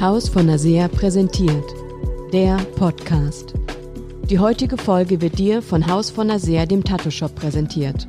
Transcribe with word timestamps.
Haus 0.00 0.30
von 0.30 0.46
Nasea 0.46 0.88
präsentiert. 0.88 1.74
Der 2.32 2.56
Podcast. 2.76 3.52
Die 4.30 4.38
heutige 4.38 4.78
Folge 4.78 5.20
wird 5.20 5.38
dir 5.38 5.60
von 5.60 5.86
Haus 5.86 6.08
von 6.08 6.28
Nasea, 6.28 6.64
dem 6.64 6.82
Tattoo-Shop, 6.82 7.34
präsentiert. 7.34 8.06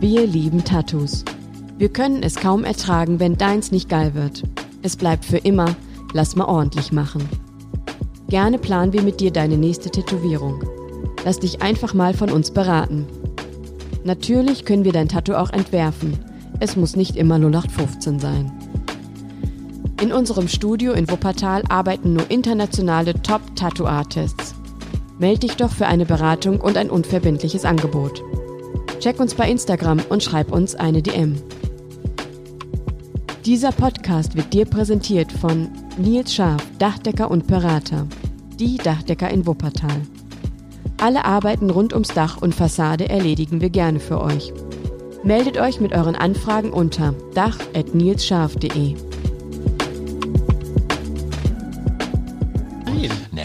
Wir 0.00 0.26
lieben 0.26 0.64
Tattoos. 0.64 1.24
Wir 1.76 1.88
können 1.88 2.24
es 2.24 2.34
kaum 2.34 2.64
ertragen, 2.64 3.20
wenn 3.20 3.38
deins 3.38 3.70
nicht 3.70 3.88
geil 3.88 4.14
wird. 4.14 4.42
Es 4.82 4.96
bleibt 4.96 5.24
für 5.24 5.36
immer, 5.36 5.76
lass 6.14 6.34
mal 6.34 6.46
ordentlich 6.46 6.90
machen. 6.90 7.28
Gerne 8.28 8.58
planen 8.58 8.92
wir 8.92 9.02
mit 9.02 9.20
dir 9.20 9.30
deine 9.30 9.56
nächste 9.56 9.90
Tätowierung. 9.90 10.64
Lass 11.24 11.38
dich 11.38 11.62
einfach 11.62 11.94
mal 11.94 12.12
von 12.12 12.32
uns 12.32 12.50
beraten. 12.50 13.06
Natürlich 14.02 14.64
können 14.64 14.84
wir 14.84 14.92
dein 14.92 15.08
Tattoo 15.08 15.34
auch 15.34 15.50
entwerfen. 15.50 16.18
Es 16.58 16.74
muss 16.74 16.96
nicht 16.96 17.14
immer 17.14 17.36
0815 17.36 18.18
sein. 18.18 18.57
In 20.00 20.12
unserem 20.12 20.46
Studio 20.46 20.92
in 20.92 21.10
Wuppertal 21.10 21.64
arbeiten 21.68 22.12
nur 22.12 22.30
internationale 22.30 23.14
Top-Tattoo-Artists. 23.14 24.54
Meld 25.18 25.42
dich 25.42 25.56
doch 25.56 25.72
für 25.72 25.86
eine 25.86 26.06
Beratung 26.06 26.60
und 26.60 26.76
ein 26.76 26.88
unverbindliches 26.88 27.64
Angebot. 27.64 28.22
Check 29.00 29.18
uns 29.18 29.34
bei 29.34 29.50
Instagram 29.50 29.98
und 30.08 30.22
schreib 30.22 30.52
uns 30.52 30.76
eine 30.76 31.02
DM. 31.02 31.34
Dieser 33.44 33.72
Podcast 33.72 34.36
wird 34.36 34.52
dir 34.52 34.66
präsentiert 34.66 35.32
von 35.32 35.68
Nils 35.96 36.32
Scharf, 36.32 36.62
Dachdecker 36.78 37.28
und 37.28 37.48
Berater. 37.48 38.06
Die 38.60 38.76
Dachdecker 38.76 39.30
in 39.30 39.46
Wuppertal. 39.48 40.02
Alle 41.00 41.24
Arbeiten 41.24 41.70
rund 41.70 41.92
ums 41.92 42.08
Dach 42.08 42.40
und 42.40 42.54
Fassade 42.54 43.08
erledigen 43.08 43.60
wir 43.60 43.70
gerne 43.70 43.98
für 43.98 44.20
euch. 44.20 44.52
Meldet 45.24 45.58
euch 45.58 45.80
mit 45.80 45.92
euren 45.92 46.14
Anfragen 46.14 46.70
unter 46.70 47.14
dach.nilsscharf.de. 47.34 49.07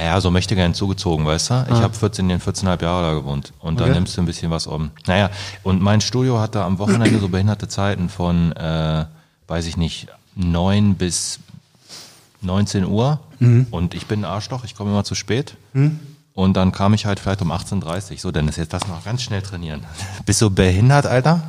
Naja, 0.04 0.20
so 0.20 0.32
möchte 0.32 0.54
gern 0.56 0.74
zugezogen, 0.74 1.26
weißt 1.26 1.50
du? 1.50 1.66
Ich 1.70 1.76
Ah. 1.78 1.82
habe 1.84 1.94
14, 1.94 2.30
14,5 2.42 2.82
Jahre 2.82 3.04
da 3.08 3.14
gewohnt. 3.14 3.54
Und 3.62 3.80
da 3.80 3.86
Okay. 3.86 3.94
nimmst 3.94 4.18
du 4.18 4.22
ein 4.22 4.26
bisschen 4.26 4.52
was 4.52 4.68
um. 4.68 4.92
Naja, 5.08 5.30
und 5.64 5.82
mein 5.82 6.02
Studio 6.02 6.42
hatte 6.42 6.62
am 6.62 6.78
Wochenende 6.78 7.20
so 7.20 7.30
behinderte 7.30 7.70
Zeiten 7.70 8.10
von, 8.10 8.52
äh, 8.52 9.06
weiß 9.48 9.66
ich 9.66 9.78
nicht, 9.78 10.08
9 10.36 10.96
bis 10.96 11.40
19 12.42 12.84
Uhr. 12.86 13.20
Mhm. 13.40 13.68
Und 13.72 13.94
ich 13.94 14.06
bin 14.06 14.22
ein 14.22 14.26
Arschloch, 14.26 14.66
ich 14.66 14.76
komme 14.76 14.92
immer 14.92 15.06
zu 15.06 15.16
spät. 15.16 15.56
Und 16.34 16.54
dann 16.58 16.74
kam 16.74 16.94
ich 16.94 17.06
halt 17.06 17.22
vielleicht 17.22 17.42
um 17.42 17.54
18.30 17.54 18.16
Uhr. 18.16 18.20
So, 18.20 18.32
Dennis, 18.34 18.58
jetzt 18.58 18.74
lass 18.74 18.86
noch 18.90 19.06
ganz 19.06 19.22
schnell 19.22 19.42
trainieren. 19.42 19.86
Bist 20.26 20.42
du 20.42 20.50
behindert, 20.50 21.06
Alter? 21.06 21.44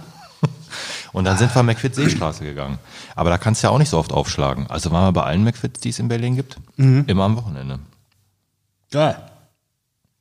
Und 1.13 1.25
dann 1.25 1.39
sind 1.39 1.53
wir 1.53 1.63
McFit 1.65 1.97
Seestraße 1.97 2.45
gegangen. 2.45 2.79
Aber 3.17 3.31
da 3.31 3.39
kannst 3.39 3.65
du 3.65 3.67
ja 3.67 3.73
auch 3.73 3.79
nicht 3.79 3.89
so 3.91 3.99
oft 3.99 4.13
aufschlagen. 4.13 4.69
Also 4.69 4.93
waren 4.93 5.03
wir 5.09 5.13
bei 5.13 5.25
allen 5.25 5.43
McFits, 5.43 5.81
die 5.81 5.89
es 5.89 5.99
in 5.99 6.07
Berlin 6.07 6.37
gibt, 6.37 6.57
Mhm. 6.77 7.03
immer 7.09 7.25
am 7.25 7.37
Wochenende. 7.37 7.81
Geil. 8.95 9.17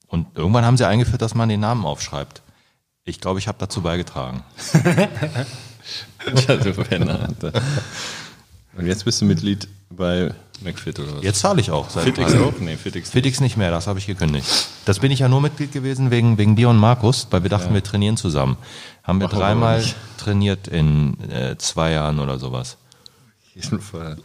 Und 0.08 0.36
irgendwann 0.36 0.66
haben 0.66 0.78
sie 0.78 0.88
eingeführt, 0.88 1.22
dass 1.22 1.36
man 1.36 1.48
den 1.48 1.60
Namen 1.60 1.86
aufschreibt. 1.86 2.42
Ich 3.04 3.22
glaube, 3.22 3.38
ich 3.38 3.48
habe 3.48 3.58
dazu 3.60 3.82
beigetragen. 3.82 4.44
Ja, 6.48 6.56
du 6.56 6.72
Penner. 6.72 7.28
Und 8.78 8.86
jetzt 8.86 9.04
bist 9.04 9.20
du 9.20 9.26
Mitglied 9.26 9.68
bei 9.90 10.34
McFit 10.62 10.98
oder 10.98 11.18
was? 11.18 11.24
Jetzt 11.24 11.40
zahle 11.40 11.60
ich 11.60 11.72
auch. 11.72 11.90
Seit 11.90 12.06
Fitix 12.06 12.34
auch? 12.36 12.54
Nee, 12.62 12.78
Fitix. 12.78 13.10
Fitix 13.10 13.42
nicht 13.42 13.58
mehr, 13.58 13.70
das 13.70 13.88
habe 13.88 14.00
ich 14.00 14.08
gekündigt. 14.08 14.48
Das 14.86 15.00
bin 15.00 15.12
ich 15.12 15.20
ja 15.20 15.28
nur 15.28 15.42
Mitglied 15.42 15.74
gewesen 15.74 16.09
wegen, 16.09 16.38
wegen 16.38 16.56
dir 16.56 16.70
und 16.70 16.78
Markus, 16.78 17.28
weil 17.31 17.44
wir 17.44 17.50
dachten, 17.50 17.74
wir 17.74 17.84
trainieren 17.84 18.16
zusammen. 18.16 18.56
Haben 19.03 19.20
wir 19.20 19.28
aber 19.28 19.36
dreimal 19.38 19.80
nicht. 19.80 19.97
trainiert 20.18 20.70
in 20.70 21.20
äh, 21.30 21.58
zwei 21.58 21.92
Jahren 21.92 22.20
oder 22.20 22.40
sowas. 22.40 22.78
Auf 23.42 23.62
jeden 23.62 23.81
Fall. 23.81 24.18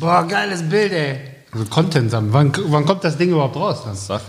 Boah, 0.00 0.26
geiles 0.26 0.66
Bild, 0.66 0.92
ey. 0.92 1.35
Also 1.56 1.70
Content 1.70 2.10
sammeln. 2.10 2.34
Wann, 2.34 2.52
wann 2.70 2.84
kommt 2.84 3.02
das 3.02 3.16
Ding 3.16 3.30
überhaupt 3.30 3.56
raus? 3.56 3.80
Dann? 3.82 3.96
Sag. 3.96 4.20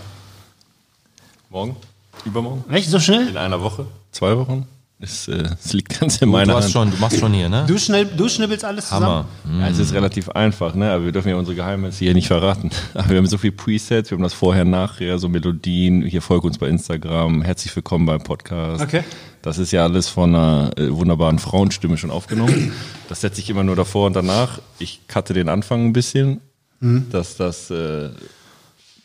Morgen? 1.50 1.76
Übermorgen? 2.24 2.64
Echt 2.72 2.88
so 2.88 2.98
schnell? 2.98 3.28
In 3.28 3.36
einer 3.36 3.60
Woche? 3.60 3.84
Zwei 4.12 4.34
Wochen? 4.34 4.66
Es, 4.98 5.28
äh, 5.28 5.44
es 5.62 5.74
liegt 5.74 6.00
ganz 6.00 6.16
in 6.22 6.30
meiner 6.30 6.52
Du, 6.54 6.56
hast 6.56 6.64
Hand. 6.64 6.72
schon, 6.72 6.90
du 6.90 6.96
machst 6.96 7.20
schon 7.20 7.34
hier, 7.34 7.50
ne? 7.50 7.66
Du, 7.68 7.76
schnell, 7.76 8.06
du 8.06 8.30
schnibbelst 8.30 8.64
alles 8.64 8.90
Hammer. 8.90 9.26
zusammen? 9.44 9.60
Ja, 9.60 9.68
es 9.68 9.78
ist 9.78 9.92
relativ 9.92 10.30
einfach, 10.30 10.74
ne? 10.74 10.90
aber 10.90 11.04
wir 11.04 11.12
dürfen 11.12 11.28
ja 11.28 11.36
unsere 11.36 11.54
Geheimnisse 11.54 11.98
hier 11.98 12.14
nicht 12.14 12.28
verraten. 12.28 12.70
Aber 12.94 13.10
wir 13.10 13.18
haben 13.18 13.26
so 13.26 13.36
viele 13.38 13.52
Presets, 13.52 14.10
wir 14.10 14.16
haben 14.16 14.22
das 14.22 14.32
vorher, 14.34 14.64
nachher, 14.64 15.18
so 15.18 15.28
Melodien. 15.28 16.02
Hier 16.02 16.22
folgt 16.22 16.46
uns 16.46 16.56
bei 16.56 16.68
Instagram. 16.68 17.42
Herzlich 17.42 17.76
willkommen 17.76 18.06
beim 18.06 18.22
Podcast. 18.22 18.82
Okay. 18.82 19.04
Das 19.42 19.58
ist 19.58 19.70
ja 19.70 19.84
alles 19.84 20.08
von 20.08 20.34
einer 20.34 20.70
äh, 20.78 20.90
wunderbaren 20.90 21.38
Frauenstimme 21.38 21.98
schon 21.98 22.10
aufgenommen. 22.10 22.72
Das 23.08 23.20
setze 23.20 23.40
ich 23.40 23.50
immer 23.50 23.62
nur 23.64 23.76
davor 23.76 24.06
und 24.06 24.16
danach. 24.16 24.60
Ich 24.78 25.02
cutte 25.06 25.34
den 25.34 25.48
Anfang 25.48 25.84
ein 25.84 25.92
bisschen, 25.92 26.40
dass 26.80 27.36
das, 27.36 27.70
äh, 27.70 28.10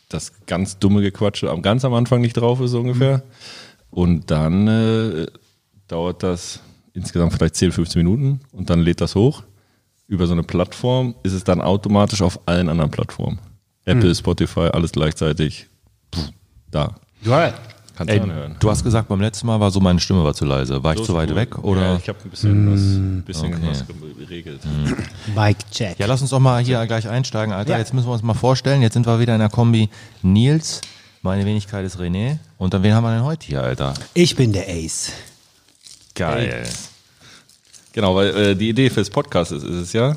das 0.08 0.32
ganz 0.46 0.78
dumme 0.78 1.02
Gequatsche 1.02 1.50
am 1.50 1.62
ganz 1.62 1.84
am 1.84 1.94
Anfang 1.94 2.20
nicht 2.20 2.34
drauf 2.34 2.60
ist, 2.60 2.72
so 2.72 2.80
ungefähr. 2.80 3.22
Und 3.90 4.30
dann 4.30 4.68
äh, 4.68 5.26
dauert 5.88 6.22
das 6.22 6.60
insgesamt 6.92 7.32
vielleicht 7.32 7.56
10, 7.56 7.72
15 7.72 8.00
Minuten 8.00 8.40
und 8.52 8.70
dann 8.70 8.80
lädt 8.80 9.00
das 9.00 9.14
hoch. 9.14 9.42
Über 10.06 10.26
so 10.26 10.32
eine 10.32 10.42
Plattform 10.42 11.14
ist 11.22 11.32
es 11.32 11.44
dann 11.44 11.60
automatisch 11.60 12.22
auf 12.22 12.40
allen 12.46 12.68
anderen 12.68 12.90
Plattformen. 12.90 13.38
Apple, 13.84 14.14
Spotify, 14.14 14.68
alles 14.72 14.92
gleichzeitig. 14.92 15.68
Pff, 16.14 16.30
da. 16.70 16.94
Geil. 17.24 17.54
Kannst 17.96 18.12
Ey, 18.12 18.18
du 18.18 18.24
anhören. 18.24 18.56
du 18.58 18.70
hast 18.70 18.82
gesagt, 18.82 19.06
beim 19.08 19.20
letzten 19.20 19.46
Mal 19.46 19.60
war 19.60 19.70
so, 19.70 19.78
meine 19.78 20.00
Stimme 20.00 20.24
war 20.24 20.34
zu 20.34 20.44
leise. 20.44 20.82
War 20.82 20.94
ich 20.94 20.98
So 20.98 21.04
zu 21.06 21.12
ist 21.12 21.16
weit 21.18 21.28
gut. 21.28 21.36
weg? 21.36 21.58
Oder? 21.62 21.80
Ja, 21.92 21.96
ich 21.96 22.08
habe 22.08 22.18
ein 22.24 22.30
bisschen 22.30 22.72
was, 22.72 22.80
ein 22.80 23.22
bisschen 23.24 23.54
Okay. 23.54 23.62
was 23.70 23.84
geregelt. 24.18 24.60
Mike 25.36 25.60
Check. 25.70 25.98
Ja, 25.98 26.06
lass 26.06 26.20
uns 26.20 26.30
doch 26.30 26.40
mal 26.40 26.62
hier 26.64 26.84
gleich 26.86 27.08
einsteigen, 27.08 27.54
Alter. 27.54 27.72
Ja. 27.72 27.78
Jetzt 27.78 27.94
müssen 27.94 28.08
wir 28.08 28.12
uns 28.12 28.22
mal 28.22 28.34
vorstellen. 28.34 28.82
Jetzt 28.82 28.94
sind 28.94 29.06
wir 29.06 29.20
wieder 29.20 29.34
in 29.34 29.38
der 29.40 29.48
Kombi 29.48 29.88
Nils, 30.22 30.80
meine 31.22 31.44
Wenigkeit 31.46 31.84
ist 31.86 31.98
René. 31.98 32.38
Und 32.58 32.74
dann 32.74 32.82
wen 32.82 32.94
haben 32.94 33.04
wir 33.04 33.12
denn 33.14 33.24
heute 33.24 33.46
hier, 33.46 33.62
Alter? 33.62 33.94
Ich 34.12 34.34
bin 34.34 34.52
der 34.52 34.68
Ace. 34.68 35.12
Geil. 36.14 36.64
Genau, 37.92 38.16
weil 38.16 38.28
äh, 38.36 38.56
die 38.56 38.70
Idee 38.70 38.90
fürs 38.90 39.08
Podcast 39.08 39.52
ist, 39.52 39.62
ist 39.62 39.76
es 39.76 39.92
ja, 39.92 40.16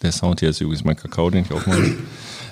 der 0.00 0.12
Sound 0.12 0.38
hier 0.40 0.50
ist 0.50 0.60
übrigens 0.60 0.84
mein 0.84 0.96
Kakao, 0.96 1.28
den 1.30 1.44
ich 1.44 1.52
aufmache. 1.52 1.94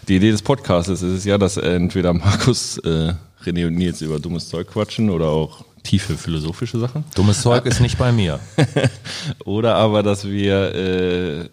Die 0.08 0.16
Idee 0.16 0.30
des 0.32 0.42
Podcasts 0.42 0.88
ist 0.90 1.02
es 1.02 1.24
ja, 1.24 1.38
dass 1.38 1.56
entweder 1.58 2.12
Markus, 2.12 2.78
äh, 2.78 3.12
René 3.48 3.66
und 3.66 3.74
Nils 3.74 4.00
über 4.02 4.18
dummes 4.18 4.48
Zeug 4.48 4.68
quatschen 4.68 5.10
oder 5.10 5.26
auch 5.28 5.64
tiefe 5.82 6.16
philosophische 6.16 6.78
Sachen. 6.78 7.04
Dummes 7.14 7.40
Zeug 7.42 7.64
ist 7.66 7.80
nicht 7.80 7.96
bei 7.98 8.12
mir. 8.12 8.40
Oder 9.44 9.76
aber, 9.76 10.02
dass 10.02 10.24
wir 10.26 10.74
äh, 10.74 11.48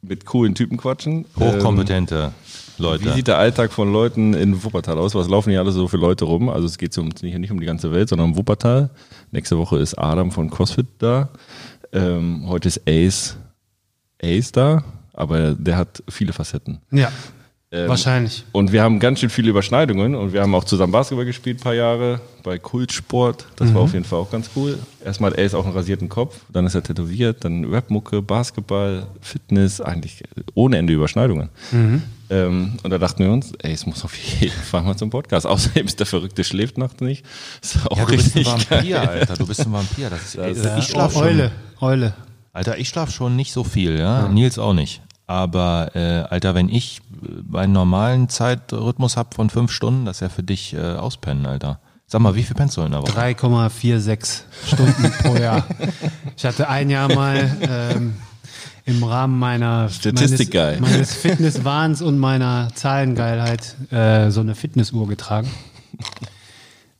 mit 0.00 0.24
coolen 0.24 0.54
Typen 0.54 0.76
quatschen. 0.78 1.26
Hochkompetente 1.38 2.32
Ähm, 2.34 2.52
Leute. 2.78 3.04
wie 3.04 3.10
sieht 3.10 3.28
der 3.28 3.38
Alltag 3.38 3.72
von 3.72 3.92
Leuten 3.92 4.32
in 4.34 4.62
Wuppertal 4.64 4.96
aus? 4.98 5.14
Was 5.14 5.28
laufen 5.28 5.50
hier 5.50 5.60
alle 5.60 5.72
so 5.72 5.86
für 5.88 5.96
Leute 5.98 6.24
rum? 6.24 6.48
Also 6.48 6.66
es 6.66 6.78
geht 6.78 6.96
um, 6.98 7.08
nicht, 7.08 7.38
nicht 7.38 7.50
um 7.50 7.60
die 7.60 7.66
ganze 7.66 7.92
Welt, 7.92 8.08
sondern 8.08 8.30
um 8.30 8.36
Wuppertal. 8.36 8.90
Nächste 9.32 9.58
Woche 9.58 9.78
ist 9.78 9.94
Adam 9.98 10.30
von 10.30 10.48
CrossFit 10.50 10.86
da. 10.98 11.28
Ähm, 11.92 12.44
heute 12.48 12.68
ist 12.68 12.80
Ace, 12.88 13.36
Ace 14.22 14.52
da, 14.52 14.82
aber 15.12 15.52
der 15.52 15.76
hat 15.76 16.02
viele 16.08 16.32
Facetten. 16.32 16.80
Ja, 16.90 17.12
Ähm, 17.74 17.88
wahrscheinlich. 17.88 18.44
Und 18.52 18.70
wir 18.70 18.82
haben 18.82 18.98
ganz 18.98 19.20
schön 19.20 19.30
viele 19.30 19.48
Überschneidungen 19.48 20.14
und 20.14 20.34
wir 20.34 20.42
haben 20.42 20.54
auch 20.54 20.64
zusammen 20.64 20.92
Basketball 20.92 21.24
gespielt, 21.24 21.58
ein 21.60 21.62
paar 21.62 21.72
Jahre, 21.74 22.20
bei 22.42 22.58
Kultsport. 22.58 23.46
Das 23.56 23.72
war 23.72 23.80
auf 23.80 23.94
jeden 23.94 24.04
Fall 24.04 24.18
auch 24.18 24.30
ganz 24.30 24.50
cool. 24.56 24.78
Erstmal 25.02 25.30
hat 25.30 25.38
Ace 25.38 25.54
auch 25.54 25.64
einen 25.64 25.72
rasierten 25.74 26.08
Kopf, 26.10 26.40
dann 26.52 26.66
ist 26.66 26.74
er 26.74 26.82
tätowiert, 26.82 27.44
dann 27.44 27.64
Rapmucke, 27.64 28.20
Basketball, 28.20 29.06
Fitness, 29.22 29.80
eigentlich 29.80 30.22
ohne 30.54 30.76
Ende 30.76 30.92
Überschneidungen. 30.92 31.48
Ähm, 32.30 32.72
und 32.82 32.90
da 32.90 32.98
dachten 32.98 33.24
wir 33.24 33.30
uns, 33.32 33.52
ey, 33.62 33.72
es 33.72 33.86
muss 33.86 34.04
auf 34.04 34.14
jeden 34.16 34.52
Fall 34.52 34.82
mal 34.82 34.96
zum 34.96 35.08
Podcast. 35.10 35.46
Außerdem 35.46 35.86
ist 35.86 35.98
der 35.98 36.06
Verrückte 36.06 36.44
schläft 36.44 36.76
nachts 36.78 37.00
nicht. 37.00 37.24
Ist 37.62 37.78
auch 37.90 37.96
ja, 37.96 38.04
du 38.04 38.12
bist 38.16 38.36
ein 38.36 38.42
richtig 38.42 38.46
Vampir, 38.70 38.96
geil. 38.96 39.08
Alter. 39.08 39.34
Du 39.34 39.46
bist 39.46 39.60
ein 39.60 39.72
Vampir. 39.72 40.10
Das 40.10 40.22
ist, 40.24 40.36
Das- 40.38 40.58
äh, 40.58 40.78
ich 40.78 40.84
schlaf 40.86 41.12
schon. 41.12 41.22
Eule, 41.22 41.50
Eule. 41.80 42.14
Alter, 42.52 42.76
ich 42.78 42.88
schlaf 42.90 43.10
schon 43.10 43.34
nicht 43.36 43.52
so 43.52 43.64
viel, 43.64 43.98
ja. 43.98 44.28
Nils 44.28 44.58
auch 44.58 44.74
nicht. 44.74 45.00
Aber, 45.26 45.90
äh, 45.94 46.24
Alter, 46.30 46.54
wenn 46.54 46.68
ich 46.68 47.00
äh, 47.22 47.58
einen 47.58 47.72
normalen 47.72 48.28
Zeitrhythmus 48.28 49.16
hab 49.16 49.34
von 49.34 49.50
fünf 49.50 49.70
Stunden, 49.72 50.04
das 50.04 50.16
ist 50.18 50.20
ja 50.20 50.28
für 50.28 50.42
dich 50.42 50.74
äh, 50.74 50.80
auspennen, 50.80 51.46
Alter. 51.46 51.80
Sag 52.06 52.20
mal, 52.20 52.34
wie 52.34 52.42
viel 52.42 52.54
pennst 52.54 52.76
du 52.76 52.82
in 52.82 52.92
der 52.92 53.00
Woche? 53.00 53.12
3,46 53.12 54.42
Stunden 54.66 55.12
pro 55.22 55.34
Jahr. 55.36 55.64
Ich 56.36 56.44
hatte 56.44 56.68
ein 56.68 56.90
Jahr 56.90 57.12
mal 57.14 57.56
ähm, 57.62 58.14
im 58.84 59.02
Rahmen 59.02 59.38
meiner 59.38 59.88
Statistikgeil. 59.88 60.80
meines, 60.80 60.92
meines 60.92 61.14
Fitnesswahns 61.14 62.02
und 62.02 62.18
meiner 62.18 62.68
Zahlengeilheit 62.74 63.76
äh, 63.90 64.30
so 64.30 64.40
eine 64.40 64.54
Fitnessuhr 64.54 65.08
getragen. 65.08 65.50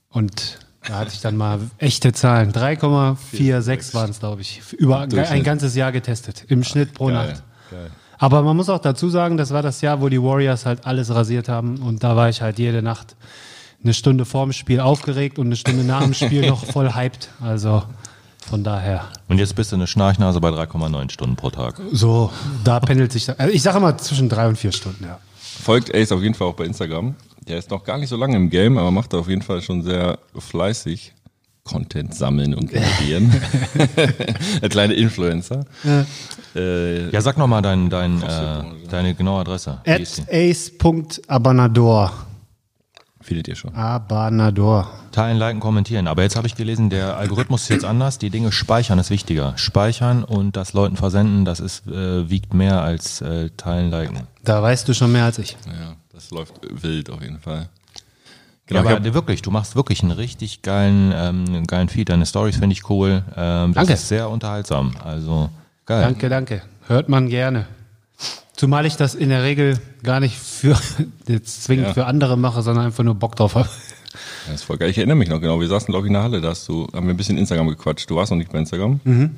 Und 0.09 0.59
da 0.87 0.99
hatte 0.99 1.11
ich 1.13 1.21
dann 1.21 1.37
mal 1.37 1.61
echte 1.79 2.13
Zahlen. 2.13 2.53
3,46 2.53 3.95
waren 3.95 4.11
es, 4.11 4.21
glaube 4.21 4.43
ich. 4.43 4.63
Über 4.73 5.01
ein 5.01 5.43
ganzes 5.45 5.75
Jahr 5.75 5.93
getestet. 5.93 6.45
Im 6.49 6.65
Schnitt 6.65 6.95
pro 6.95 7.07
Geil, 7.07 7.29
Nacht. 7.29 7.43
geil. 7.71 7.91
Aber 8.23 8.43
man 8.43 8.57
muss 8.57 8.69
auch 8.69 8.79
dazu 8.79 9.09
sagen, 9.09 9.37
das 9.37 9.51
war 9.51 9.63
das 9.63 9.81
Jahr, 9.81 10.01
wo 10.01 10.09
die 10.09 10.23
Warriors 10.23 10.65
halt 10.65 10.87
alles 10.87 11.13
rasiert 11.13 11.49
haben. 11.49 11.83
Und 11.83 12.05
da 12.05 12.15
war 12.15 12.29
ich 12.29 12.41
halt 12.41 12.57
jede 12.57 12.81
Nacht 12.81 13.17
eine 13.83 13.93
Stunde 13.95 14.25
vorm 14.25 14.53
Spiel 14.53 14.79
aufgeregt 14.79 15.41
und 15.41 15.47
eine 15.47 15.57
Stunde 15.57 15.83
nach 15.83 16.05
dem 16.05 16.15
Spiel 16.15 16.47
noch 16.49 16.65
voll 16.65 16.95
hyped. 16.95 17.31
Also 17.41 17.83
Von 18.49 18.63
daher. 18.63 19.07
Und 19.29 19.39
jetzt 19.39 19.57
bist 19.57 19.73
du 19.73 19.77
eine 19.77 19.89
Schnarchnase 19.89 20.41
bei 20.41 20.51
3,9 20.51 21.11
Stunden 21.11 21.35
pro 21.35 21.51
Tag. 21.51 21.81
So, 21.91 22.31
da 22.63 22.79
pendelt 22.79 23.11
sich. 23.11 23.29
Also 23.29 23.53
ich 23.53 23.63
sage 23.63 23.79
immer 23.79 23.99
zwischen 23.99 24.29
drei 24.29 24.47
und 24.47 24.57
vier 24.57 24.71
Stunden, 24.71 25.05
ja. 25.05 25.19
Folgt 25.41 25.93
Ace 25.93 26.13
auf 26.13 26.23
jeden 26.23 26.35
Fall 26.35 26.47
auch 26.47 26.55
bei 26.55 26.65
Instagram. 26.65 27.17
Der 27.49 27.59
ist 27.59 27.71
noch 27.71 27.83
gar 27.83 27.99
nicht 27.99 28.09
so 28.09 28.17
lange 28.17 28.37
im 28.37 28.51
Game, 28.51 28.79
aber 28.79 28.93
macht 28.93 29.15
auf 29.15 29.29
jeden 29.29 29.43
Fall 29.43 29.63
schon 29.63 29.83
sehr 29.83 30.19
fleißig 30.39 31.13
Content 31.65 32.13
sammeln 32.15 32.55
und 32.55 32.71
generieren. 32.71 33.33
Der 34.63 34.69
kleine 34.69 34.95
Influencer. 34.95 35.65
Ja. 35.85 36.05
Äh, 36.57 37.09
Ja, 37.11 37.21
sag 37.21 37.39
nochmal 37.39 37.63
dein, 37.63 37.89
dein, 37.89 38.21
äh, 38.21 38.65
deine 38.91 39.15
genaue 39.15 39.41
Adresse. 39.43 39.81
At 39.87 40.01
ace.abanador. 40.31 42.13
findet 43.21 43.47
ihr 43.49 43.55
schon. 43.55 43.73
Abanador. 43.77 44.91
Teilen, 45.13 45.39
liken, 45.39 45.61
kommentieren. 45.61 46.09
Aber 46.09 46.23
jetzt 46.23 46.35
habe 46.37 46.49
ich 46.49 46.57
gelesen, 46.57 46.91
der 46.91 47.17
Algorithmus 47.17 47.63
ist 47.63 47.69
jetzt 47.69 47.85
anders. 47.85 48.19
Die 48.19 48.31
Dinge 48.31 48.51
speichern 48.51 48.99
ist 48.99 49.11
wichtiger. 49.11 49.53
Speichern 49.57 50.25
und 50.25 50.57
das 50.57 50.73
Leuten 50.73 50.97
versenden, 50.97 51.45
das 51.45 51.61
ist, 51.61 51.87
äh, 51.87 52.29
wiegt 52.29 52.55
mehr 52.55 52.83
als 52.83 53.21
äh, 53.21 53.51
teilen, 53.57 53.91
liken. 53.91 54.21
Da 54.43 54.61
weißt 54.63 54.89
du 54.89 54.95
schon 54.95 55.13
mehr 55.13 55.27
als 55.27 55.39
ich. 55.39 55.57
Ja, 55.67 55.95
das 56.13 56.31
läuft 56.33 56.55
wild 56.83 57.09
auf 57.11 57.23
jeden 57.23 57.39
Fall. 57.39 57.69
Ja, 58.75 58.81
Genau, 58.83 58.91
ich 58.91 58.97
aber 58.97 59.07
hab, 59.09 59.15
wirklich, 59.15 59.43
du 59.43 59.51
machst 59.51 59.77
wirklich 59.77 60.03
einen 60.03 60.13
richtig 60.13 60.63
geilen, 60.63 61.13
ähm, 61.15 61.67
geilen 61.67 61.89
Feed. 61.89 62.09
Deine 62.09 62.27
Stories 62.27 62.57
finde 62.57 62.73
ich 62.75 62.89
cool. 62.91 63.23
Ähm, 63.37 63.73
das 63.75 63.83
Danke. 63.87 63.93
ist 63.95 64.09
sehr 64.09 64.29
unterhaltsam. 64.31 64.93
Also 65.03 65.51
geil. 65.87 66.03
Danke, 66.03 66.29
danke. 66.29 66.63
Hört 66.87 67.09
man 67.09 67.29
gerne. 67.29 67.67
Zumal 68.55 68.87
ich 68.87 68.97
das 68.97 69.15
in 69.15 69.29
der 69.31 69.43
Regel 69.43 69.81
gar 70.03 70.21
nicht 70.21 70.37
für 70.39 70.77
jetzt 71.27 71.65
zwingend 71.65 71.89
Ja. 71.89 71.95
für 71.95 72.07
andere 72.07 72.37
mache, 72.37 72.63
sondern 72.63 72.87
einfach 72.87 73.03
nur 73.05 73.15
Bock 73.15 73.35
drauf 73.37 73.55
habe. 73.55 73.69
das 74.47 74.55
ist 74.57 74.63
voll 74.65 74.77
geil. 74.79 74.91
Ich 74.91 74.99
erinnere 74.99 75.17
mich 75.17 75.29
noch 75.29 75.41
genau. 75.41 75.61
Wir 75.61 75.69
saßen, 75.69 75.87
glaube 75.93 76.07
ich, 76.07 76.09
in 76.11 76.15
der 76.15 76.23
Halle, 76.23 76.41
da 76.41 76.49
hast 76.51 76.69
du, 76.69 76.87
haben 76.95 77.07
wir 77.07 77.15
ein 77.15 77.17
bisschen 77.17 77.39
Instagram 77.39 77.69
gequatscht. 77.69 78.09
Du 78.11 78.17
warst 78.17 78.31
noch 78.31 78.39
nicht 78.39 78.53
bei 78.53 78.59
Instagram. 78.59 79.01
Mhm. 79.05 79.31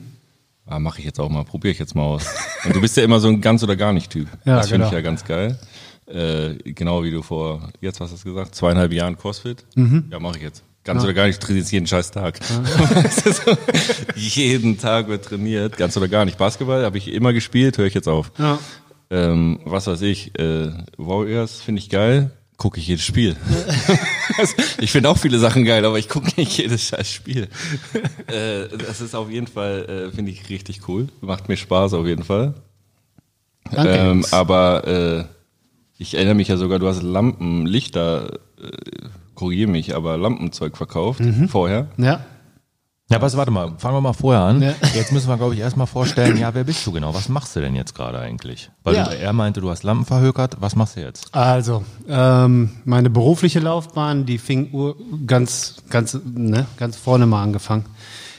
Ah, 0.67 0.79
mache 0.79 0.99
ich 0.99 1.05
jetzt 1.05 1.21
auch 1.21 1.29
mal, 1.29 1.45
probiere 1.45 1.73
ich 1.73 1.79
jetzt 1.79 1.95
mal 1.95 2.03
aus. 2.05 2.25
Und 2.65 2.75
du 2.75 2.81
bist 2.81 2.97
ja 2.97 3.03
immer 3.05 3.21
so 3.21 3.29
ein 3.29 3.41
ganz 3.43 3.63
oder 3.63 3.77
gar 3.77 3.93
nicht 3.93 4.11
Typ. 4.11 4.29
Ja, 4.47 4.57
das 4.57 4.69
finde 4.71 4.87
ich 4.87 4.91
genau. 4.91 5.03
ja 5.03 5.03
ganz 5.09 5.25
geil. 5.25 5.59
Äh, 6.07 6.57
genau 6.73 7.03
wie 7.03 7.11
du 7.11 7.23
vor, 7.23 7.71
jetzt 7.81 8.01
was 8.01 8.13
hast 8.13 8.25
du 8.25 8.35
gesagt, 8.35 8.55
zweieinhalb 8.55 8.93
Jahren 8.93 9.17
CrossFit. 9.17 9.65
Mhm. 9.75 10.05
Ja, 10.11 10.19
mache 10.21 10.37
ich 10.37 10.43
jetzt. 10.43 10.63
Ganz 10.85 11.03
oder 11.03 11.15
gar 11.15 11.27
nicht, 11.27 11.43
du 11.43 11.47
trainierst 11.47 11.73
jeden 11.73 11.87
scheiß 11.87 12.11
Tag. 12.11 12.39
So, 12.45 13.57
jeden 14.17 14.79
Tag 14.79 15.09
wird 15.09 15.25
trainiert, 15.25 15.79
ganz 15.79 15.97
oder 15.97 16.09
gar 16.09 16.27
nicht. 16.27 16.37
Basketball 16.37 16.85
habe 16.85 16.99
ich 16.99 17.09
immer 17.11 17.33
gespielt, 17.33 17.79
höre 17.79 17.87
ich 17.87 17.95
jetzt 17.95 18.09
auf. 18.09 18.33
Ja. 18.39 18.59
Ähm, 19.11 19.61
was 19.65 19.87
weiß 19.87 20.03
ich, 20.03 20.39
äh, 20.39 20.73
Warriors 20.99 21.63
finde 21.63 21.79
ich 21.79 21.89
geil, 21.89 22.33
gucke 22.59 22.81
ich 22.81 22.87
jedes 22.87 23.05
Spiel. 23.05 23.37
Ich 24.79 24.91
finde 24.91 25.11
auch 25.11 25.19
viele 25.19 25.39
Sachen 25.39 25.65
geil, 25.65 25.85
aber 25.85 25.99
ich 25.99 26.09
gucke 26.09 26.29
nicht 26.37 26.59
jedes 26.59 26.89
scheiß 26.89 27.09
Spiel. 27.11 27.49
äh, 28.27 28.67
das 28.77 29.01
ist 29.01 29.15
auf 29.15 29.31
jeden 29.31 29.47
Fall, 29.47 30.09
äh, 30.11 30.15
finde 30.15 30.33
ich 30.33 30.49
richtig 30.49 30.89
cool. 30.89 31.07
Macht 31.21 31.49
mir 31.49 31.57
Spaß 31.57 31.95
auf 31.95 32.07
jeden 32.07 32.25
Fall. 32.25 32.55
Ähm, 33.77 34.25
aber 34.31 34.87
äh, 34.87 35.25
ich 35.99 36.15
erinnere 36.15 36.35
mich 36.35 36.49
ja 36.49 36.57
sogar, 36.57 36.79
du 36.79 36.89
hast 36.89 37.03
Lampen, 37.03 37.67
Lichter, 37.67 38.35
äh, 38.61 38.69
korrigiere 39.35 39.71
mich, 39.71 39.95
aber 39.95 40.17
Lampenzeug 40.17 40.77
verkauft 40.77 41.21
Mhm. 41.21 41.49
vorher. 41.49 41.89
ja. 41.99 42.21
Ja, 43.11 43.21
was, 43.21 43.37
warte 43.37 43.51
mal, 43.51 43.75
fangen 43.77 43.95
wir 43.97 44.01
mal 44.01 44.15
vorher 44.15 44.43
an. 44.43 44.63
Ja. 44.63 44.73
Jetzt 44.95 45.13
müssen 45.13 45.29
wir, 45.29 45.37
glaube 45.37 45.53
ich, 45.53 45.61
erstmal 45.61 45.87
vorstellen, 45.87 46.39
ja, 46.39 46.55
wer 46.55 46.65
bist 46.65 46.87
du 46.87 46.91
genau? 46.91 47.13
Was 47.15 47.29
machst 47.29 47.55
du 47.55 47.61
denn 47.61 47.75
jetzt 47.77 47.95
gerade 47.95 48.19
eigentlich? 48.19 48.71
Weil 48.83 48.95
Ja. 48.95 49.05
du, 49.05 49.19
er 49.19 49.33
meinte, 49.35 49.61
du 49.61 49.69
hast 49.69 49.83
Lampen 49.83 50.07
verhökert. 50.07 50.57
Was 50.61 50.75
machst 50.75 50.97
du 50.97 51.03
jetzt? 51.03 51.29
Also, 51.35 51.85
ähm, 52.09 52.71
meine 52.87 53.11
berufliche 53.11 53.61
Laufbahn, 53.61 54.25
die 54.25 54.39
fing 54.39 54.71
ganz, 55.27 55.77
ganz, 55.91 56.19
ne, 56.25 56.67
ganz 56.79 56.97
vorne 56.97 57.27
mal 57.27 57.43
angefangen. 57.43 57.85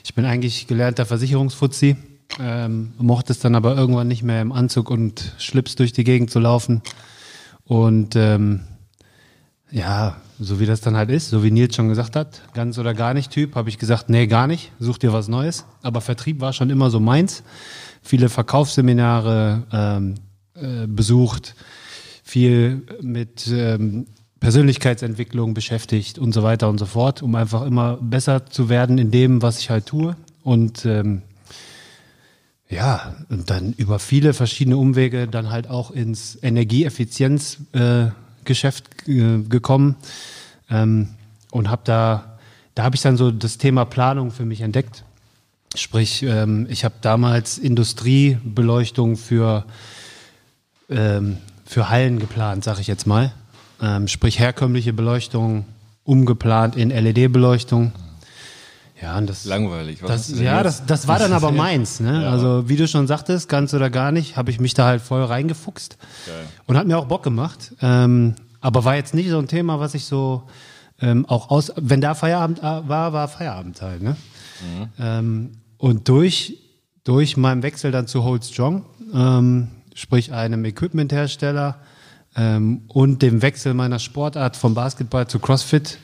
Ich 0.04 0.16
bin 0.16 0.26
eigentlich 0.26 0.66
gelernter 0.66 1.06
Versicherungsfuzzi, 1.06 1.96
ähm, 2.42 2.94
mochte 2.98 3.34
es 3.34 3.40
dann 3.40 3.54
aber 3.54 3.78
irgendwann 3.78 4.08
nicht 4.08 4.24
mehr 4.24 4.42
im 4.42 4.52
Anzug 4.52 4.90
und 4.90 5.36
Schlips 5.38 5.76
durch 5.76 5.94
die 5.94 6.04
Gegend 6.04 6.32
zu 6.32 6.40
laufen. 6.40 6.82
Und 7.66 8.16
ähm, 8.16 8.62
ja, 9.72 10.18
so 10.40 10.60
wie 10.60 10.66
das 10.66 10.82
dann 10.82 10.96
halt 10.96 11.10
ist, 11.10 11.30
so 11.30 11.44
wie 11.44 11.52
Nils 11.52 11.76
schon 11.76 11.90
gesagt 11.90 12.16
hat, 12.16 12.42
ganz 12.54 12.78
oder 12.78 12.94
gar 12.94 13.14
nicht 13.14 13.32
Typ, 13.32 13.56
habe 13.56 13.70
ich 13.70 13.78
gesagt, 13.78 14.10
nee, 14.10 14.28
gar 14.28 14.48
nicht, 14.48 14.72
such 14.80 14.98
dir 14.98 15.14
was 15.14 15.28
Neues. 15.28 15.66
Aber 15.82 16.02
Vertrieb 16.02 16.42
war 16.42 16.54
schon 16.54 16.70
immer 16.70 16.90
so 16.90 17.00
meins. 17.00 17.44
Viele 18.02 18.30
Verkaufsseminare 18.30 19.64
ähm, 19.72 20.16
äh, 20.56 20.88
besucht, 20.88 21.56
viel 22.24 22.84
mit 23.02 23.48
ähm, 23.48 24.06
Persönlichkeitsentwicklung 24.40 25.54
beschäftigt 25.54 26.20
und 26.20 26.34
so 26.34 26.44
weiter 26.44 26.70
und 26.70 26.78
so 26.78 26.86
fort, 26.86 27.24
um 27.24 27.34
einfach 27.36 27.64
immer 27.64 27.98
besser 27.98 28.46
zu 28.46 28.70
werden 28.70 28.98
in 28.98 29.10
dem, 29.10 29.42
was 29.42 29.60
ich 29.60 29.70
halt 29.70 29.88
tue. 29.88 30.16
Und 30.44 30.86
ähm, 30.86 31.24
ja, 32.70 33.16
und 33.30 33.50
dann 33.50 33.74
über 33.74 34.00
viele 34.00 34.34
verschiedene 34.34 34.78
Umwege 34.78 35.28
dann 35.28 35.52
halt 35.52 35.70
auch 35.70 35.92
ins 35.92 36.38
Energieeffizienzgeschäft 36.42 39.08
äh, 39.08 39.40
gekommen 39.48 39.96
ähm, 40.70 41.10
und 41.52 41.70
habe 41.70 41.82
da, 41.86 42.38
da 42.74 42.84
habe 42.84 42.96
ich 42.96 43.02
dann 43.02 43.18
so 43.18 43.32
das 43.32 43.58
Thema 43.58 43.84
Planung 43.86 44.32
für 44.32 44.46
mich 44.46 44.62
entdeckt. 44.62 45.04
Sprich, 45.76 46.24
ähm, 46.24 46.68
ich 46.70 46.86
habe 46.86 46.96
damals 47.02 47.58
Industriebeleuchtung 47.58 49.18
für 49.18 49.66
ähm, 50.90 51.38
für 51.66 51.90
Hallen 51.90 52.20
geplant, 52.20 52.64
sage 52.64 52.82
ich 52.82 52.88
jetzt 52.88 53.08
mal. 53.08 53.34
Ähm, 53.82 54.08
sprich 54.08 54.40
herkömmliche 54.40 54.94
Beleuchtung 54.94 55.66
umgeplant 56.04 56.76
in 56.76 56.92
LED-Beleuchtung. 56.92 57.92
Ja, 59.02 59.18
und 59.18 59.30
das 59.30 59.46
Langweilig. 59.46 60.02
Was 60.02 60.30
das, 60.30 60.40
ja, 60.40 60.64
das, 60.64 60.86
das 60.86 61.08
war 61.08 61.20
dann 61.20 61.34
aber 61.34 61.52
meins. 61.52 62.00
Ne? 62.00 62.24
Ja. 62.24 62.30
Also 62.30 62.70
wie 62.70 62.78
du 62.78 62.88
schon 62.88 63.08
sagtest, 63.08 63.50
ganz 63.50 63.74
oder 63.74 63.90
gar 63.90 64.12
nicht, 64.12 64.38
habe 64.38 64.52
ich 64.52 64.60
mich 64.60 64.74
da 64.74 64.86
halt 64.86 65.02
voll 65.02 65.24
reingefuchst 65.24 65.98
Geil. 66.26 66.46
und 66.66 66.78
hat 66.78 66.88
mir 66.88 66.98
auch 66.98 67.06
Bock 67.06 67.24
gemacht. 67.24 67.74
Ähm, 67.82 68.36
aber 68.62 68.86
war 68.86 68.96
jetzt 68.96 69.14
nicht 69.14 69.30
so 69.30 69.38
ein 69.38 69.48
Thema, 69.48 69.80
was 69.80 69.94
ich 69.94 70.06
so 70.06 70.44
ähm, 71.02 71.26
auch 71.26 71.50
aus, 71.50 71.74
wenn 71.76 72.00
da 72.00 72.16
Feierabend 72.16 72.60
äh, 72.60 72.64
war, 72.88 73.12
war 73.12 73.28
Feierabend 73.28 73.82
halt. 73.82 74.02
Ne? 74.02 74.16
Ähm, 74.98 75.52
und 75.78 76.08
durch 76.08 76.58
durch 77.06 77.38
meinen 77.38 77.64
Wechsel 77.64 77.92
dann 77.92 78.08
zu 78.08 78.24
Hold 78.26 78.44
Strong, 78.44 78.84
ähm, 79.14 79.70
sprich 79.94 80.34
einem 80.34 80.66
Equipmenthersteller 80.66 81.78
ähm, 82.36 82.82
und 82.88 83.22
dem 83.22 83.42
Wechsel 83.42 83.74
meiner 83.74 84.00
Sportart 84.00 84.58
vom 84.58 84.74
Basketball 84.74 85.28
zu 85.28 85.40
CrossFit. 85.40 86.00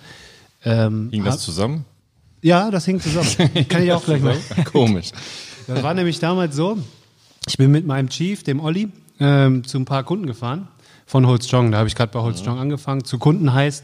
Ähm, 0.64 1.10
Hing 1.12 1.26
das 1.26 1.40
zusammen? 1.40 1.86
Ja, 2.42 2.72
das 2.72 2.86
hing 2.86 3.00
zusammen. 3.00 3.28
Kann 3.70 3.84
ich 3.84 3.92
auch 3.92 4.04
gleich 4.04 4.22
mal. 4.22 4.38
Komisch. 4.66 5.12
Das 5.68 5.84
war 5.84 5.94
nämlich 5.94 6.20
damals 6.20 6.56
so, 6.56 6.78
ich 7.48 7.58
bin 7.58 7.72
mit 7.72 7.86
meinem 7.86 8.10
Chief, 8.10 8.44
dem 8.44 8.60
Olli, 8.60 8.90
ähm, 9.20 9.64
zu 9.64 9.78
ein 9.78 9.86
paar 9.86 10.04
Kunden 10.04 10.26
gefahren 10.26 10.68
von 11.06 11.28
Hold 11.28 11.44
Strong. 11.44 11.72
Da 11.72 11.78
habe 11.78 11.88
ich 11.88 11.96
gerade 11.96 12.12
bei 12.12 12.20
Hold 12.20 12.40
Strong 12.40 12.60
angefangen. 12.60 13.04
Zu 13.04 13.20
Kunden 13.20 13.54
heißt, 13.54 13.84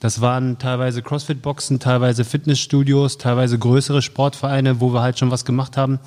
das 0.00 0.20
waren 0.20 0.58
teilweise 0.58 1.02
Crossfit-Boxen, 1.02 1.80
teilweise 1.80 2.24
Fitnessstudios, 2.24 3.18
teilweise 3.18 3.58
größere 3.58 4.02
Sportvereine, 4.02 4.80
wo 4.80 4.92
wir 4.92 5.00
halt 5.00 5.18
schon 5.18 5.30
was 5.30 5.44
gemacht 5.44 5.76
haben. 5.76 5.98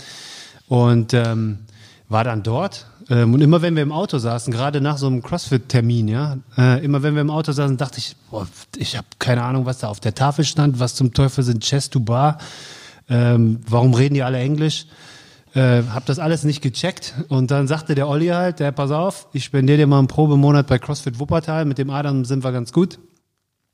Und 0.68 1.14
ähm, 1.14 1.60
war 2.08 2.24
dann 2.24 2.44
dort. 2.44 2.86
Ähm, 3.10 3.34
und 3.34 3.42
immer 3.42 3.62
wenn 3.62 3.76
wir 3.76 3.84
im 3.84 3.92
Auto 3.92 4.18
saßen, 4.18 4.54
gerade 4.54 4.82
nach 4.82 4.98
so 4.98 5.08
einem 5.08 5.24
CrossFit-Termin, 5.24 6.08
ja, 6.08 6.38
äh, 6.58 6.84
immer 6.84 7.02
wenn 7.04 7.16
wir 7.16 7.22
im 7.22 7.32
Auto 7.32 7.52
saßen, 7.52 7.78
dachte 7.78 7.98
ich, 7.98 8.16
boah, 8.30 8.48
ich 8.78 8.98
habe 8.98 9.08
keine 9.18 9.44
Ahnung, 9.44 9.66
was 9.66 9.80
da 9.80 9.88
auf 9.88 10.00
der 10.00 10.14
Tafel 10.14 10.46
stand, 10.46 10.80
was 10.80 10.96
zum 10.96 11.14
Teufel 11.14 11.44
sind 11.44 11.64
Chest 11.64 11.94
to 11.94 12.00
Bar, 12.00 12.38
ähm, 13.10 13.60
warum 13.68 13.94
reden 13.94 14.14
die 14.14 14.24
alle 14.24 14.38
Englisch? 14.38 14.86
Äh, 15.56 15.82
hab 15.92 16.06
das 16.06 16.20
alles 16.20 16.44
nicht 16.44 16.62
gecheckt. 16.62 17.16
Und 17.28 17.50
dann 17.50 17.68
sagte 17.68 17.96
der 17.96 18.08
Olli 18.08 18.28
halt, 18.28 18.60
der 18.60 18.72
pass 18.72 18.92
auf, 18.92 19.28
ich 19.34 19.44
spendiere 19.44 19.80
dir 19.80 19.88
mal 19.88 19.98
einen 19.98 20.08
Probemonat 20.08 20.68
bei 20.68 20.78
CrossFit 20.78 21.20
Wuppertal, 21.20 21.66
mit 21.66 21.80
dem 21.80 21.90
Adam 21.90 22.24
sind 22.26 22.44
wir 22.44 22.52
ganz 22.52 22.72
gut. 22.72 23.00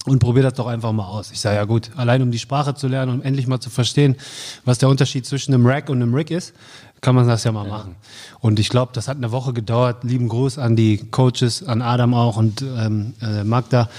Und 0.05 0.19
probier 0.19 0.43
das 0.43 0.53
doch 0.53 0.67
einfach 0.67 0.91
mal 0.91 1.07
aus. 1.07 1.31
Ich 1.31 1.41
sage, 1.41 1.55
ja 1.55 1.65
gut, 1.65 1.89
allein 1.95 2.21
um 2.21 2.29
die 2.29 2.37
Sprache 2.37 2.75
zu 2.75 2.87
lernen, 2.87 3.11
um 3.11 3.21
endlich 3.23 3.47
mal 3.47 3.59
zu 3.59 3.71
verstehen, 3.71 4.15
was 4.63 4.77
der 4.77 4.87
Unterschied 4.87 5.25
zwischen 5.25 5.53
einem 5.53 5.65
Rack 5.65 5.89
und 5.89 5.99
einem 5.99 6.13
Rig 6.13 6.29
ist, 6.29 6.53
kann 7.01 7.15
man 7.15 7.27
das 7.27 7.43
ja 7.43 7.51
mal 7.51 7.67
machen. 7.67 7.95
Und 8.39 8.59
ich 8.59 8.69
glaube, 8.69 8.91
das 8.93 9.07
hat 9.07 9.17
eine 9.17 9.31
Woche 9.31 9.53
gedauert. 9.53 10.03
Lieben 10.03 10.27
Gruß 10.27 10.57
an 10.57 10.75
die 10.75 10.97
Coaches, 10.97 11.63
an 11.63 11.81
Adam 11.81 12.13
auch 12.13 12.37
und 12.37 12.61
ähm, 12.61 13.13
äh, 13.21 13.43
Magda. 13.43 13.89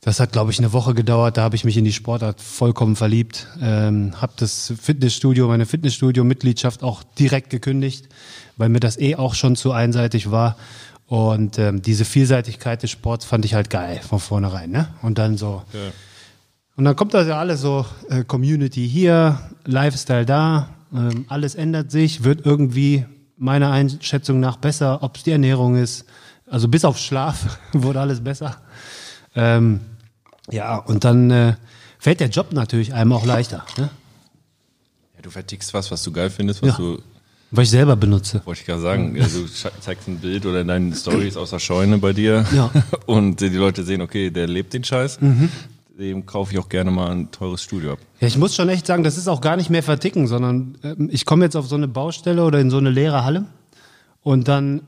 Das 0.00 0.20
hat, 0.20 0.30
glaube 0.30 0.52
ich, 0.52 0.58
eine 0.60 0.72
Woche 0.72 0.94
gedauert. 0.94 1.36
Da 1.36 1.42
habe 1.42 1.56
ich 1.56 1.64
mich 1.64 1.76
in 1.76 1.84
die 1.84 1.92
Sportart 1.92 2.40
vollkommen 2.40 2.94
verliebt. 2.94 3.48
Ähm, 3.60 4.12
habe 4.20 4.34
das 4.36 4.72
Fitnessstudio, 4.80 5.48
meine 5.48 5.66
Fitnessstudio-Mitgliedschaft 5.66 6.84
auch 6.84 7.02
direkt 7.18 7.50
gekündigt, 7.50 8.08
weil 8.56 8.68
mir 8.68 8.78
das 8.78 8.98
eh 8.98 9.16
auch 9.16 9.34
schon 9.34 9.56
zu 9.56 9.72
einseitig 9.72 10.30
war. 10.30 10.56
Und 11.06 11.58
ähm, 11.58 11.82
diese 11.82 12.04
Vielseitigkeit 12.04 12.82
des 12.82 12.90
Sports 12.90 13.24
fand 13.24 13.44
ich 13.44 13.54
halt 13.54 13.70
geil 13.70 14.00
von 14.06 14.20
vornherein. 14.20 14.70
Ne? 14.70 14.88
Und 15.02 15.18
dann 15.18 15.36
so. 15.36 15.62
Und 16.76 16.84
dann 16.84 16.94
kommt 16.94 17.14
das 17.14 17.26
ja 17.26 17.38
alles 17.38 17.60
so, 17.60 17.86
äh, 18.08 18.22
Community 18.22 18.88
hier, 18.88 19.40
Lifestyle 19.64 20.26
da, 20.26 20.68
ähm, 20.94 21.24
alles 21.28 21.54
ändert 21.54 21.90
sich, 21.90 22.24
wird 22.24 22.44
irgendwie 22.46 23.04
meiner 23.38 23.70
Einschätzung 23.70 24.40
nach 24.40 24.56
besser, 24.56 25.02
ob 25.02 25.16
es 25.16 25.22
die 25.24 25.30
Ernährung 25.32 25.76
ist. 25.76 26.04
Also 26.48 26.68
bis 26.68 26.84
auf 26.84 26.98
Schlaf 26.98 27.58
wurde 27.72 28.00
alles 28.00 28.22
besser. 28.22 28.60
Ähm, 29.34 29.80
ja, 30.50 30.76
und 30.78 31.04
dann 31.04 31.30
äh, 31.30 31.54
fällt 31.98 32.20
der 32.20 32.28
Job 32.28 32.52
natürlich 32.52 32.94
einem 32.94 33.12
auch 33.12 33.26
leichter. 33.26 33.64
Ne? 33.78 33.90
Du 35.22 35.30
vertickst 35.30 35.74
was, 35.74 35.90
was 35.90 36.02
du 36.04 36.12
geil 36.12 36.30
findest, 36.30 36.62
was 36.62 36.70
Ja. 36.70 36.76
du, 36.76 37.02
Weil 37.50 37.64
ich 37.64 37.70
selber 37.70 37.96
benutze. 37.96 38.40
wollte 38.44 38.60
ich 38.60 38.66
gerade 38.66 38.80
sagen, 38.80 39.20
also 39.20 39.40
du 39.42 39.48
zeigst 39.48 40.06
ein 40.06 40.18
Bild 40.18 40.46
oder 40.46 40.60
in 40.60 40.68
deinen 40.68 40.94
Stories 40.94 41.36
aus 41.36 41.50
der 41.50 41.58
Scheune 41.58 41.98
bei 41.98 42.12
dir 42.12 42.46
Ja. 42.54 42.70
und 43.06 43.40
die 43.40 43.48
Leute 43.48 43.82
sehen, 43.82 44.00
okay, 44.02 44.30
der 44.30 44.46
lebt 44.46 44.72
den 44.72 44.84
Scheiß. 44.84 45.18
Dem 45.98 46.26
kaufe 46.26 46.52
ich 46.52 46.58
auch 46.58 46.68
gerne 46.68 46.90
mal 46.90 47.10
ein 47.10 47.30
teures 47.30 47.62
Studio 47.62 47.92
ab. 47.94 47.98
Ja, 48.20 48.28
ich 48.28 48.36
muss 48.36 48.54
schon 48.54 48.68
echt 48.68 48.86
sagen, 48.86 49.02
das 49.02 49.16
ist 49.16 49.28
auch 49.28 49.40
gar 49.40 49.56
nicht 49.56 49.70
mehr 49.70 49.82
verticken, 49.82 50.26
sondern 50.26 50.76
ähm, 50.82 51.08
ich 51.10 51.24
komme 51.24 51.44
jetzt 51.44 51.56
auf 51.56 51.66
so 51.68 51.74
eine 51.74 51.88
Baustelle 51.88 52.44
oder 52.44 52.60
in 52.60 52.68
so 52.70 52.76
eine 52.76 52.90
leere 52.90 53.24
Halle 53.24 53.46
und 54.22 54.46
dann 54.46 54.82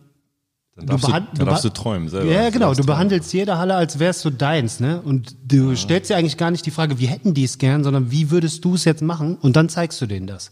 Dann 0.77 0.87
darfst 0.87 1.07
du, 1.07 1.11
behand- 1.13 1.27
dann 1.39 1.47
darfst 1.47 1.65
du 1.65 1.71
träumen 1.71 2.09
selber. 2.11 2.31
Ja, 2.31 2.51
genau. 2.51 2.69
Du 2.69 2.75
träumen. 2.75 2.87
behandelst 2.89 3.33
jede 3.33 3.57
Halle, 3.57 3.75
als 3.77 3.99
wärst 3.99 4.23
du 4.27 4.31
deins, 4.31 4.81
ne? 4.81 5.01
Und 5.01 5.35
du 5.47 5.75
stellst 5.77 6.11
dir 6.11 6.17
eigentlich 6.19 6.37
gar 6.37 6.51
nicht 6.51 6.67
die 6.67 6.71
Frage, 6.71 6.99
wie 6.99 7.07
hätten 7.07 7.33
die 7.33 7.45
es 7.45 7.57
gern, 7.57 7.85
sondern 7.85 8.11
wie 8.11 8.31
würdest 8.31 8.63
du 8.67 8.75
es 8.75 8.85
jetzt 8.85 9.01
machen? 9.01 9.37
Und 9.41 9.57
dann 9.57 9.71
zeigst 9.71 9.99
du 10.03 10.07
denen 10.07 10.27
das. 10.27 10.51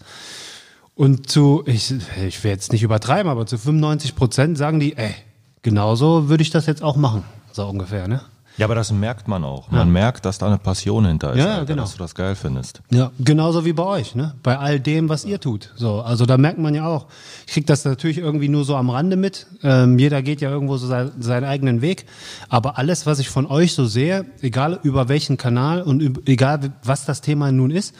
Und 0.94 1.28
zu, 1.28 1.64
ich, 1.66 1.92
ich 2.26 2.42
will 2.42 2.50
jetzt 2.50 2.72
nicht 2.72 2.82
übertreiben, 2.82 3.30
aber 3.30 3.44
zu 3.46 3.58
95 3.58 4.16
Prozent 4.16 4.56
sagen 4.56 4.80
die, 4.80 4.96
ey, 4.96 5.14
genauso 5.60 6.30
würde 6.30 6.40
ich 6.42 6.48
das 6.50 6.64
jetzt 6.64 6.82
auch 6.82 6.96
machen. 6.96 7.24
So 7.52 7.66
ungefähr, 7.66 8.08
ne? 8.08 8.22
Ja, 8.58 8.64
aber 8.66 8.74
das 8.74 8.90
merkt 8.90 9.28
man 9.28 9.44
auch. 9.44 9.70
Man 9.70 9.90
merkt, 9.90 10.24
dass 10.24 10.38
da 10.38 10.46
eine 10.46 10.56
Passion 10.56 11.04
hinter 11.04 11.32
ist, 11.34 11.38
Ja, 11.38 11.54
Alter, 11.56 11.66
genau. 11.66 11.82
dass 11.82 11.92
du 11.92 11.98
das 11.98 12.14
geil 12.14 12.34
findest. 12.34 12.80
Ja, 12.90 13.10
genauso 13.18 13.64
wie 13.66 13.74
bei 13.74 13.82
euch, 13.82 14.14
ne? 14.14 14.34
Bei 14.42 14.56
all 14.58 14.80
dem, 14.80 15.10
was 15.10 15.26
ihr 15.26 15.38
tut. 15.40 15.72
So, 15.76 16.00
also 16.00 16.24
da 16.24 16.38
merkt 16.38 16.58
man 16.58 16.74
ja 16.74 16.86
auch. 16.86 17.06
Ich 17.46 17.52
krieg 17.52 17.66
das 17.66 17.84
natürlich 17.84 18.16
irgendwie 18.18 18.48
nur 18.48 18.64
so 18.64 18.74
am 18.76 18.88
Rande 18.88 19.16
mit. 19.16 19.46
Ähm, 19.62 19.98
jeder 19.98 20.22
geht 20.22 20.40
ja 20.40 20.48
irgendwo 20.50 20.78
so 20.78 20.86
sein, 20.86 21.12
seinen 21.20 21.44
eigenen 21.44 21.82
Weg. 21.82 22.06
Aber 22.48 22.78
alles, 22.78 23.04
was 23.04 23.18
ich 23.18 23.28
von 23.28 23.44
euch 23.46 23.74
so 23.74 23.84
sehe, 23.84 24.24
egal 24.40 24.80
über 24.82 25.08
welchen 25.10 25.36
Kanal 25.36 25.82
und 25.82 26.00
üb- 26.02 26.26
egal 26.26 26.72
was 26.82 27.04
das 27.04 27.20
Thema 27.20 27.52
nun 27.52 27.70
ist, 27.70 27.94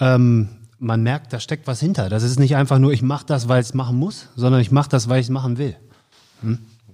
ähm, 0.00 0.48
man 0.78 1.02
merkt, 1.02 1.32
da 1.34 1.38
steckt 1.38 1.66
was 1.66 1.80
hinter. 1.80 2.08
Das 2.08 2.22
ist 2.22 2.40
nicht 2.40 2.56
einfach 2.56 2.78
nur, 2.78 2.92
ich 2.92 3.02
mache 3.02 3.26
das, 3.26 3.46
weil 3.48 3.60
ich 3.60 3.68
es 3.68 3.74
machen 3.74 3.98
muss, 3.98 4.28
sondern 4.36 4.60
ich 4.62 4.70
mache 4.72 4.88
das, 4.88 5.08
weil 5.08 5.20
ich 5.20 5.26
es 5.26 5.30
machen 5.30 5.58
will. 5.58 5.76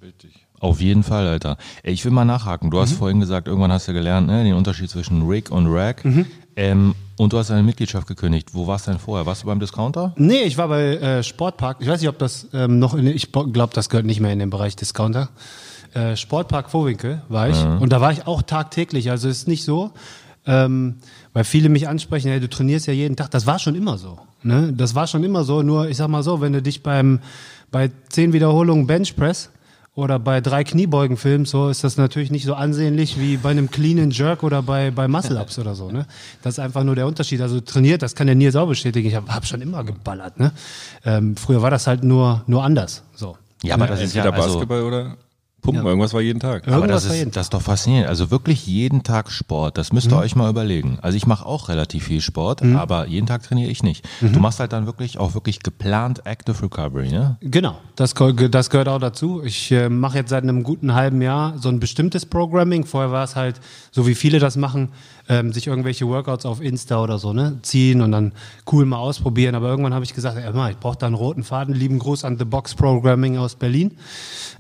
Richtig. 0.03 0.47
Auf 0.61 0.81
jeden 0.81 1.03
Fall, 1.03 1.27
Alter. 1.27 1.57
Ey, 1.83 1.93
ich 1.93 2.05
will 2.05 2.13
mal 2.13 2.25
nachhaken. 2.25 2.71
Du 2.71 2.81
hast 2.81 2.93
vorhin 2.93 3.21
gesagt, 3.21 3.47
irgendwann 3.49 3.73
hast 3.73 3.89
du 3.89 3.93
gelernt, 3.93 4.27
ne, 4.27 4.43
den 4.45 4.55
Unterschied 4.55 4.91
zwischen 4.91 5.27
Rig 5.29 5.51
und 5.51 5.67
Rag. 5.69 6.05
Ähm, 6.57 6.95
und 7.17 7.33
du 7.33 7.39
hast 7.39 7.51
deine 7.51 7.63
Mitgliedschaft 7.63 8.09
gekündigt. 8.09 8.49
Wo 8.53 8.67
warst 8.67 8.87
du 8.87 8.91
denn 8.91 9.01
vorher? 9.01 9.27
Warst 9.27 9.43
du 9.43 9.47
beim 9.47 9.61
Discounter? 9.61 10.13
Nee, 10.17 10.43
ich 10.43 10.59
war 10.59 10.69
bei 10.69 10.97
äh, 10.97 11.23
Sportpark. 11.23 11.79
Ich 11.81 11.89
weiß 11.89 12.01
nicht, 12.01 12.09
ob 12.09 12.19
das 12.19 12.49
ähm, 12.53 12.81
noch 12.81 12.95
in 12.95 13.07
ich 13.07 13.31
glaube, 13.31 13.71
das 13.75 13.89
gehört 13.89 14.07
nicht 14.07 14.21
mehr 14.21 14.33
in 14.33 14.41
den 14.41 14.51
Bereich 14.51 14.75
Discounter. 14.75 15.29
Äh, 15.95 16.17
Sportpark 16.17 16.71
Vorwinkel 16.71 17.23
war 17.29 17.49
ich. 17.49 17.57
Und 17.81 17.93
da 17.93 18.01
war 18.01 18.13
ich 18.13 18.27
auch 18.27 18.43
tagtäglich. 18.43 19.11
Also 19.11 19.29
es 19.29 19.39
ist 19.39 19.49
nicht 19.49 19.65
so, 19.65 19.93
ähm, 20.47 20.97
weil 21.33 21.45
viele 21.45 21.69
mich 21.69 21.89
ansprechen, 21.89 22.29
hey, 22.29 22.41
du 22.41 22.49
trainierst 22.49 22.87
ja 22.87 22.93
jeden 22.93 23.17
Tag. 23.17 23.31
Das 23.31 23.47
war 23.47 23.59
schon 23.59 23.75
immer 23.75 23.97
so. 23.97 24.19
Ne? 24.43 24.73
Das 24.77 24.95
war 24.95 25.07
schon 25.07 25.23
immer 25.25 25.45
so. 25.45 25.63
Nur, 25.63 25.89
ich 25.89 25.97
sag 25.97 26.09
mal 26.09 26.23
so, 26.23 26.41
wenn 26.41 26.53
du 26.53 26.63
dich 26.63 26.83
beim 26.83 27.21
bei 27.71 27.91
zehn 28.09 28.33
Wiederholungen 28.33 28.87
Benchpress 28.87 29.51
oder 29.99 30.21
bei 30.21 30.41
drei 30.41 30.63
Kniebeugen 30.63 31.17
filmst, 31.17 31.51
so 31.51 31.69
ist 31.69 31.83
das 31.83 31.97
natürlich 31.97 32.31
nicht 32.31 32.45
so 32.45 32.55
ansehnlich 32.55 33.19
wie 33.19 33.37
bei 33.37 33.51
einem 33.51 33.69
Clean 33.69 33.99
and 33.99 34.17
Jerk 34.17 34.45
oder 34.45 34.63
bei, 34.63 34.93
bei 34.93 35.09
Muscle-Ups 35.09 35.59
oder 35.59 35.75
so. 35.75 35.91
Ne? 35.91 36.07
Das 36.41 36.55
ist 36.55 36.61
einfach 36.61 36.85
nur 36.85 36.95
der 36.95 37.05
Unterschied. 37.09 37.41
Also 37.41 37.61
trainiert, 37.61 38.01
das 38.03 38.15
kann 38.15 38.29
der 38.29 38.37
Nils 38.37 38.55
auch 38.55 38.69
bestätigen. 38.69 39.09
Ich 39.09 39.17
habe 39.17 39.35
hab 39.35 39.45
schon 39.45 39.61
immer 39.61 39.83
geballert. 39.83 40.39
Ne? 40.39 40.53
Ähm, 41.05 41.37
früher 41.37 41.63
war 41.63 41.73
das 41.73 41.89
halt 41.89 42.05
nur, 42.05 42.45
nur 42.47 42.63
anders. 42.63 43.03
So. 43.17 43.37
Ja, 43.65 43.75
aber 43.75 43.89
das 43.89 44.01
ist 44.01 44.15
ja 44.15 44.23
also, 44.23 44.37
Basketball 44.37 44.83
oder 44.83 45.17
Pumpen. 45.61 45.85
Irgendwas 45.85 46.15
war 46.15 46.21
jeden 46.21 46.41
Tag. 46.41 46.67
aber 46.67 46.77
Irgendwas 46.77 47.03
das 47.03 47.11
war 47.11 47.17
jeden 47.17 47.29
ist, 47.31 47.37
das 47.37 47.47
ist 47.47 47.55
doch 47.55 47.63
faszinierend. 47.63 48.09
Also 48.09 48.31
wirklich 48.31 48.67
jeden 48.67 49.03
Tag 49.03 49.31
Sport. 49.31 49.77
Das 49.77 49.93
müsst 49.93 50.11
ihr 50.11 50.17
euch 50.17 50.37
mal 50.37 50.49
überlegen. 50.49 50.99
Also 51.03 51.17
ich 51.17 51.27
mache 51.27 51.45
auch 51.45 51.69
relativ 51.69 52.05
viel 52.05 52.21
Sport, 52.21 52.63
aber 52.63 53.07
jeden 53.07 53.27
Tag 53.27 53.43
trainiere 53.43 53.71
ich 53.71 53.83
nicht. 53.83 54.09
Du 54.21 54.41
machst 54.41 54.61
halt 54.61 54.73
dann 54.73 54.87
wirklich 54.87 55.19
auch 55.19 55.35
wirklich 55.35 55.61
geplant 55.61 56.25
Active 56.25 56.63
Recovery, 56.63 57.11
ne? 57.11 57.37
Genau, 57.41 57.79
das, 57.97 58.15
das 58.51 58.71
gehört 58.71 58.89
auch 58.89 59.01
dazu. 59.01 59.43
Ich 59.45 59.73
äh, 59.73 59.89
mache 59.89 60.19
jetzt 60.19 60.31
seit 60.31 60.43
einem 60.43 60.63
guten 60.63 60.95
halben 60.95 61.21
Jahr 61.23 61.59
so 61.59 61.69
ein 61.69 61.81
bestimmtes 61.81 62.25
Programming. 62.25 62.85
Vorher 62.85 63.11
war 63.11 63.25
es 63.25 63.37
halt, 63.37 63.61
so 63.91 64.07
wie 64.07 64.15
viele 64.15 64.39
das 64.39 64.57
machen, 64.57 64.91
ähm, 65.29 65.53
sich 65.53 65.67
irgendwelche 65.67 66.07
Workouts 66.07 66.47
auf 66.47 66.61
Insta 66.61 67.03
oder 67.03 67.19
so 67.19 67.33
ne, 67.33 67.59
ziehen 67.63 68.01
und 68.01 68.13
dann 68.13 68.33
cool 68.73 68.87
mal 68.87 68.97
ausprobieren. 68.97 69.55
Aber 69.55 69.69
irgendwann 69.69 69.95
habe 69.95 70.05
ich 70.05 70.15
gesagt, 70.15 70.39
ey, 70.39 70.53
mal, 70.53 70.71
ich 70.71 70.79
brauche 70.79 70.99
da 70.99 71.07
einen 71.07 71.15
roten 71.15 71.45
Faden. 71.45 71.75
Lieben 71.75 71.99
Gruß 71.99 72.25
an 72.25 72.39
The 72.39 72.45
Box 72.45 72.75
Programming 72.75 73.37
aus 73.37 73.55
Berlin. 73.55 73.93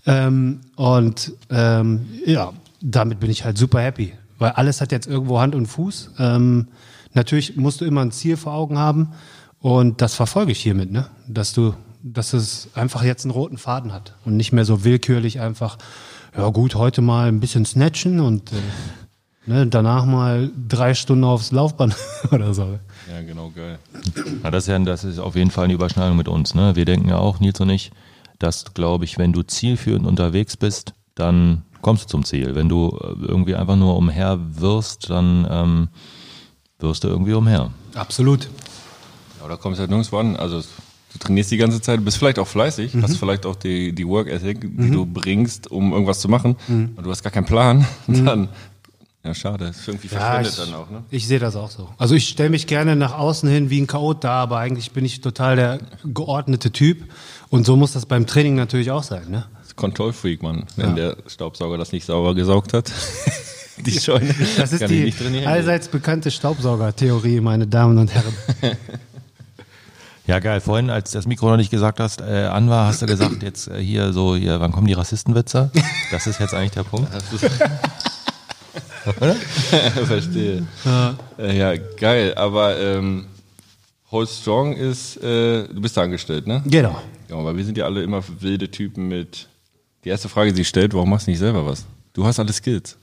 Ähm, 0.07 0.61
und 0.77 1.33
ähm, 1.51 2.07
ja, 2.27 2.53
damit 2.81 3.21
bin 3.21 3.31
ich 3.31 3.45
halt 3.45 3.59
super 3.59 3.81
happy, 3.81 4.13
weil 4.39 4.51
alles 4.53 4.81
hat 4.81 4.93
jetzt 4.93 5.07
irgendwo 5.07 5.41
Hand 5.41 5.55
und 5.55 5.67
Fuß. 5.67 6.13
Ähm, 6.19 6.69
natürlich 7.15 7.57
musst 7.57 7.81
du 7.81 7.85
immer 7.85 8.03
ein 8.03 8.13
Ziel 8.13 8.37
vor 8.37 8.53
Augen 8.53 8.79
haben 8.79 9.13
und 9.61 10.01
das 10.01 10.15
verfolge 10.15 10.53
ich 10.53 10.61
hiermit, 10.61 10.93
ne? 10.93 11.07
Dass 11.27 11.53
du, 11.53 11.75
dass 12.03 12.33
es 12.33 12.69
einfach 12.75 13.03
jetzt 13.03 13.25
einen 13.25 13.33
roten 13.33 13.59
Faden 13.59 13.93
hat 13.93 14.15
und 14.25 14.37
nicht 14.37 14.53
mehr 14.53 14.65
so 14.65 14.85
willkürlich 14.85 15.41
einfach, 15.41 15.79
ja 16.37 16.49
gut, 16.51 16.75
heute 16.77 17.03
mal 17.03 17.29
ein 17.29 17.41
bisschen 17.41 17.65
snatchen 17.65 18.21
und 18.21 18.53
äh, 18.53 18.57
ne, 19.49 19.67
danach 19.67 20.05
mal 20.05 20.51
drei 20.69 20.95
Stunden 20.95 21.25
aufs 21.25 21.51
Laufband 21.51 21.97
oder 22.31 22.55
so. 22.55 22.79
Ja, 23.11 23.23
genau, 23.27 23.51
geil. 23.55 23.79
Ja, 24.45 24.51
das, 24.51 24.65
ist 24.65 24.69
ja, 24.69 24.79
das 24.79 25.05
ist 25.05 25.19
auf 25.19 25.35
jeden 25.35 25.51
Fall 25.51 25.65
eine 25.65 25.75
Überschneidung 25.75 26.17
mit 26.17 26.29
uns. 26.29 26.55
Ne? 26.55 26.77
Wir 26.77 26.85
denken 26.85 27.09
ja 27.09 27.19
auch, 27.19 27.41
Nils 27.41 27.61
und 27.61 27.71
ich, 27.71 27.91
dass, 28.39 28.75
glaube 28.75 29.05
ich, 29.05 29.19
wenn 29.19 29.33
du 29.33 29.43
zielführend 29.43 30.07
unterwegs 30.07 30.57
bist, 30.57 30.93
dann 31.15 31.63
kommst 31.83 32.05
du 32.05 32.09
zum 32.09 32.25
Ziel. 32.25 32.55
Wenn 32.55 32.69
du 32.69 32.97
äh, 33.01 33.27
irgendwie 33.27 33.57
einfach 33.57 33.77
nur 33.77 33.97
umher 33.97 34.39
wirst, 34.41 35.11
dann 35.11 35.47
ähm, 35.51 35.89
wirst 36.79 37.05
du 37.05 37.09
irgendwie 37.09 37.33
umher. 37.33 37.71
Absolut. 37.95 38.45
Ja, 38.45 38.51
aber 39.41 39.51
da 39.51 39.57
kommst 39.57 39.79
du 39.79 39.81
halt 39.81 39.91
nirgendwo 39.91 40.19
an. 40.19 40.37
Also 40.37 40.61
du 40.61 41.19
trainierst 41.19 41.51
die 41.51 41.57
ganze 41.57 41.81
Zeit, 41.81 42.05
bist 42.05 42.19
vielleicht 42.19 42.39
auch 42.39 42.47
fleißig, 42.47 42.95
hast 43.01 43.17
vielleicht 43.17 43.47
auch 43.47 43.57
die, 43.57 43.95
die 43.95 44.07
Work 44.07 44.29
Ethic, 44.29 44.61
die 44.61 44.91
du 44.91 45.07
bringst, 45.07 45.71
um 45.71 45.93
irgendwas 45.93 46.21
zu 46.21 46.29
machen. 46.29 46.57
Und 46.69 47.03
du 47.03 47.11
hast 47.11 47.23
gar 47.23 47.33
keinen 47.33 47.47
Plan. 47.47 47.87
Dann, 48.07 48.49
ja, 49.29 49.35
schade. 49.35 49.67
Das 49.67 49.77
ist 49.77 49.89
irgendwie 49.89 50.09
verschwendet 50.09 50.53
ich, 50.53 50.59
dann 50.59 50.75
auch, 50.75 50.91
ne? 50.91 51.05
ich 51.11 51.27
sehe 51.27 51.39
das 51.39 51.55
auch 51.55 51.71
so. 51.71 51.91
Also 51.99 52.15
ich 52.15 52.29
stelle 52.29 52.49
mich 52.49 52.67
gerne 52.67 52.97
nach 52.97 53.13
außen 53.13 53.47
hin 53.49 53.69
wie 53.69 53.79
ein 53.79 53.87
Chaot 53.87 54.25
da, 54.25 54.43
aber 54.43 54.59
eigentlich 54.59 54.93
bin 54.93 55.05
ich 55.05 55.21
total 55.21 55.57
der 55.57 55.79
geordnete 56.03 56.71
Typ. 56.71 57.05
Und 57.51 57.67
so 57.67 57.77
muss 57.77 57.93
das 57.93 58.07
beim 58.07 58.27
Training 58.27 58.55
natürlich 58.55 58.91
auch 58.91 59.03
sein, 59.03 59.31
ne? 59.31 59.45
Das 59.59 59.69
ist 59.69 59.77
Kontrollfreak, 59.77 60.43
Mann. 60.43 60.65
Wenn 60.77 60.97
der 60.97 61.19
Staubsauger 61.27 61.77
das 61.77 61.93
nicht 61.93 62.07
sauber 62.07 62.35
gesaugt 62.35 62.73
hat. 62.73 62.91
die 63.85 64.01
Scheune. 64.01 64.35
Das 64.57 64.73
ist 64.73 64.89
die 64.89 65.13
allseits 65.47 65.89
bekannte 65.89 66.31
Staubsaugertheorie, 66.31 67.41
meine 67.41 67.67
Damen 67.67 67.99
und 67.99 68.15
Herren. 68.15 68.35
Ja, 70.29 70.41
geil. 70.41 70.61
Vorhin, 70.61 70.91
als 70.91 71.13
das 71.13 71.27
Mikro 71.27 71.49
noch 71.49 71.57
nicht 71.57 71.71
gesagt 71.71 72.01
hast, 72.01 72.21
äh, 72.21 72.45
an 72.53 72.69
war, 72.69 72.87
hast 72.87 73.01
du 73.01 73.07
gesagt, 73.07 73.43
jetzt 73.43 73.67
äh, 73.69 73.83
hier 73.83 74.13
so, 74.13 74.37
hier, 74.37 74.61
wann 74.61 74.73
kommen 74.73 74.87
die 74.87 74.93
Rassistenwitze? 74.93 75.71
Das 76.11 76.27
ist 76.27 76.39
jetzt 76.39 76.53
eigentlich 76.53 76.73
der 76.73 76.83
Punkt. 76.83 77.09
Verstehe. 80.07 80.67
Ja. 80.85 81.15
ja, 81.39 81.75
geil. 81.99 82.35
Aber 82.37 82.79
ähm, 82.79 83.27
Hold 84.11 84.29
Strong 84.29 84.75
ist, 84.77 85.17
äh, 85.19 85.67
du 85.69 85.81
bist 85.81 85.97
da 85.97 86.03
angestellt, 86.03 86.47
ne? 86.47 86.63
Genau. 86.67 87.01
Ja, 87.29 87.37
aber 87.37 87.57
wir 87.57 87.65
sind 87.65 87.77
ja 87.77 87.85
alle 87.85 88.03
immer 88.03 88.23
wilde 88.41 88.71
Typen 88.71 89.09
mit. 89.09 89.49
Die 90.05 90.09
erste 90.09 90.29
Frage, 90.29 90.51
die 90.53 90.59
sich 90.59 90.69
stellt, 90.69 90.95
warum 90.95 91.11
machst 91.11 91.27
du 91.27 91.31
nicht 91.31 91.41
selber 91.41 91.67
was? 91.67 91.85
Du 92.13 92.25
hast 92.25 92.39
alle 92.39 92.53
Skills. 92.53 92.97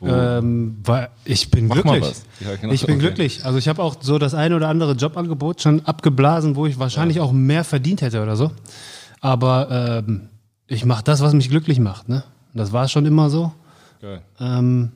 Wo- 0.00 0.06
Ähm, 0.08 0.76
weil 0.84 1.08
ich 1.24 1.50
bin 1.50 1.66
Mach 1.66 1.76
mal 1.82 1.98
glücklich. 1.98 2.02
was. 2.40 2.46
Ja, 2.46 2.56
genau. 2.56 2.72
Ich 2.72 2.84
bin 2.86 2.96
Okay. 2.96 3.06
glücklich. 3.06 3.44
Also 3.44 3.58
ich 3.58 3.68
habe 3.68 3.82
auch 3.82 3.96
so 4.00 4.18
das 4.18 4.34
eine 4.34 4.54
oder 4.56 4.68
andere 4.68 4.92
Jobangebot 4.92 5.62
schon 5.62 5.84
abgeblasen, 5.86 6.56
wo 6.56 6.66
ich 6.66 6.78
wahrscheinlich 6.78 7.20
auch 7.20 7.32
mehr 7.32 7.64
verdient 7.64 8.02
hätte 8.02 8.22
oder 8.22 8.36
so. 8.36 8.52
Aber 9.20 10.02
ähm, 10.06 10.28
ich 10.66 10.84
mache 10.84 11.02
das, 11.04 11.20
was 11.22 11.32
mich 11.32 11.48
glücklich 11.48 11.78
macht. 11.80 12.08
Ne? 12.08 12.22
Das 12.52 12.72
war 12.72 12.86
schon 12.88 13.06
immer 13.06 13.30
so. 13.30 13.52
Geil. 14.04 14.22
Ähm, 14.38 14.92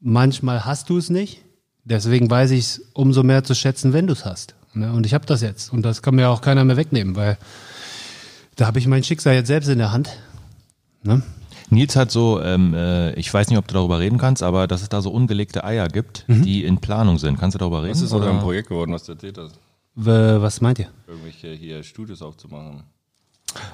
manchmal 0.00 0.64
hast 0.64 0.90
du 0.90 0.98
es 0.98 1.10
nicht. 1.10 1.42
Deswegen 1.84 2.28
weiß 2.30 2.50
ich 2.52 2.60
es 2.60 2.82
umso 2.92 3.22
mehr 3.22 3.44
zu 3.44 3.54
schätzen, 3.54 3.92
wenn 3.92 4.06
du 4.08 4.12
es 4.14 4.24
hast. 4.24 4.54
Ne? 4.74 4.92
Und 4.92 5.06
ich 5.06 5.14
habe 5.14 5.26
das 5.26 5.42
jetzt. 5.42 5.72
Und 5.72 5.82
das 5.82 6.02
kann 6.02 6.14
mir 6.16 6.28
auch 6.28 6.40
keiner 6.40 6.64
mehr 6.64 6.76
wegnehmen, 6.76 7.14
weil 7.16 7.38
da 8.56 8.66
habe 8.66 8.78
ich 8.78 8.86
mein 8.86 9.04
Schicksal 9.04 9.34
jetzt 9.34 9.46
selbst 9.48 9.68
in 9.68 9.78
der 9.78 9.92
Hand. 9.92 10.10
Ne? 11.02 11.22
Nils 11.70 11.94
hat 11.96 12.10
so, 12.10 12.40
ähm, 12.42 12.74
äh, 12.74 13.12
ich 13.14 13.32
weiß 13.32 13.48
nicht, 13.48 13.58
ob 13.58 13.66
du 13.68 13.74
darüber 13.74 13.98
reden 14.00 14.18
kannst, 14.18 14.42
aber 14.42 14.66
dass 14.66 14.82
es 14.82 14.88
da 14.88 15.00
so 15.00 15.10
ungelegte 15.10 15.64
Eier 15.64 15.88
gibt, 15.88 16.24
die 16.28 16.64
in 16.64 16.78
Planung 16.78 17.18
sind. 17.18 17.38
Kannst 17.38 17.54
du 17.54 17.58
darüber 17.58 17.82
reden? 17.82 17.94
Was 17.94 18.02
ist 18.02 18.12
oder? 18.12 18.26
deinem 18.26 18.40
Projekt 18.40 18.68
geworden, 18.68 18.92
was 18.92 19.04
du 19.04 19.12
erzählt 19.12 19.38
hast? 19.38 19.54
W- 19.94 20.40
Was 20.42 20.60
meint 20.60 20.78
ihr? 20.80 20.88
Irgendwelche 21.06 21.52
hier 21.52 21.82
Studios 21.82 22.20
aufzumachen. 22.22 22.82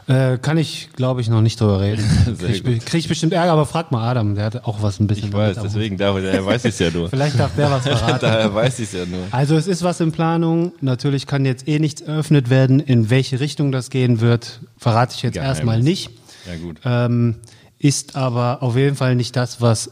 Äh, 0.06 0.38
kann 0.38 0.56
ich, 0.58 0.88
glaube 0.94 1.20
ich, 1.20 1.28
noch 1.28 1.40
nicht 1.42 1.60
drüber 1.60 1.80
reden. 1.80 2.02
Sehr 2.38 2.48
Krieg, 2.60 2.66
ich- 2.66 2.84
krieg 2.84 3.00
ich 3.00 3.08
bestimmt 3.08 3.32
Ärger, 3.32 3.52
aber 3.52 3.66
frag 3.66 3.92
mal 3.92 4.08
Adam, 4.08 4.34
der 4.34 4.44
hat 4.46 4.64
auch 4.64 4.82
was 4.82 5.00
ein 5.00 5.06
bisschen. 5.06 5.28
Ich 5.28 5.34
weiß, 5.34 5.58
deswegen, 5.62 5.96
daher, 5.96 6.22
daher 6.22 6.44
weiß 6.46 6.64
ich 6.64 6.70
es 6.74 6.78
ja 6.78 6.90
nur. 6.90 7.08
Vielleicht 7.10 7.38
darf 7.38 7.54
der 7.56 7.70
was 7.70 7.82
verraten. 7.86 8.18
daher 8.20 8.54
weiß 8.54 8.78
ich 8.78 8.86
es 8.86 8.92
ja 8.92 9.06
nur. 9.06 9.26
Also 9.30 9.56
es 9.56 9.66
ist 9.66 9.82
was 9.82 10.00
in 10.00 10.12
Planung. 10.12 10.72
Natürlich 10.80 11.26
kann 11.26 11.44
jetzt 11.44 11.68
eh 11.68 11.78
nichts 11.78 12.00
eröffnet 12.00 12.50
werden. 12.50 12.80
In 12.80 13.10
welche 13.10 13.40
Richtung 13.40 13.70
das 13.72 13.90
gehen 13.90 14.20
wird, 14.20 14.60
verrate 14.76 15.14
ich 15.16 15.22
jetzt 15.22 15.34
Geheimnis. 15.34 15.58
erstmal 15.58 15.82
nicht. 15.82 16.10
Ja, 16.46 16.56
gut. 16.56 16.80
Ähm, 16.84 17.36
ist 17.78 18.16
aber 18.16 18.62
auf 18.62 18.76
jeden 18.76 18.96
Fall 18.96 19.14
nicht 19.14 19.36
das, 19.36 19.60
was 19.60 19.90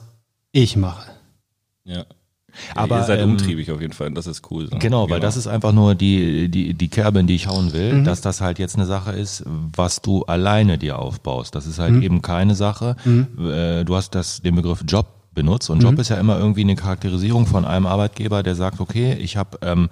ich 0.53 0.77
mache. 0.77 1.11
Ja. 1.85 2.05
Aber 2.75 2.99
ihr 2.99 3.05
seid 3.05 3.21
ähm, 3.21 3.31
umtriebig 3.33 3.71
auf 3.71 3.81
jeden 3.81 3.93
Fall. 3.93 4.11
Das 4.13 4.27
ist 4.27 4.51
cool. 4.51 4.69
So. 4.69 4.79
Genau, 4.79 5.09
weil 5.11 5.21
das 5.21 5.37
ist 5.37 5.47
einfach 5.47 5.73
nur 5.73 5.95
die, 5.95 6.49
die, 6.49 6.75
die 6.75 6.89
Kerbe, 6.89 7.21
in 7.21 7.27
die 7.27 7.35
ich 7.35 7.49
hauen 7.49 7.73
will, 7.73 8.03
dass 8.05 8.21
das 8.21 8.41
halt 8.41 8.59
jetzt 8.59 8.77
eine 8.77 8.87
Sache 8.87 9.13
ist, 9.13 9.45
was 9.47 10.01
du 10.03 10.25
alleine 10.25 10.79
dir 10.79 10.99
aufbaust. 10.99 11.55
Das 11.55 11.67
ist 11.67 11.79
halt 11.79 12.03
eben 12.03 12.23
keine 12.23 12.55
Sache. 12.55 12.97
Äh, 13.07 13.85
Du 13.85 13.95
hast 13.95 14.15
das, 14.15 14.41
den 14.43 14.57
Begriff 14.57 14.85
Job 14.87 15.07
benutzt 15.35 15.71
und 15.71 15.83
Job 15.83 15.99
ist 15.99 16.09
ja 16.09 16.17
immer 16.17 16.39
irgendwie 16.39 16.63
eine 16.63 16.75
Charakterisierung 16.77 17.47
von 17.47 17.65
einem 17.65 17.87
Arbeitgeber, 17.87 18.43
der 18.43 18.55
sagt, 18.55 18.81
okay, 18.81 19.13
ich 19.21 19.37
habe 19.37 19.59
ähm, 19.63 19.89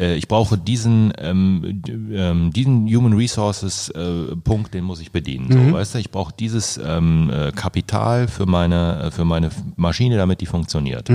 äh, 0.00 0.14
ich 0.14 0.26
brauche 0.26 0.56
diesen 0.56 1.12
ähm, 1.18 1.82
ähm, 2.12 2.52
diesen 2.52 2.88
Human 2.88 3.12
Resources 3.12 3.90
äh, 3.90 4.34
Punkt, 4.42 4.74
den 4.74 4.84
muss 4.84 5.00
ich 5.00 5.12
bedienen. 5.12 5.52
So, 5.52 5.72
weißt 5.74 5.94
du, 5.94 5.98
ich 5.98 6.10
brauche 6.10 6.32
dieses 6.38 6.80
ähm, 6.82 7.30
äh, 7.30 7.52
Kapital 7.52 8.26
für 8.26 8.46
meine 8.46 9.04
äh, 9.04 9.10
für 9.10 9.24
meine 9.24 9.50
Maschine, 9.76 10.16
damit 10.16 10.40
die 10.40 10.46
funktioniert. 10.46 11.10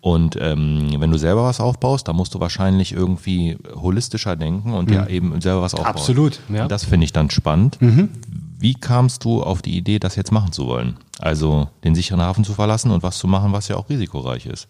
Und 0.00 0.36
ähm, 0.40 0.88
wenn 0.98 1.10
du 1.10 1.18
selber 1.18 1.44
was 1.44 1.60
aufbaust, 1.60 2.06
dann 2.08 2.16
musst 2.16 2.34
du 2.34 2.40
wahrscheinlich 2.40 2.92
irgendwie 2.92 3.56
holistischer 3.74 4.36
denken 4.36 4.74
und 4.74 4.90
ja 4.90 5.06
eben 5.06 5.40
selber 5.40 5.62
was 5.62 5.74
aufbauen. 5.74 5.94
Absolut, 5.94 6.40
ja. 6.52 6.64
Und 6.64 6.72
das 6.72 6.84
finde 6.84 7.04
ich 7.04 7.12
dann 7.12 7.30
spannend. 7.30 7.78
Wie 8.58 8.74
kamst 8.74 9.24
du 9.24 9.42
auf 9.42 9.60
die 9.62 9.76
Idee, 9.76 9.98
das 9.98 10.16
jetzt 10.16 10.32
machen 10.32 10.52
zu 10.52 10.66
wollen? 10.66 10.96
Also 11.18 11.68
den 11.84 11.94
sicheren 11.94 12.20
Hafen 12.20 12.44
zu 12.44 12.54
verlassen 12.54 12.90
und 12.90 13.02
was 13.02 13.18
zu 13.18 13.26
machen, 13.26 13.52
was 13.52 13.68
ja 13.68 13.76
auch 13.76 13.88
risikoreich 13.88 14.46
ist. 14.46 14.68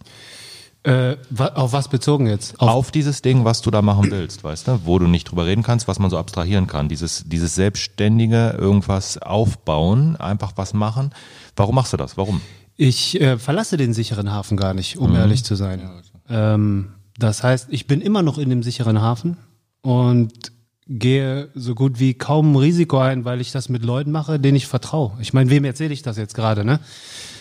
Äh, 0.86 1.16
auf 1.36 1.72
was 1.72 1.88
bezogen 1.88 2.28
jetzt? 2.28 2.60
Auf, 2.60 2.92
dieses 2.92 3.20
Ding, 3.20 3.44
was 3.44 3.60
du 3.60 3.72
da 3.72 3.82
machen 3.82 4.08
willst, 4.12 4.44
weißt 4.44 4.68
du? 4.68 4.80
Wo 4.84 5.00
du 5.00 5.08
nicht 5.08 5.24
drüber 5.24 5.44
reden 5.44 5.64
kannst, 5.64 5.88
was 5.88 5.98
man 5.98 6.10
so 6.10 6.16
abstrahieren 6.16 6.68
kann. 6.68 6.88
Dieses, 6.88 7.24
dieses 7.26 7.56
selbstständige 7.56 8.56
irgendwas 8.56 9.18
aufbauen, 9.18 10.14
einfach 10.14 10.52
was 10.54 10.74
machen. 10.74 11.10
Warum 11.56 11.74
machst 11.74 11.92
du 11.92 11.96
das? 11.96 12.16
Warum? 12.16 12.40
Ich 12.76 13.20
äh, 13.20 13.36
verlasse 13.36 13.76
den 13.76 13.94
sicheren 13.94 14.30
Hafen 14.30 14.56
gar 14.56 14.74
nicht, 14.74 14.96
um 14.96 15.12
ehrlich 15.16 15.42
zu 15.42 15.56
sein. 15.56 15.90
Ähm, 16.28 16.92
das 17.18 17.42
heißt, 17.42 17.66
ich 17.70 17.88
bin 17.88 18.00
immer 18.00 18.22
noch 18.22 18.38
in 18.38 18.48
dem 18.48 18.62
sicheren 18.62 19.00
Hafen 19.00 19.38
und 19.82 20.52
gehe 20.86 21.48
so 21.56 21.74
gut 21.74 21.98
wie 21.98 22.14
kaum 22.14 22.52
ein 22.52 22.56
Risiko 22.56 22.98
ein, 22.98 23.24
weil 23.24 23.40
ich 23.40 23.50
das 23.50 23.68
mit 23.68 23.84
Leuten 23.84 24.12
mache, 24.12 24.38
denen 24.38 24.56
ich 24.56 24.68
vertraue. 24.68 25.12
Ich 25.20 25.32
meine, 25.32 25.50
wem 25.50 25.64
erzähle 25.64 25.92
ich 25.92 26.02
das 26.02 26.16
jetzt 26.16 26.34
gerade, 26.34 26.64
ne? 26.64 26.78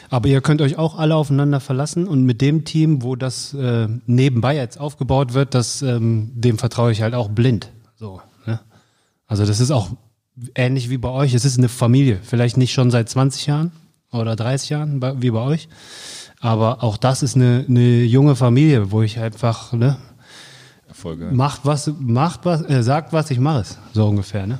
Aber 0.09 0.27
ihr 0.27 0.41
könnt 0.41 0.61
euch 0.61 0.77
auch 0.77 0.97
alle 0.97 1.15
aufeinander 1.15 1.59
verlassen 1.59 2.07
und 2.07 2.23
mit 2.23 2.41
dem 2.41 2.65
Team, 2.65 3.03
wo 3.03 3.15
das 3.15 3.53
äh, 3.53 3.87
nebenbei 4.05 4.55
jetzt 4.55 4.79
aufgebaut 4.79 5.33
wird, 5.33 5.53
das, 5.53 5.81
ähm, 5.81 6.31
dem 6.33 6.57
vertraue 6.57 6.91
ich 6.91 7.01
halt 7.01 7.15
auch 7.15 7.29
blind. 7.29 7.71
So, 7.95 8.21
ne? 8.45 8.59
Also 9.27 9.45
das 9.45 9.59
ist 9.59 9.71
auch 9.71 9.89
ähnlich 10.53 10.89
wie 10.89 10.97
bei 10.97 11.09
euch. 11.09 11.33
Es 11.33 11.45
ist 11.45 11.57
eine 11.57 11.69
Familie. 11.69 12.19
Vielleicht 12.21 12.57
nicht 12.57 12.73
schon 12.73 12.91
seit 12.91 13.09
20 13.09 13.45
Jahren 13.47 13.71
oder 14.11 14.35
30 14.35 14.69
Jahren 14.69 15.21
wie 15.21 15.31
bei 15.31 15.41
euch. 15.41 15.67
Aber 16.39 16.83
auch 16.83 16.97
das 16.97 17.23
ist 17.23 17.35
eine, 17.35 17.65
eine 17.67 18.03
junge 18.03 18.35
Familie, 18.35 18.91
wo 18.91 19.01
ich 19.01 19.19
einfach, 19.19 19.73
ne, 19.73 19.97
geil. 21.03 21.31
macht 21.31 21.61
was, 21.63 21.91
macht 21.99 22.45
was, 22.45 22.61
äh, 22.69 22.83
sagt 22.83 23.13
was, 23.13 23.31
ich 23.31 23.39
mache 23.39 23.61
es. 23.61 23.77
So 23.93 24.07
ungefähr, 24.07 24.45
ne? 24.45 24.59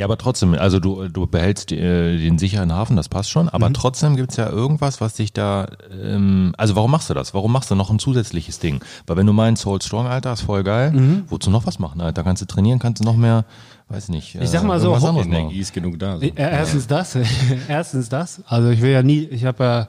Ja, 0.00 0.06
aber 0.06 0.16
trotzdem, 0.16 0.54
also 0.54 0.80
du, 0.80 1.08
du 1.08 1.26
behältst 1.26 1.72
äh, 1.72 2.16
den 2.16 2.38
sicheren 2.38 2.72
Hafen, 2.72 2.96
das 2.96 3.10
passt 3.10 3.28
schon, 3.30 3.50
aber 3.50 3.70
trotzdem 3.74 4.16
gibt's 4.16 4.36
ja 4.36 4.48
irgendwas, 4.48 5.02
was 5.02 5.12
dich 5.12 5.34
da, 5.34 5.66
ähm, 6.02 6.54
also 6.56 6.74
warum 6.74 6.90
machst 6.90 7.10
du 7.10 7.14
das? 7.14 7.34
Warum 7.34 7.52
machst 7.52 7.70
du 7.70 7.74
noch 7.74 7.90
ein 7.90 7.98
zusätzliches 7.98 8.60
Ding? 8.60 8.80
Weil 9.06 9.18
wenn 9.18 9.26
du 9.26 9.34
meinst, 9.34 9.60
Soul 9.62 9.82
Strong, 9.82 10.06
Alter, 10.06 10.32
ist 10.32 10.40
voll 10.40 10.62
geil, 10.64 11.22
wozu 11.28 11.50
noch 11.50 11.66
was 11.66 11.78
machen, 11.78 12.00
Alter? 12.00 12.24
Kannst 12.24 12.40
du 12.40 12.46
trainieren, 12.46 12.78
kannst 12.78 13.00
du 13.02 13.04
noch 13.04 13.14
mehr, 13.16 13.44
weiß 13.90 14.08
nicht. 14.08 14.36
Ich 14.36 14.48
sag 14.48 14.64
mal 14.64 14.80
so, 14.80 14.86
irgendwas 14.86 15.04
Ho- 15.04 15.08
anderes 15.10 15.28
machen. 15.28 15.38
Energie 15.38 15.60
ist 15.60 15.74
genug 15.74 15.98
da. 15.98 16.16
So. 16.16 16.22
Äh, 16.24 16.32
Erstens 16.34 16.86
das, 16.86 17.18
erstens 17.68 18.08
das. 18.08 18.42
Also 18.46 18.70
ich 18.70 18.80
will 18.80 18.92
ja 18.92 19.02
nie, 19.02 19.24
ich 19.24 19.44
habe 19.44 19.88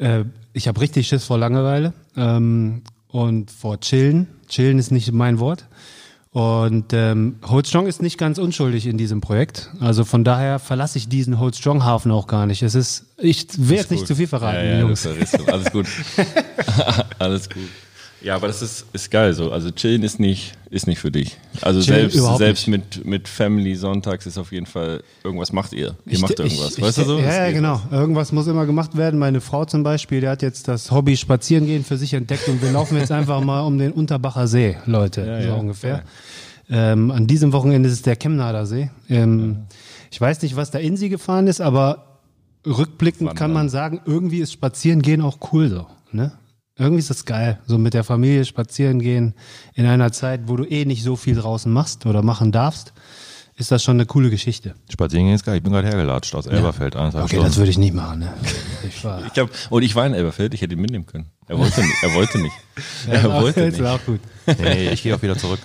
ja, 0.00 0.16
äh, 0.20 0.24
ich 0.54 0.68
habe 0.68 0.80
richtig 0.80 1.06
Schiss 1.06 1.24
vor 1.24 1.36
Langeweile 1.36 1.92
ähm, 2.16 2.80
und 3.08 3.50
vor 3.50 3.78
Chillen. 3.80 4.26
Chillen 4.48 4.78
ist 4.78 4.90
nicht 4.90 5.12
mein 5.12 5.38
Wort. 5.38 5.66
Und 6.38 6.92
ähm, 6.92 7.40
Hold 7.48 7.66
Strong 7.66 7.88
ist 7.88 8.00
nicht 8.00 8.16
ganz 8.16 8.38
unschuldig 8.38 8.86
in 8.86 8.96
diesem 8.96 9.20
Projekt. 9.20 9.72
Also 9.80 10.04
von 10.04 10.22
daher 10.22 10.60
verlasse 10.60 10.96
ich 10.96 11.08
diesen 11.08 11.40
Hold 11.40 11.56
Strong 11.56 11.82
Hafen 11.82 12.12
auch 12.12 12.28
gar 12.28 12.46
nicht. 12.46 12.62
Es 12.62 12.76
ist, 12.76 13.06
ich 13.16 13.48
will 13.56 13.76
jetzt 13.76 13.90
nicht 13.90 14.06
zu 14.06 14.14
viel 14.14 14.28
verraten, 14.28 14.64
ja, 14.64 14.74
ja, 14.74 14.78
Jungs. 14.78 15.04
Alles 15.04 15.72
gut. 15.72 15.86
alles 17.18 17.50
gut. 17.50 17.68
Ja, 18.20 18.34
aber 18.34 18.48
das 18.48 18.62
ist, 18.62 18.86
ist 18.92 19.10
geil 19.12 19.32
so. 19.32 19.52
Also 19.52 19.70
chillen 19.70 20.02
ist 20.02 20.18
nicht, 20.18 20.54
ist 20.70 20.86
nicht 20.88 20.98
für 20.98 21.10
dich. 21.12 21.36
Also 21.62 21.80
Chillen 21.80 22.10
selbst, 22.10 22.36
selbst 22.38 22.66
mit, 22.68 23.04
mit 23.06 23.28
Family 23.28 23.76
sonntags 23.76 24.26
ist 24.26 24.38
auf 24.38 24.50
jeden 24.50 24.66
Fall, 24.66 25.04
irgendwas 25.22 25.52
macht 25.52 25.72
ihr. 25.72 25.94
Ihr 26.04 26.12
Ich- 26.14 26.20
macht 26.20 26.32
ich- 26.32 26.38
irgendwas. 26.40 26.76
ich- 26.78 26.82
weißt 26.82 26.98
du 26.98 27.04
so? 27.04 27.18
Ja, 27.20 27.46
ja, 27.46 27.52
genau. 27.52 27.80
Irgendwas 27.92 28.32
muss 28.32 28.48
immer 28.48 28.66
gemacht 28.66 28.96
werden. 28.96 29.20
Meine 29.20 29.40
Frau 29.40 29.64
zum 29.66 29.84
Beispiel, 29.84 30.20
die 30.20 30.28
hat 30.28 30.42
jetzt 30.42 30.66
das 30.66 30.90
Hobby 30.90 31.16
Spazierengehen 31.16 31.84
für 31.84 31.96
sich 31.96 32.12
entdeckt 32.14 32.48
und 32.48 32.60
wir 32.60 32.72
laufen 32.72 32.96
jetzt 32.96 33.12
einfach 33.12 33.40
mal 33.40 33.60
um 33.60 33.78
den 33.78 33.92
Unterbacher 33.92 34.48
See, 34.48 34.76
Leute, 34.86 35.24
Ja, 35.24 35.40
so 35.42 35.48
ja. 35.48 35.54
ungefähr. 35.54 36.02
Ähm, 36.70 37.10
an 37.12 37.26
diesem 37.28 37.52
Wochenende 37.52 37.88
ist 37.88 37.94
es 37.94 38.02
der 38.02 38.16
Chemnader 38.16 38.66
See. 38.66 38.90
Ähm, 39.08 39.58
Ich 40.10 40.20
weiß 40.20 40.42
nicht, 40.42 40.56
was 40.56 40.70
da 40.70 40.78
in 40.78 40.96
sie 40.96 41.08
gefahren 41.10 41.46
ist, 41.46 41.60
aber 41.60 42.18
rückblickend 42.66 43.36
kann 43.36 43.52
man 43.52 43.68
sagen, 43.68 44.00
irgendwie 44.06 44.38
ist 44.40 44.52
Spazierengehen 44.52 45.20
auch 45.22 45.38
cool 45.52 45.68
so. 45.68 45.86
Ne? 46.12 46.32
Irgendwie 46.78 47.00
ist 47.00 47.10
das 47.10 47.24
geil, 47.24 47.58
so 47.66 47.76
mit 47.76 47.92
der 47.94 48.04
Familie 48.04 48.44
spazieren 48.44 49.00
gehen 49.00 49.34
in 49.74 49.84
einer 49.86 50.12
Zeit, 50.12 50.42
wo 50.46 50.56
du 50.56 50.64
eh 50.64 50.84
nicht 50.84 51.02
so 51.02 51.16
viel 51.16 51.34
draußen 51.34 51.72
machst 51.72 52.06
oder 52.06 52.22
machen 52.22 52.52
darfst, 52.52 52.92
ist 53.56 53.72
das 53.72 53.82
schon 53.82 53.96
eine 53.96 54.06
coole 54.06 54.30
Geschichte. 54.30 54.76
Spazieren 54.88 55.26
gehen 55.26 55.34
ist 55.34 55.44
geil. 55.44 55.56
Ich 55.56 55.62
bin 55.64 55.72
gerade 55.72 55.88
hergelatscht 55.88 56.32
aus 56.36 56.46
Elberfeld, 56.46 56.94
eineinhalb 56.94 57.24
Okay, 57.24 57.34
Stunden. 57.34 57.46
das 57.46 57.56
würde 57.56 57.70
ich 57.72 57.78
nicht 57.78 57.94
machen. 57.94 58.20
Ne? 58.20 58.32
Ich 58.88 59.02
war, 59.04 59.20
Ich 59.26 59.36
hab, 59.38 59.50
und 59.70 59.82
ich 59.82 59.96
war 59.96 60.06
in 60.06 60.14
Elberfeld, 60.14 60.54
ich 60.54 60.62
hätte 60.62 60.74
ihn 60.74 60.80
mitnehmen 60.80 61.06
können. 61.06 61.26
Er 61.48 61.58
wollte 61.58 61.80
nicht. 61.80 62.02
Er 62.02 62.14
wollte 62.14 62.38
nicht. 62.38 62.54
er 63.10 63.24
wollte 63.42 63.66
nicht. 63.66 63.82
war 63.82 63.96
auch 63.96 64.04
gut. 64.06 64.20
nee, 64.60 64.90
ich 64.90 65.02
gehe 65.02 65.16
auch 65.16 65.22
wieder 65.22 65.36
zurück. 65.36 65.58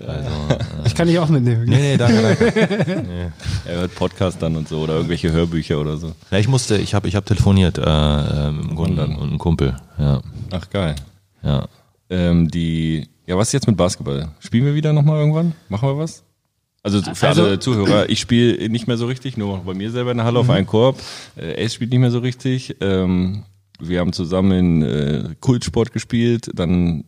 Ich 0.86 0.94
kann 0.94 1.08
dich 1.08 1.18
auch 1.18 1.28
mitnehmen. 1.28 1.64
Nee, 1.66 1.78
nee, 1.80 1.96
danke, 1.96 2.22
danke. 2.22 3.32
Er 3.66 3.76
hört 3.80 3.94
Podcast 3.94 4.40
dann 4.40 4.56
und 4.56 4.68
so 4.68 4.80
oder 4.80 4.94
irgendwelche 4.94 5.32
Hörbücher 5.32 5.80
oder 5.80 5.96
so. 5.96 6.12
Ja, 6.30 6.38
ich 6.38 6.48
musste, 6.48 6.76
ich 6.78 6.94
habe 6.94 7.08
ich 7.08 7.16
hab 7.16 7.26
telefoniert 7.26 7.78
äh, 7.78 7.82
äh, 7.82 8.50
mit 8.52 8.64
einem 8.66 8.76
Kunden 8.76 8.98
und 9.00 9.22
einem 9.28 9.38
Kumpel. 9.38 9.76
Ja, 9.98 10.20
Ach 10.52 10.70
geil. 10.70 10.94
ja. 11.42 11.66
Ähm, 12.08 12.48
die, 12.48 13.08
ja, 13.26 13.36
was 13.36 13.48
ist 13.48 13.52
jetzt 13.54 13.66
mit 13.66 13.76
Basketball? 13.76 14.28
Spielen 14.38 14.64
wir 14.64 14.74
wieder 14.76 14.92
nochmal 14.92 15.18
irgendwann? 15.18 15.54
Machen 15.68 15.88
wir 15.88 15.98
was? 15.98 16.22
Also 16.84 17.02
für 17.02 17.26
Also- 17.28 17.42
alle 17.42 17.58
Zuhörer, 17.58 18.08
ich 18.08 18.20
spiele 18.20 18.68
nicht 18.68 18.86
mehr 18.86 18.96
so 18.96 19.06
richtig, 19.06 19.36
nur 19.36 19.58
bei 19.64 19.74
mir 19.74 19.90
selber 19.90 20.12
in 20.12 20.18
der 20.18 20.26
Halle 20.26 20.38
auf 20.38 20.48
einen 20.50 20.66
Korb. 20.66 21.00
Äh, 21.36 21.64
Ace 21.64 21.74
spielt 21.74 21.90
nicht 21.90 21.98
mehr 21.98 22.12
so 22.12 22.20
richtig. 22.20 22.76
Ähm, 22.80 23.42
wir 23.80 23.98
haben 24.00 24.12
zusammen 24.12 24.52
in 24.52 24.82
äh, 24.82 25.34
Kultsport 25.40 25.92
gespielt, 25.92 26.48
dann 26.54 27.04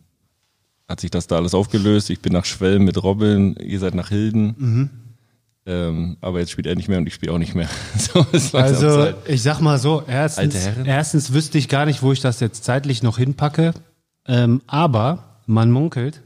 hat 0.89 1.01
sich 1.01 1.11
das 1.11 1.27
da 1.27 1.37
alles 1.37 1.55
aufgelöst. 1.55 2.11
Ich 2.11 2.21
bin 2.21 2.33
nach 2.33 2.45
Schwelm 2.45 2.85
mit 2.85 3.03
Robin, 3.03 3.55
ihr 3.57 3.79
seid 3.79 3.95
nach 3.95 4.09
Hilden. 4.09 4.91
Ähm, 5.67 6.17
aber 6.23 6.39
jetzt 6.39 6.51
spielt 6.51 6.67
er 6.67 6.75
nicht 6.75 6.89
mehr 6.89 6.97
und 6.97 7.07
ich 7.07 7.13
spiele 7.15 7.31
auch 7.33 7.39
nicht 7.39 7.55
mehr. 7.55 7.69
so 7.99 8.25
Also, 8.57 9.13
ich 9.27 9.43
sag 9.43 9.61
mal 9.61 9.79
so, 9.79 10.03
erstens, 10.09 10.57
erstens 10.85 11.35
wüsste 11.35 11.59
ich 11.59 11.69
gar 11.69 11.85
nicht, 11.85 12.03
wo 12.03 12.11
ich 12.13 12.21
das 12.21 12.41
jetzt 12.41 12.65
zeitlich 12.65 13.03
noch 13.03 13.19
hinpacke. 13.19 13.75
Ähm, 14.27 14.63
aber 14.67 15.25
man 15.47 15.71
munkelt, 15.71 16.23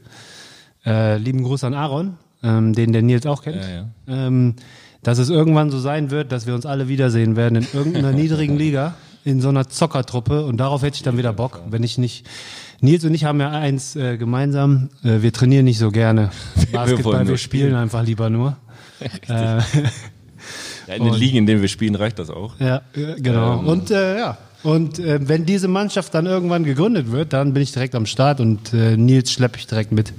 äh, 0.85 1.17
lieben 1.17 1.43
Gruß 1.43 1.65
an 1.65 1.73
Aaron, 1.73 2.17
ähm, 2.41 2.73
den 2.73 2.93
der 2.93 3.01
Nils 3.01 3.25
auch 3.25 3.41
kennt, 3.43 3.57
Ja, 3.57 3.69
ja. 3.69 3.87
Ähm, 4.07 4.55
dass 5.01 5.17
es 5.17 5.29
irgendwann 5.29 5.69
so 5.71 5.79
sein 5.79 6.09
wird, 6.09 6.31
dass 6.31 6.47
wir 6.47 6.55
uns 6.55 6.65
alle 6.65 6.87
wiedersehen 6.87 7.35
werden 7.35 7.55
in 7.57 7.67
irgendeiner 7.73 8.11
niedrigen 8.13 8.57
Liga, 8.57 8.95
in 9.25 9.41
so 9.41 9.49
einer 9.49 9.67
Zockertruppe 9.67 10.45
und 10.45 10.57
darauf 10.57 10.83
hätte 10.83 10.95
ich 10.95 11.03
dann 11.03 11.17
wieder 11.17 11.33
Bock, 11.33 11.61
wenn 11.69 11.83
ich 11.83 11.97
nicht. 11.97 12.25
Nils 12.83 13.03
und 13.05 13.13
ich 13.13 13.23
haben 13.23 13.39
ja 13.39 13.49
eins 13.49 13.95
äh, 13.95 14.17
gemeinsam, 14.17 14.89
äh, 15.03 15.21
wir 15.21 15.31
trainieren 15.31 15.65
nicht 15.65 15.77
so 15.79 15.89
gerne 15.89 16.31
Basketball, 16.71 17.19
wir, 17.19 17.25
nur 17.25 17.37
spielen 17.37 17.67
spielen. 17.67 17.75
einfach 17.75 18.03
lieber 18.03 18.29
nur. 18.29 18.57
Äh, 19.27 19.59
Ja, 20.87 20.95
in 20.95 21.05
den 21.05 21.13
Ligen, 21.13 21.37
in 21.37 21.45
denen 21.45 21.61
wir 21.61 21.69
spielen, 21.69 21.95
reicht 21.95 22.19
das 22.19 22.29
auch. 22.29 22.59
Ja, 22.59 22.81
genau. 22.93 23.59
Ähm. 23.59 23.67
und 23.67 23.91
äh, 23.91 24.17
ja. 24.19 24.37
Und 24.63 24.99
äh, 24.99 25.19
wenn 25.27 25.45
diese 25.45 25.67
Mannschaft 25.67 26.13
dann 26.13 26.25
irgendwann 26.25 26.63
gegründet 26.63 27.11
wird, 27.11 27.33
dann 27.33 27.53
bin 27.53 27.63
ich 27.63 27.71
direkt 27.71 27.95
am 27.95 28.05
Start 28.05 28.39
und 28.39 28.73
äh, 28.73 28.95
Nils 28.95 29.31
schleppe 29.31 29.57
ich 29.57 29.67
direkt 29.67 29.91
mit. 29.91 30.13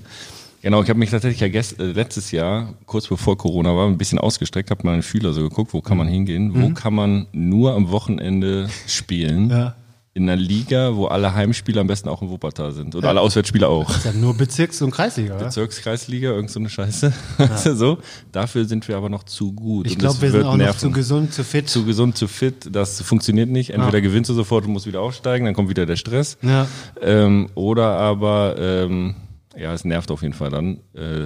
Genau, 0.62 0.82
ich 0.82 0.88
habe 0.88 0.98
mich 0.98 1.10
tatsächlich 1.10 1.40
ja 1.40 1.48
gest, 1.48 1.78
äh, 1.78 1.92
letztes 1.92 2.30
Jahr, 2.30 2.72
kurz 2.86 3.06
bevor 3.06 3.36
Corona 3.36 3.74
war, 3.76 3.86
ein 3.86 3.98
bisschen 3.98 4.18
ausgestreckt, 4.18 4.70
habe 4.70 4.80
meine 4.84 5.02
Fühler 5.02 5.32
so 5.34 5.42
geguckt, 5.42 5.74
wo 5.74 5.82
kann 5.82 5.98
man 5.98 6.08
hingehen, 6.08 6.54
wo 6.54 6.70
kann 6.70 6.94
man 6.94 7.26
nur 7.32 7.74
am 7.74 7.90
Wochenende 7.90 8.68
spielen. 8.86 9.50
Ja. 9.50 9.74
In 10.16 10.22
einer 10.30 10.40
Liga, 10.40 10.94
wo 10.94 11.06
alle 11.06 11.34
Heimspieler 11.34 11.80
am 11.80 11.88
besten 11.88 12.08
auch 12.08 12.22
im 12.22 12.28
Wuppertal 12.28 12.70
sind. 12.70 12.94
Oder 12.94 13.08
alle 13.08 13.20
Auswärtsspieler 13.20 13.68
auch. 13.68 13.90
Ist 13.90 14.04
ja 14.04 14.12
nur 14.12 14.32
Bezirks- 14.36 14.80
und 14.80 14.92
Kreisliga, 14.92 15.34
oder? 15.34 15.46
Bezirkskreisliga, 15.46 16.30
irgend 16.30 16.50
so 16.52 16.60
eine 16.60 16.68
Scheiße. 16.68 17.12
Du, 17.64 17.74
so. 17.74 17.98
Dafür 18.30 18.64
sind 18.64 18.86
wir 18.86 18.96
aber 18.96 19.08
noch 19.08 19.24
zu 19.24 19.52
gut. 19.52 19.86
Ich 19.86 19.94
Und 19.94 19.98
glaube, 19.98 20.14
das 20.14 20.22
wir 20.22 20.30
sind 20.30 20.44
auch 20.44 20.52
noch 20.52 20.56
nerven. 20.58 20.78
zu 20.78 20.90
gesund, 20.92 21.34
zu 21.34 21.42
fit. 21.42 21.68
zu 21.68 21.84
gesund, 21.84 22.16
zu 22.16 22.28
fit. 22.28 22.68
Das 22.70 23.00
funktioniert 23.02 23.48
nicht. 23.50 23.70
Entweder 23.70 23.98
Ja. 23.98 24.04
gewinnst 24.04 24.30
du 24.30 24.34
sofort 24.34 24.66
und 24.66 24.72
musst 24.72 24.86
wieder 24.86 25.00
aufsteigen, 25.00 25.46
dann 25.46 25.54
kommt 25.54 25.68
wieder 25.68 25.84
der 25.84 25.96
Stress. 25.96 26.38
Ja. 26.42 26.68
Ähm, 27.02 27.48
oder 27.56 27.98
aber, 27.98 28.54
ähm, 28.56 29.16
ja, 29.56 29.74
es 29.74 29.84
nervt 29.84 30.12
auf 30.12 30.22
jeden 30.22 30.34
Fall 30.34 30.50
dann. 30.50 30.78
Äh, 30.94 31.24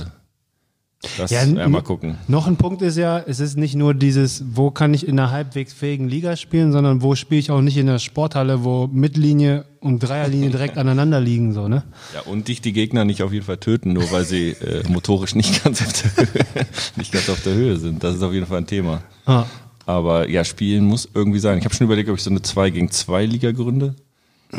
Das 1.16 1.30
Ja, 1.30 1.44
ja, 1.44 1.68
mal 1.68 1.82
gucken. 1.82 2.18
Noch 2.26 2.48
ein 2.48 2.56
Punkt 2.56 2.82
ist 2.82 2.96
ja, 2.96 3.20
es 3.20 3.38
ist 3.38 3.56
nicht 3.56 3.76
nur 3.76 3.94
dieses, 3.94 4.42
wo 4.52 4.72
kann 4.72 4.92
ich 4.94 5.06
in 5.06 5.18
einer 5.18 5.30
halbwegs 5.30 5.72
fähigen 5.72 6.08
Liga 6.08 6.34
spielen, 6.36 6.72
sondern 6.72 7.02
wo 7.02 7.14
spiele 7.14 7.38
ich 7.38 7.52
auch 7.52 7.60
nicht 7.60 7.76
in 7.76 7.86
der 7.86 8.00
Sporthalle, 8.00 8.64
wo 8.64 8.88
Mittellinie 8.88 9.64
und 9.78 10.00
Dreierlinie 10.00 10.50
direkt 10.50 10.76
aneinander 10.78 11.20
liegen, 11.20 11.52
so, 11.52 11.68
ne? 11.68 11.84
Ja, 12.14 12.22
und 12.22 12.48
dich 12.48 12.60
die 12.60 12.72
Gegner 12.72 13.04
nicht 13.04 13.22
auf 13.22 13.32
jeden 13.32 13.44
Fall 13.44 13.58
töten, 13.58 13.92
nur 13.92 14.10
weil 14.10 14.24
sie 14.24 14.50
äh, 14.50 14.82
motorisch 14.88 15.36
nicht 15.36 15.62
ganz, 15.62 15.82
auf 15.82 15.92
der 15.92 16.16
Höhe, 16.16 16.66
nicht 16.96 17.12
ganz 17.12 17.30
auf 17.30 17.42
der 17.42 17.54
Höhe 17.54 17.76
sind. 17.76 18.02
Das 18.02 18.16
ist 18.16 18.22
auf 18.22 18.32
jeden 18.32 18.46
Fall 18.46 18.58
ein 18.58 18.66
Thema. 18.66 19.02
Ah. 19.24 19.44
Aber 19.86 20.28
ja, 20.28 20.44
Spielen 20.44 20.84
muss 20.84 21.08
irgendwie 21.14 21.38
sein. 21.38 21.58
Ich 21.58 21.64
habe 21.64 21.74
schon 21.74 21.86
überlegt, 21.86 22.08
ob 22.10 22.16
ich 22.16 22.24
so 22.24 22.30
eine 22.30 22.42
2 22.42 22.70
gegen 22.70 22.90
2 22.90 23.24
Liga 23.24 23.52
gründe. 23.52 23.94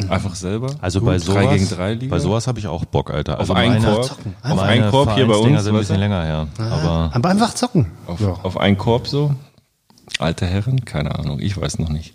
Einfach 0.09 0.35
selber. 0.35 0.75
Also 0.81 1.01
bei 1.01 1.17
sowas, 1.17 1.35
3 1.45 1.57
gegen 1.57 1.67
3 1.69 1.93
Liga. 1.95 2.15
bei 2.15 2.19
sowas 2.19 2.45
habe 2.47 2.59
ich 2.59 2.67
auch 2.67 2.85
Bock, 2.85 3.09
Alter. 3.09 3.39
Also 3.39 3.53
Auf 3.53 3.59
einen 3.59 3.81
meine- 3.81 3.85
Korb? 3.95 4.11
Auf 4.43 4.55
meine 4.55 4.61
einen 4.83 4.91
Korb 4.91 5.15
hier 5.15 5.25
bei 5.27 5.35
uns, 5.35 5.63
sind 5.63 5.73
ein 5.73 5.79
bisschen 5.79 5.99
länger 5.99 6.23
her. 6.23 6.47
Aber 6.59 7.09
Aber 7.13 7.29
einfach 7.29 7.53
zocken. 7.55 7.87
auf, 8.05 8.19
Ja. 8.19 8.33
auf 8.43 8.57
einen 8.57 8.77
Korb 8.77 9.07
so. 9.07 9.33
Alte 10.19 10.45
Herren? 10.45 10.85
Keine 10.85 11.17
Ahnung. 11.17 11.39
Ich 11.39 11.59
weiß 11.59 11.79
noch 11.79 11.89
nicht. 11.89 12.13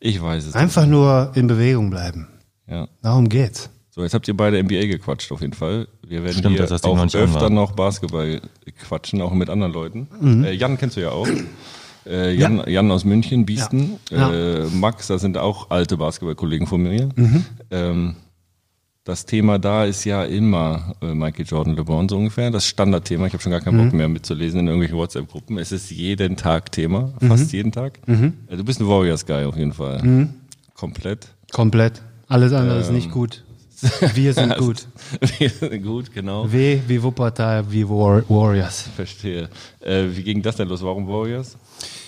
Ich 0.00 0.20
weiß 0.20 0.44
es 0.46 0.54
Einfach 0.54 0.84
nur 0.86 1.30
in 1.34 1.46
Bewegung 1.46 1.88
bleiben. 1.90 2.28
nicht. 2.66 2.74
Ja. 2.76 2.88
Darum 3.02 3.28
geht's. 3.28 3.70
So, 3.90 4.02
jetzt 4.02 4.14
habt 4.14 4.26
ihr 4.28 4.36
beide 4.36 4.58
NBA 4.62 4.86
gequatscht 4.86 5.30
auf 5.32 5.40
jeden 5.42 5.52
Fall. 5.52 5.86
Wir 6.06 6.22
werden 6.24 6.38
Stimmt, 6.38 6.56
hier 6.56 6.66
das 6.66 6.82
noch 6.82 6.90
auch 6.98 7.04
nicht 7.04 7.14
an 7.14 7.22
öfter 7.22 7.40
war. 7.42 7.50
noch 7.50 7.72
Basketball 7.72 8.40
quatschen, 8.80 9.20
auch 9.20 9.32
mit 9.32 9.48
anderen 9.50 9.72
Leuten. 9.72 10.08
Mhm. 10.20 10.44
Äh, 10.44 10.52
Jan 10.52 10.76
kennst 10.78 10.96
du 10.96 11.00
ja 11.02 11.10
auch. 11.10 11.26
Äh, 12.06 12.34
Jan, 12.34 12.62
Jan 12.66 12.90
aus 12.90 13.04
München, 13.04 13.46
Biesten. 13.46 13.98
Ja. 14.10 14.32
Äh, 14.32 14.66
Max, 14.66 15.06
da 15.06 15.18
sind 15.18 15.38
auch 15.38 15.70
alte 15.70 15.96
Basketballkollegen 15.96 16.66
von 16.66 16.82
mir. 16.82 17.08
Mhm. 17.14 17.44
Ähm, 17.70 18.16
das 19.04 19.26
Thema 19.26 19.58
da 19.58 19.84
ist 19.84 20.04
ja 20.04 20.24
immer 20.24 20.94
äh, 21.02 21.12
Michael 21.14 21.44
Jordan, 21.46 21.74
LeBron 21.74 22.08
so 22.08 22.16
ungefähr. 22.16 22.50
Das 22.52 22.66
Standardthema. 22.66 23.26
Ich 23.26 23.32
habe 23.32 23.42
schon 23.42 23.50
gar 23.52 23.60
keinen 23.60 23.76
Mhm. 23.78 23.84
Bock 23.90 23.92
mehr 23.94 24.08
mitzulesen 24.08 24.60
in 24.60 24.66
irgendwelchen 24.68 24.96
WhatsApp-Gruppen. 24.96 25.58
Es 25.58 25.72
ist 25.72 25.90
jeden 25.90 26.36
Tag 26.36 26.70
Thema, 26.72 27.12
Mhm. 27.20 27.28
fast 27.28 27.52
jeden 27.52 27.72
Tag. 27.72 27.98
Äh, 28.06 28.56
du 28.56 28.64
bist 28.64 28.80
ein 28.80 28.86
Warriors-Guy 28.88 29.44
auf 29.44 29.56
jeden 29.56 29.72
Fall. 29.72 30.02
Mhm. 30.02 30.34
Komplett. 30.74 31.28
Komplett. 31.52 32.00
Alles 32.28 32.52
andere 32.52 32.78
ist 32.78 32.92
nicht 32.92 33.06
Ähm. 33.06 33.12
gut. 33.12 33.44
Wir 34.14 34.32
sind 34.32 34.56
gut. 34.58 34.86
Wir 35.38 35.50
sind 35.50 35.82
gut, 35.82 36.12
genau. 36.12 36.50
W 36.52 36.78
wie 36.86 37.02
Wuppertal, 37.02 37.64
wie 37.72 37.88
War 37.88 38.22
Warriors. 38.28 38.82
Verstehe. 38.94 39.48
Äh, 39.80 40.04
wie 40.12 40.22
ging 40.22 40.40
das 40.42 40.54
denn 40.56 40.68
los? 40.68 40.82
Warum 40.84 41.08
Warriors? 41.08 41.56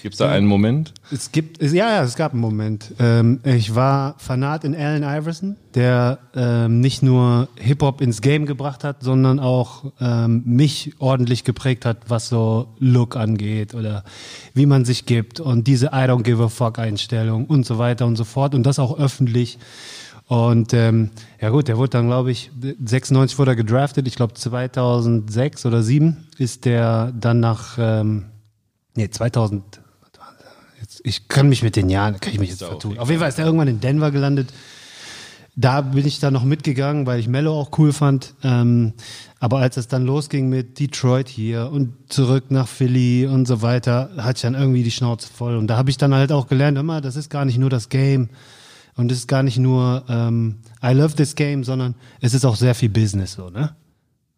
Gibt 0.03 0.15
es 0.15 0.19
da 0.19 0.31
einen 0.31 0.47
Moment? 0.47 0.93
Es 1.11 1.33
gibt, 1.33 1.63
ja, 1.63 1.91
ja, 1.91 2.03
es 2.03 2.17
gab 2.17 2.33
einen 2.33 2.41
Moment. 2.41 2.93
Ähm, 2.99 3.41
ich 3.45 3.75
war 3.75 4.17
Fanat 4.19 4.65
in 4.65 4.75
Allen 4.75 5.03
Iverson, 5.03 5.57
der 5.75 6.19
ähm, 6.35 6.81
nicht 6.81 7.03
nur 7.03 7.49
Hip-Hop 7.57 8.01
ins 8.01 8.21
Game 8.21 8.47
gebracht 8.47 8.85
hat, 8.85 9.03
sondern 9.03 9.41
auch 9.41 9.93
ähm, 10.01 10.43
mich 10.45 10.95
ordentlich 10.99 11.45
geprägt 11.45 11.85
hat, 11.85 11.99
was 12.09 12.29
so 12.29 12.69
Look 12.79 13.17
angeht 13.17 13.75
oder 13.75 14.05
wie 14.53 14.67
man 14.67 14.85
sich 14.85 15.07
gibt 15.07 15.41
und 15.41 15.67
diese 15.67 15.87
I 15.87 16.07
don't 16.07 16.23
give 16.23 16.43
a 16.43 16.49
fuck 16.49 16.79
Einstellung 16.79 17.47
und 17.47 17.67
so 17.67 17.79
weiter 17.79 18.07
und 18.07 18.17
so 18.17 18.25
fort 18.25 18.55
und 18.55 18.65
das 18.65 18.79
auch 18.79 18.99
öffentlich. 18.99 19.59
Und 20.27 20.73
ähm, 20.73 21.11
ja 21.41 21.51
gut, 21.51 21.69
der 21.69 21.77
wurde 21.77 21.91
dann, 21.91 22.07
glaube 22.07 22.31
ich, 22.31 22.51
96 22.61 23.39
wurde 23.39 23.53
er 23.53 23.57
gedraftet. 23.57 24.07
Ich 24.07 24.17
glaube 24.17 24.35
2006 24.35 25.67
oder 25.67 25.83
2007 25.83 26.27
ist 26.39 26.65
der 26.65 27.13
dann 27.13 27.41
nach, 27.41 27.77
ähm, 27.79 28.25
nee, 28.95 29.09
2000, 29.09 29.81
jetzt, 30.81 31.01
ich 31.05 31.29
kann 31.29 31.49
mich 31.49 31.63
mit 31.63 31.77
den 31.77 31.91
Jahren, 31.91 32.21
kann 32.21 32.33
ich 32.33 32.39
mich 32.39 32.51
jetzt 32.51 32.63
vertun. 32.63 32.99
Auf 32.99 33.09
jeden 33.09 33.21
Fall 33.21 33.29
ist 33.29 33.39
er 33.39 33.47
irgendwann 33.47 33.69
in 33.69 33.81
Denver 33.81 34.11
gelandet. 34.11 34.53
Da 35.57 35.83
bin 35.83 36.05
ich 36.05 36.19
dann 36.19 36.33
noch 36.33 36.43
mitgegangen, 36.43 37.07
weil 37.07 37.21
ich 37.21 37.29
Mello 37.29 37.53
auch 37.53 37.79
cool 37.79 37.93
fand. 37.93 38.35
Ähm, 38.43 38.95
aber 39.39 39.59
als 39.59 39.77
es 39.77 39.87
dann 39.87 40.05
losging 40.05 40.49
mit 40.49 40.81
Detroit 40.81 41.29
hier 41.29 41.71
und 41.71 41.95
zurück 42.09 42.51
nach 42.51 42.67
Philly 42.67 43.27
und 43.27 43.47
so 43.47 43.63
weiter, 43.63 44.11
hatte 44.17 44.39
ich 44.39 44.43
dann 44.43 44.55
irgendwie 44.55 44.83
die 44.83 44.91
Schnauze 44.91 45.29
voll. 45.33 45.57
Und 45.57 45.69
da 45.69 45.77
habe 45.77 45.91
ich 45.91 45.97
dann 45.97 46.13
halt 46.13 46.33
auch 46.33 46.49
gelernt, 46.49 46.77
immer, 46.77 47.01
das 47.01 47.15
ist 47.15 47.31
gar 47.31 47.45
nicht 47.45 47.59
nur 47.59 47.71
das 47.71 47.89
Game 47.89 48.31
und 48.97 49.13
es 49.13 49.19
ist 49.19 49.29
gar 49.29 49.43
nicht 49.45 49.59
nur 49.59 50.05
ähm, 50.09 50.57
I 50.83 50.93
love 50.93 51.15
this 51.15 51.37
game, 51.37 51.63
sondern 51.63 51.95
es 52.21 52.35
ist 52.35 52.45
auch 52.45 52.57
sehr 52.57 52.75
viel 52.75 52.89
Business 52.89 53.35
so, 53.35 53.49
ne? 53.49 53.77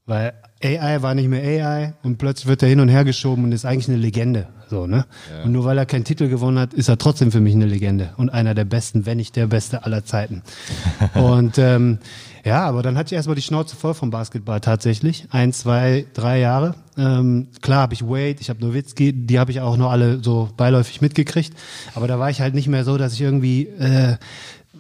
Weil 0.07 0.35
AI 0.63 1.03
war 1.03 1.15
nicht 1.15 1.29
mehr 1.29 1.43
AI 1.43 1.95
und 2.03 2.19
plötzlich 2.19 2.47
wird 2.47 2.63
er 2.63 2.69
hin 2.69 2.81
und 2.81 2.89
her 2.89 3.05
geschoben 3.05 3.45
und 3.45 3.53
ist 3.53 3.65
eigentlich 3.65 3.89
eine 3.89 3.99
Legende. 3.99 4.47
So, 4.69 4.87
ne? 4.87 5.05
Und 5.45 5.53
nur 5.53 5.65
weil 5.65 5.79
er 5.79 5.87
keinen 5.87 6.05
Titel 6.05 6.29
gewonnen 6.29 6.59
hat, 6.59 6.75
ist 6.75 6.89
er 6.89 6.99
trotzdem 6.99 7.31
für 7.31 7.41
mich 7.41 7.55
eine 7.55 7.67
Legende 7.67 8.11
und 8.17 8.31
einer 8.31 8.55
der 8.55 8.65
besten, 8.65 9.07
wenn 9.07 9.17
nicht 9.19 9.37
der 9.37 9.47
beste 9.47 9.85
aller 9.85 10.05
Zeiten. 10.05 10.43
und 11.15 11.59
ähm, 11.59 11.99
ja, 12.45 12.65
aber 12.65 12.83
dann 12.83 12.97
hatte 12.97 13.09
ich 13.09 13.17
erstmal 13.17 13.35
die 13.35 13.43
Schnauze 13.43 13.75
voll 13.75 13.95
vom 13.95 14.11
Basketball 14.11 14.61
tatsächlich. 14.61 15.27
Ein, 15.31 15.53
zwei, 15.53 16.07
drei 16.15 16.39
Jahre. 16.39 16.77
Ähm, 16.97 17.49
klar 17.61 17.83
habe 17.83 17.95
ich 17.95 18.05
Wade, 18.05 18.37
ich 18.41 18.49
habe 18.49 18.65
Nowitzki, 18.65 19.13
die 19.13 19.39
habe 19.41 19.51
ich 19.51 19.61
auch 19.61 19.77
noch 19.77 19.91
alle 19.91 20.23
so 20.23 20.49
beiläufig 20.57 21.01
mitgekriegt. 21.01 21.55
Aber 21.97 22.07
da 22.07 22.21
war 22.21 22.31
ich 22.31 22.41
halt 22.41 22.55
nicht 22.55 22.69
mehr 22.69 22.85
so, 22.85 22.99
dass 22.99 23.15
ich 23.15 23.21
irgendwie 23.21 23.67
äh, 23.67 24.17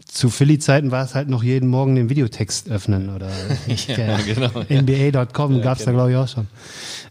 zu 0.07 0.31
Philly-Zeiten 0.31 0.91
war 0.91 1.05
es 1.05 1.15
halt 1.15 1.29
noch 1.29 1.43
jeden 1.43 1.69
Morgen 1.69 1.95
den 1.95 2.09
Videotext 2.09 2.71
öffnen 2.71 3.15
oder 3.15 3.29
Ja, 3.67 4.17
genau. 4.19 4.63
NBA.com 4.71 5.61
gab's 5.61 5.85
da 5.85 5.93
glaube 5.93 6.13
ich 6.13 6.17
auch 6.17 6.29
schon. 6.29 6.47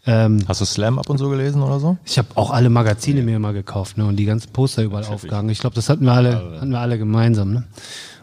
Ähm, 0.07 0.39
hast 0.47 0.61
du 0.61 0.65
Slam 0.65 0.97
ab 0.97 1.09
und 1.09 1.17
so 1.17 1.29
gelesen 1.29 1.61
oder 1.61 1.79
so? 1.79 1.97
ich 2.05 2.17
habe 2.17 2.29
auch 2.35 2.51
alle 2.51 2.69
Magazine 2.69 3.21
mir 3.21 3.39
mal 3.39 3.53
gekauft 3.53 3.97
ne, 3.97 4.05
und 4.05 4.15
die 4.15 4.25
ganzen 4.25 4.51
Poster 4.53 4.83
überall 4.83 5.05
aufgehangen. 5.05 5.49
Ich 5.49 5.59
glaube, 5.59 5.75
das 5.75 5.89
hatten 5.89 6.05
wir 6.05 6.13
alle, 6.13 6.59
hatten 6.59 6.71
wir 6.71 6.79
alle 6.79 6.97
gemeinsam. 6.97 7.53
Ne? 7.53 7.63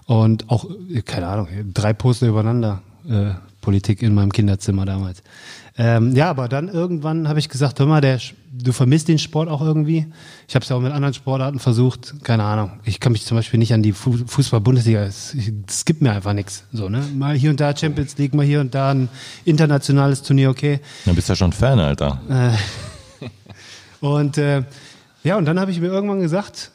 Und 0.06 0.48
auch, 0.50 0.66
äh, 0.92 1.02
keine 1.02 1.26
Ahnung, 1.26 1.48
drei 1.72 1.92
Poster 1.92 2.26
übereinander. 2.28 2.82
Äh, 3.08 3.32
Politik 3.62 4.02
in 4.02 4.14
meinem 4.14 4.30
Kinderzimmer 4.30 4.84
damals. 4.84 5.22
Ähm, 5.78 6.14
ja, 6.14 6.28
aber 6.28 6.48
dann 6.48 6.68
irgendwann 6.68 7.28
habe 7.28 7.38
ich 7.38 7.48
gesagt, 7.48 7.80
hör 7.80 7.86
mal, 7.86 8.02
der, 8.02 8.20
du 8.52 8.72
vermisst 8.72 9.08
den 9.08 9.18
Sport 9.18 9.48
auch 9.48 9.62
irgendwie. 9.62 10.06
Ich 10.46 10.54
habe 10.54 10.62
es 10.62 10.68
ja 10.68 10.76
auch 10.76 10.82
mit 10.82 10.92
anderen 10.92 11.14
Sportarten 11.14 11.58
versucht. 11.58 12.22
Keine 12.22 12.44
Ahnung. 12.44 12.72
Ich 12.84 13.00
kann 13.00 13.12
mich 13.12 13.24
zum 13.24 13.38
Beispiel 13.38 13.58
nicht 13.58 13.72
an 13.72 13.82
die 13.82 13.92
Fu 13.92 14.18
Fußball-Bundesliga. 14.26 15.02
Es, 15.02 15.34
es 15.66 15.86
gibt 15.86 16.02
mir 16.02 16.12
einfach 16.12 16.34
nichts. 16.34 16.64
So, 16.72 16.90
ne? 16.90 17.02
Mal 17.16 17.36
hier 17.36 17.48
und 17.48 17.58
da 17.58 17.74
Champions 17.74 18.18
League, 18.18 18.34
mal 18.34 18.44
hier 18.44 18.60
und 18.60 18.74
da 18.74 18.90
ein 18.90 19.08
internationales 19.46 20.22
Turnier, 20.22 20.50
okay. 20.50 20.80
Dann 21.06 21.14
bist 21.14 21.30
du 21.30 21.32
ja 21.32 21.36
schon 21.36 21.54
Fan, 21.54 21.78
Alter. 21.78 22.20
Und 24.02 24.36
äh, 24.36 24.64
ja, 25.22 25.38
und 25.38 25.44
dann 25.44 25.60
habe 25.60 25.70
ich 25.70 25.80
mir 25.80 25.86
irgendwann 25.86 26.20
gesagt, 26.20 26.72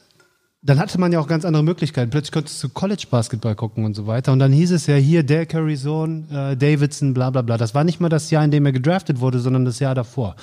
dann 0.68 0.80
hatte 0.80 1.00
man 1.00 1.14
ja 1.14 1.20
auch 1.22 1.28
ganz 1.28 1.46
andere 1.46 1.64
Möglichkeiten. 1.64 2.10
Plötzlich 2.10 2.34
konntest 2.34 2.62
du 2.62 2.68
College-Basketball 2.68 3.56
gucken 3.56 3.86
und 3.86 3.94
so 3.94 4.06
weiter. 4.06 4.34
Und 4.34 4.40
dann 4.40 4.52
hieß 4.52 4.72
es 4.72 4.86
ja 4.86 4.96
hier, 4.96 5.24
Dale 5.24 5.46
Curry 5.46 5.78
Sohn, 5.78 6.30
äh, 6.30 6.58
Davidson, 6.58 7.14
bla 7.14 7.30
bla 7.30 7.42
bla. 7.42 7.58
Das 7.58 7.74
war 7.74 7.86
nicht 7.86 8.02
mal 8.02 8.10
das 8.10 8.30
Jahr, 8.32 8.44
in 8.44 8.52
dem 8.52 8.66
er 8.66 8.74
gedraftet 8.74 9.22
wurde, 9.22 9.40
sondern 9.40 9.64
das 9.64 9.80
Jahr 9.80 9.96
davor. 9.96 10.36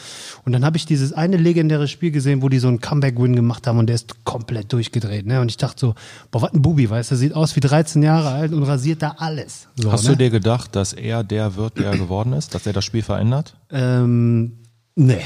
Und 0.46 0.52
dann 0.52 0.64
habe 0.64 0.78
ich 0.78 0.86
dieses 0.86 1.12
eine 1.12 1.36
legendäre 1.36 1.88
Spiel 1.88 2.10
gesehen, 2.10 2.40
wo 2.40 2.48
die 2.48 2.58
so 2.58 2.68
einen 2.68 2.80
Comeback-Win 2.80 3.36
gemacht 3.36 3.66
haben 3.66 3.78
und 3.78 3.86
der 3.86 3.96
ist 3.96 4.24
komplett 4.24 4.72
durchgedreht. 4.72 5.26
Ne? 5.26 5.42
Und 5.42 5.50
ich 5.50 5.58
dachte 5.58 5.78
so, 5.78 5.94
boah, 6.30 6.40
was 6.40 6.54
ein 6.54 6.62
Bubi, 6.62 6.88
weißt 6.88 7.10
du, 7.10 7.16
sieht 7.16 7.34
aus 7.34 7.54
wie 7.54 7.60
13 7.60 8.02
Jahre 8.02 8.30
alt 8.30 8.54
und 8.54 8.62
rasiert 8.62 9.02
da 9.02 9.16
alles. 9.18 9.68
So, 9.76 9.92
Hast 9.92 10.04
ne? 10.04 10.12
du 10.12 10.16
dir 10.16 10.30
gedacht, 10.30 10.74
dass 10.74 10.94
er 10.94 11.22
der 11.22 11.54
wird, 11.56 11.78
der 11.78 11.98
geworden 11.98 12.32
ist, 12.32 12.54
dass 12.54 12.66
er 12.66 12.72
das 12.72 12.86
Spiel 12.86 13.02
verändert? 13.02 13.56
Ähm, 13.70 14.52
nee. 14.94 15.20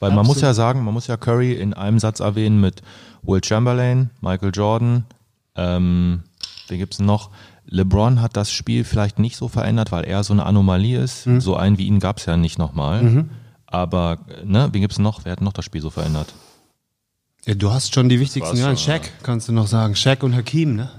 Weil 0.00 0.12
man 0.12 0.26
muss 0.26 0.40
ja 0.40 0.52
sagen, 0.52 0.84
man 0.84 0.92
muss 0.92 1.06
ja 1.06 1.16
Curry 1.16 1.52
in 1.52 1.74
einem 1.74 1.98
Satz 1.98 2.20
erwähnen 2.20 2.60
mit 2.60 2.82
Will 3.26 3.42
Chamberlain, 3.44 4.10
Michael 4.20 4.52
Jordan, 4.54 5.04
ähm, 5.56 6.22
wen 6.68 6.78
gibt's 6.78 6.98
denn 6.98 7.06
noch? 7.06 7.30
LeBron 7.68 8.20
hat 8.20 8.36
das 8.36 8.52
Spiel 8.52 8.84
vielleicht 8.84 9.18
nicht 9.18 9.36
so 9.36 9.48
verändert, 9.48 9.90
weil 9.90 10.04
er 10.04 10.22
so 10.22 10.32
eine 10.32 10.46
Anomalie 10.46 11.00
ist. 11.00 11.26
Mhm. 11.26 11.40
So 11.40 11.56
einen 11.56 11.78
wie 11.78 11.86
ihn 11.86 11.98
gab's 11.98 12.26
ja 12.26 12.36
nicht 12.36 12.58
nochmal. 12.58 13.26
Aber, 13.66 14.18
ne, 14.44 14.68
wen 14.70 14.80
gibt's 14.80 14.98
noch? 14.98 15.24
Wer 15.24 15.32
hat 15.32 15.40
noch 15.40 15.52
das 15.52 15.64
Spiel 15.64 15.80
so 15.80 15.90
verändert? 15.90 16.32
Ja, 17.44 17.54
du 17.54 17.72
hast 17.72 17.94
schon 17.94 18.08
die 18.08 18.20
wichtigsten 18.20 18.56
schon, 18.56 18.76
Shaq, 18.76 19.10
kannst 19.22 19.48
du 19.48 19.52
noch 19.52 19.66
sagen. 19.66 19.96
Shaq 19.96 20.22
und 20.22 20.34
Hakim, 20.34 20.76
ne? 20.76 20.90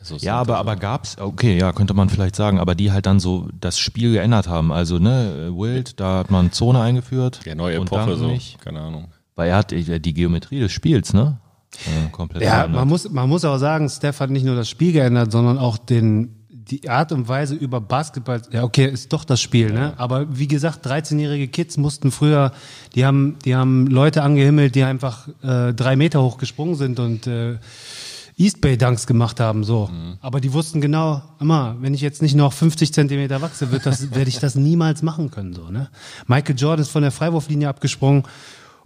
So 0.00 0.16
Ja, 0.16 0.36
aber, 0.36 0.58
aber 0.58 0.76
gab's, 0.76 1.16
okay, 1.18 1.58
ja, 1.58 1.72
könnte 1.72 1.94
man 1.94 2.10
vielleicht 2.10 2.36
sagen, 2.36 2.58
aber 2.58 2.74
die 2.74 2.92
halt 2.92 3.06
dann 3.06 3.20
so 3.20 3.48
das 3.58 3.78
Spiel 3.78 4.12
geändert 4.12 4.48
haben. 4.48 4.70
Also, 4.70 4.98
ne, 4.98 5.50
Wild, 5.54 5.98
da 6.00 6.18
hat 6.18 6.30
man 6.30 6.52
Zone 6.52 6.80
eingeführt. 6.80 7.40
Ja, 7.46 7.54
neue 7.54 7.80
und 7.80 7.86
Epoche 7.86 8.10
dann 8.10 8.18
so. 8.18 8.26
Nicht, 8.26 8.60
Keine 8.60 8.80
Ahnung. 8.82 9.08
weil 9.34 9.48
er 9.48 9.56
hat 9.56 9.72
äh, 9.72 9.98
die 10.00 10.12
Geometrie 10.12 10.60
des 10.60 10.72
Spiels, 10.72 11.14
ne? 11.14 11.38
Äh, 11.86 12.10
komplett 12.10 12.42
Ja, 12.42 12.50
verändert. 12.56 12.80
man 12.80 12.88
muss, 12.88 13.10
man 13.10 13.28
muss 13.28 13.44
auch 13.44 13.58
sagen, 13.58 13.88
Steph 13.88 14.20
hat 14.20 14.30
nicht 14.30 14.44
nur 14.46 14.56
das 14.56 14.68
Spiel 14.68 14.92
geändert, 14.92 15.32
sondern 15.32 15.58
auch 15.58 15.78
den, 15.78 16.46
die 16.48 16.88
Art 16.88 17.12
und 17.12 17.28
Weise 17.28 17.54
über 17.54 17.80
Basketball. 17.80 18.40
Ja, 18.50 18.62
okay, 18.64 18.86
ist 18.86 19.12
doch 19.12 19.24
das 19.24 19.40
Spiel, 19.40 19.70
ne? 19.72 19.92
Aber 19.98 20.26
wie 20.38 20.48
gesagt, 20.48 20.86
13-jährige 20.86 21.48
Kids 21.48 21.76
mussten 21.76 22.10
früher, 22.10 22.52
die 22.94 23.04
haben, 23.04 23.36
die 23.44 23.54
haben 23.54 23.86
Leute 23.86 24.22
angehimmelt, 24.22 24.74
die 24.74 24.82
einfach 24.84 25.28
äh, 25.42 25.72
drei 25.74 25.96
Meter 25.96 26.22
hoch 26.22 26.38
gesprungen 26.38 26.74
sind 26.76 26.98
und 27.00 27.26
äh, 27.26 27.58
East 28.36 28.60
Bay 28.60 28.76
Dunks 28.76 29.06
gemacht 29.06 29.38
haben, 29.38 29.62
so. 29.62 29.88
Aber 30.20 30.40
die 30.40 30.52
wussten 30.52 30.80
genau, 30.80 31.22
immer, 31.38 31.76
wenn 31.80 31.94
ich 31.94 32.00
jetzt 32.00 32.20
nicht 32.20 32.34
noch 32.34 32.52
50 32.52 32.92
Zentimeter 32.92 33.40
wachse, 33.42 33.70
wird 33.70 33.86
das, 33.86 34.12
werde 34.12 34.28
ich 34.28 34.40
das 34.40 34.56
niemals 34.56 35.02
machen 35.02 35.30
können, 35.30 35.52
so, 35.52 35.70
ne? 35.70 35.88
Michael 36.26 36.56
Jordan 36.58 36.80
ist 36.82 36.88
von 36.90 37.02
der 37.02 37.12
Freiwurflinie 37.12 37.68
abgesprungen 37.68 38.24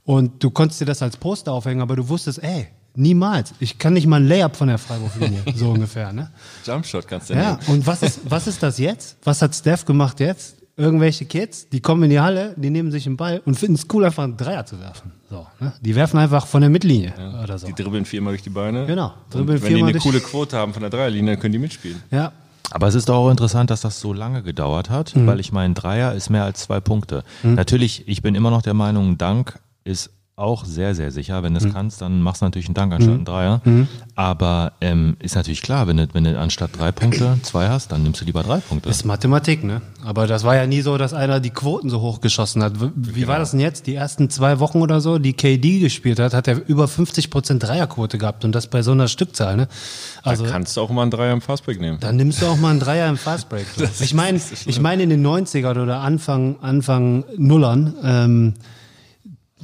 und 0.05 0.43
du 0.45 0.51
konntest 0.51 0.81
dir 0.83 0.85
das 0.85 1.01
als 1.01 1.17
Poster 1.17 1.53
aufhängen, 1.53 1.81
aber 1.81 1.97
du 1.97 2.09
wusstest, 2.11 2.43
ey, 2.43 2.69
niemals. 2.99 3.55
Ich 3.61 3.79
kann 3.79 3.93
nicht 3.95 4.07
mal 4.07 4.17
ein 4.21 4.27
Layup 4.29 4.57
von 4.57 4.69
der 4.69 4.79
Freiwurflinie, 4.79 5.43
so 5.55 5.71
ungefähr, 5.71 6.13
ne? 6.13 6.31
Jumpshot 6.67 7.07
kannst 7.09 7.31
du 7.31 7.35
Ja, 7.35 7.53
nehmen. 7.53 7.59
und 7.69 7.87
was 7.87 8.03
ist, 8.03 8.21
was 8.25 8.47
ist 8.47 8.63
das 8.63 8.79
jetzt? 8.79 9.17
Was 9.25 9.41
hat 9.43 9.55
Steph 9.55 9.85
gemacht 9.85 10.21
jetzt? 10.21 10.57
irgendwelche 10.81 11.25
Kids, 11.25 11.69
die 11.71 11.81
kommen 11.81 12.05
in 12.05 12.11
die 12.11 12.21
Halle, 12.21 12.55
die 12.57 12.71
nehmen 12.71 12.93
sich 12.93 13.05
einen 13.05 13.17
Ball 13.17 13.43
und 13.45 13.57
finden 13.59 13.75
es 13.75 13.89
cool, 13.93 14.05
einfach 14.05 14.23
einen 14.23 14.37
Dreier 14.37 14.65
zu 14.65 14.79
werfen. 14.79 15.11
So, 15.29 15.45
ne? 15.59 15.73
Die 15.81 15.97
werfen 15.97 16.19
einfach 16.19 16.47
von 16.47 16.61
der 16.61 16.71
Mittellinie 16.71 17.13
oder 17.43 17.59
so. 17.59 17.67
Die 17.67 17.73
dribbeln 17.75 18.05
viermal 18.05 18.35
durch 18.35 18.43
die 18.45 18.51
Beine. 18.51 18.87
Genau, 18.87 19.13
Dribbeln 19.29 19.57
und 19.59 19.63
wenn 19.65 19.69
die 19.71 19.75
viermal 19.75 19.91
eine 19.91 19.99
coole 19.99 20.21
Quote 20.21 20.57
haben 20.57 20.73
von 20.73 20.83
der 20.83 20.91
Dreierlinie, 20.91 21.33
dann 21.33 21.41
können 21.41 21.51
die 21.51 21.59
mitspielen. 21.59 22.01
Ja, 22.13 22.31
Aber 22.71 22.87
es 22.87 22.95
ist 22.95 23.09
doch 23.09 23.17
auch 23.17 23.29
interessant, 23.33 23.71
dass 23.71 23.81
das 23.81 23.99
so 23.99 24.13
lange 24.13 24.45
gedauert 24.45 24.89
hat, 24.89 25.17
Mhm. 25.17 25.27
weil 25.27 25.41
ich 25.41 25.51
meine, 25.51 25.75
Dreier 25.75 26.15
ist 26.15 26.31
mehr 26.31 26.45
als 26.45 26.61
zwei 26.61 26.79
Punkte. 26.79 27.25
Natürlich, 27.43 28.07
ich 28.07 28.23
bin 28.23 28.37
immer 28.37 28.51
noch 28.53 28.63
der 28.63 28.75
Meinung, 28.75 29.09
ein 29.11 29.19
Dank 29.19 29.59
ist 29.83 30.11
auch 30.39 30.65
sehr, 30.65 30.95
sehr 30.95 31.11
sicher. 31.11 31.43
Wenn 31.43 31.55
du 31.55 31.59
es 31.59 31.65
Mhm. 31.67 31.73
kannst, 31.73 32.01
dann 32.01 32.23
machst 32.23 32.41
du 32.43 32.47
natürlich 32.47 32.67
einen 32.69 32.75
Dank 32.75 32.93
anstatt 32.93 33.15
einen 33.15 33.25
Dreier. 33.25 33.61
Aber 34.15 34.73
ähm, 34.81 35.17
ist 35.21 35.35
natürlich 35.35 35.63
klar, 35.63 35.87
wenn 35.87 35.97
du, 35.97 36.07
wenn 36.13 36.25
du 36.25 36.39
anstatt 36.39 36.71
drei 36.79 36.93
Punkte 36.93 37.39
zwei 37.43 37.69
hast, 37.69 37.93
dann 37.93 38.03
nimmst 38.03 38.21
du 38.21 38.25
lieber 38.25 38.43
drei 38.43 38.59
Punkte. 38.59 38.89
ist 38.89 39.05
Mathematik, 39.05 39.65
ne? 39.65 39.81
Aber 40.05 40.27
das 40.27 40.45
war 40.45 40.55
ja 40.57 40.67
nie 40.67 40.81
so, 40.81 40.97
dass 40.97 41.13
einer 41.13 41.41
die 41.41 41.51
Quoten 41.51 41.91
so 41.91 42.01
hoch 42.01 42.21
geschossen 42.21 42.63
hat. 42.63 42.75
Wie 42.95 43.27
war 43.27 43.39
das 43.39 43.51
denn 43.51 43.61
jetzt? 43.61 43.87
Die 43.87 43.95
ersten 43.95 44.31
zwei 44.31 44.59
Wochen 44.61 44.81
oder 44.81 45.01
so, 45.01 45.19
die 45.19 45.33
KD 45.33 45.81
gespielt 45.81 46.19
hat, 46.21 46.35
hat 46.35 46.47
er 46.49 46.67
über 46.69 46.85
50% 46.87 47.59
Dreierquote 47.59 48.17
gehabt 48.19 48.45
und 48.45 48.53
das 48.55 48.69
bei 48.69 48.83
so 48.83 48.93
einer 48.93 49.09
Stückzahl, 49.09 49.57
ne? 49.57 49.69
Also, 50.23 50.45
da 50.45 50.51
kannst 50.51 50.77
du 50.77 50.81
auch 50.81 50.91
mal 50.91 51.03
einen 51.03 51.11
Dreier 51.11 51.33
im 51.33 51.41
Fastbreak 51.41 51.81
nehmen. 51.81 51.99
Dann 52.01 52.17
nimmst 52.17 52.41
du 52.43 52.47
auch 52.47 52.57
mal 52.57 52.71
einen 52.71 52.81
Dreier 52.81 53.09
im 53.09 53.17
Fastbreak. 53.17 53.67
So. 53.77 53.85
Ich 54.05 54.15
meine, 54.15 54.41
ich 54.67 54.81
meine 54.81 55.03
in 55.03 55.11
den 55.11 55.27
90ern 55.27 55.81
oder 55.83 56.01
Anfang, 56.01 56.57
Anfang 56.61 57.25
Nullern, 57.37 57.95
ähm, 58.03 58.55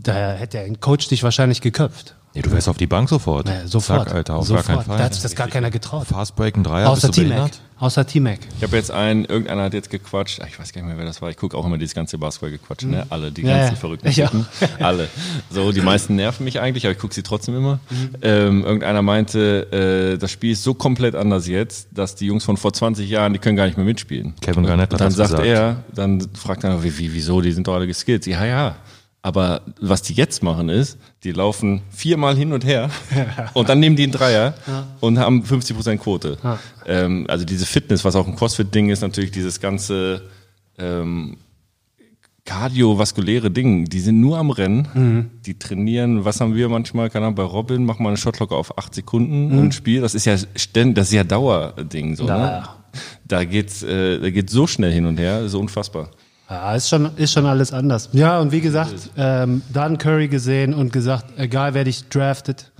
da 0.00 0.32
hätte 0.32 0.60
ein 0.60 0.80
Coach 0.80 1.08
dich 1.08 1.22
wahrscheinlich 1.22 1.60
geköpft. 1.60 2.14
Nee, 2.36 2.42
du 2.42 2.50
wärst 2.50 2.68
auf 2.68 2.76
die 2.76 2.88
Bank 2.88 3.08
sofort. 3.08 3.46
Naja, 3.46 3.68
sofort. 3.68 4.08
Zack, 4.08 4.14
Alter, 4.16 4.34
auf 4.34 4.46
sofort. 4.48 4.66
gar 4.66 4.76
keinen 4.78 4.86
Fall. 4.86 4.98
Da 4.98 5.04
hat 5.04 5.14
sich 5.14 5.22
das 5.22 5.36
gar 5.36 5.46
keiner 5.46 5.70
getraut. 5.70 6.08
Fastbreak, 6.08 6.56
ein 6.56 6.64
Dreier, 6.64 6.90
Außer 6.90 7.12
T-Mac. 7.12 7.52
Außer 7.78 8.04
T-Mac. 8.04 8.40
Ich 8.56 8.62
habe 8.64 8.74
jetzt 8.76 8.90
einen, 8.90 9.24
irgendeiner 9.24 9.62
hat 9.62 9.72
jetzt 9.72 9.88
gequatscht, 9.88 10.40
ah, 10.40 10.46
ich 10.48 10.58
weiß 10.58 10.72
gar 10.72 10.82
nicht 10.82 10.88
mehr, 10.88 10.98
wer 10.98 11.04
das 11.04 11.22
war. 11.22 11.30
Ich 11.30 11.36
gucke 11.36 11.56
auch 11.56 11.64
immer 11.64 11.78
dieses 11.78 11.94
ganze 11.94 12.18
Basketball-Gequatsch, 12.18 12.86
ne? 12.86 13.06
Alle, 13.08 13.30
die 13.30 13.42
Mhm. 13.42 13.48
Ja, 13.50 13.56
ganzen 13.58 13.74
ja. 13.74 13.78
verrückten 13.80 14.08
Ich 14.08 14.24
auch. 14.24 14.30
Typen. 14.32 14.46
Alle. 14.80 15.06
So, 15.48 15.70
die 15.70 15.80
meisten 15.80 16.16
nerven 16.16 16.42
mich 16.42 16.58
eigentlich, 16.58 16.84
aber 16.86 16.92
ich 16.92 16.98
gucke 16.98 17.14
sie 17.14 17.22
trotzdem 17.22 17.56
immer. 17.56 17.78
Mhm. 17.88 18.10
Ähm, 18.22 18.64
irgendeiner 18.64 19.02
meinte, 19.02 20.14
äh, 20.14 20.18
das 20.18 20.32
Spiel 20.32 20.50
ist 20.54 20.64
so 20.64 20.74
komplett 20.74 21.14
anders 21.14 21.46
jetzt, 21.46 21.86
dass 21.92 22.16
die 22.16 22.26
Jungs 22.26 22.42
von 22.42 22.56
vor 22.56 22.72
20 22.72 23.08
Jahren, 23.08 23.32
die 23.32 23.38
können 23.38 23.54
gar 23.56 23.66
nicht 23.66 23.76
mehr 23.76 23.86
mitspielen. 23.86 24.34
Kevin 24.40 24.64
Garnett 24.66 24.92
Und 24.92 24.94
hat 24.94 25.00
dann 25.02 25.16
das 25.16 25.30
sagt 25.30 25.42
gesagt. 25.42 25.46
er, 25.46 25.84
dann 25.94 26.26
fragt 26.34 26.64
er, 26.64 26.82
wie, 26.82 26.98
wie, 26.98 27.14
wieso, 27.14 27.40
die 27.40 27.52
sind 27.52 27.68
doch 27.68 27.74
alle 27.74 27.86
geskillt. 27.86 28.26
Ja, 28.26 28.44
ja. 28.44 28.74
Aber 29.24 29.62
was 29.80 30.02
die 30.02 30.12
jetzt 30.12 30.42
machen 30.42 30.68
ist, 30.68 30.98
die 31.22 31.32
laufen 31.32 31.80
viermal 31.88 32.36
hin 32.36 32.52
und 32.52 32.62
her 32.66 32.90
und 33.54 33.70
dann 33.70 33.80
nehmen 33.80 33.96
die 33.96 34.02
einen 34.02 34.12
Dreier 34.12 34.52
und 35.00 35.18
haben 35.18 35.42
50% 35.42 35.96
Quote. 35.96 36.36
Ähm, 36.84 37.24
also 37.26 37.46
diese 37.46 37.64
Fitness, 37.64 38.04
was 38.04 38.16
auch 38.16 38.26
ein 38.28 38.36
Crossfit-Ding 38.36 38.90
ist, 38.90 39.00
natürlich 39.00 39.30
dieses 39.30 39.60
ganze 39.60 40.28
ähm, 40.76 41.38
kardiovaskuläre 42.44 43.50
Ding, 43.50 43.86
die 43.86 44.00
sind 44.00 44.20
nur 44.20 44.36
am 44.36 44.50
Rennen, 44.50 44.88
Mhm. 44.92 45.30
die 45.46 45.58
trainieren, 45.58 46.26
was 46.26 46.40
haben 46.42 46.54
wir 46.54 46.68
manchmal, 46.68 47.08
keine 47.08 47.24
Ahnung, 47.24 47.36
bei 47.36 47.42
Robin, 47.44 47.84
mach 47.86 47.98
mal 47.98 48.08
eine 48.10 48.18
Shotlocker 48.18 48.56
auf 48.56 48.76
8 48.76 48.94
Sekunden 48.94 49.52
Mhm. 49.52 49.58
und 49.58 49.74
Spiel, 49.74 50.02
das 50.02 50.14
ist 50.14 50.26
ja 50.26 50.36
ständig, 50.54 50.96
das 50.96 51.08
ist 51.08 51.14
ja 51.14 51.24
Dauerding, 51.24 52.14
so, 52.16 52.24
ne? 52.24 52.28
Da. 52.28 52.76
Da 53.26 53.44
geht's, 53.44 53.82
äh, 53.82 54.20
da 54.20 54.30
geht's 54.30 54.52
so 54.52 54.66
schnell 54.66 54.92
hin 54.92 55.06
und 55.06 55.18
her, 55.18 55.48
so 55.48 55.58
unfassbar. 55.58 56.10
Ja, 56.48 56.74
ist 56.74 56.88
schon, 56.88 57.16
ist 57.16 57.32
schon 57.32 57.46
alles 57.46 57.72
anders. 57.72 58.10
Ja, 58.12 58.38
und 58.38 58.52
wie 58.52 58.60
gesagt, 58.60 59.10
ähm, 59.16 59.62
dann 59.72 59.98
Curry 59.98 60.28
gesehen 60.28 60.74
und 60.74 60.92
gesagt, 60.92 61.38
egal 61.38 61.74
wer 61.74 61.84
dich 61.84 62.08
draftet, 62.08 62.70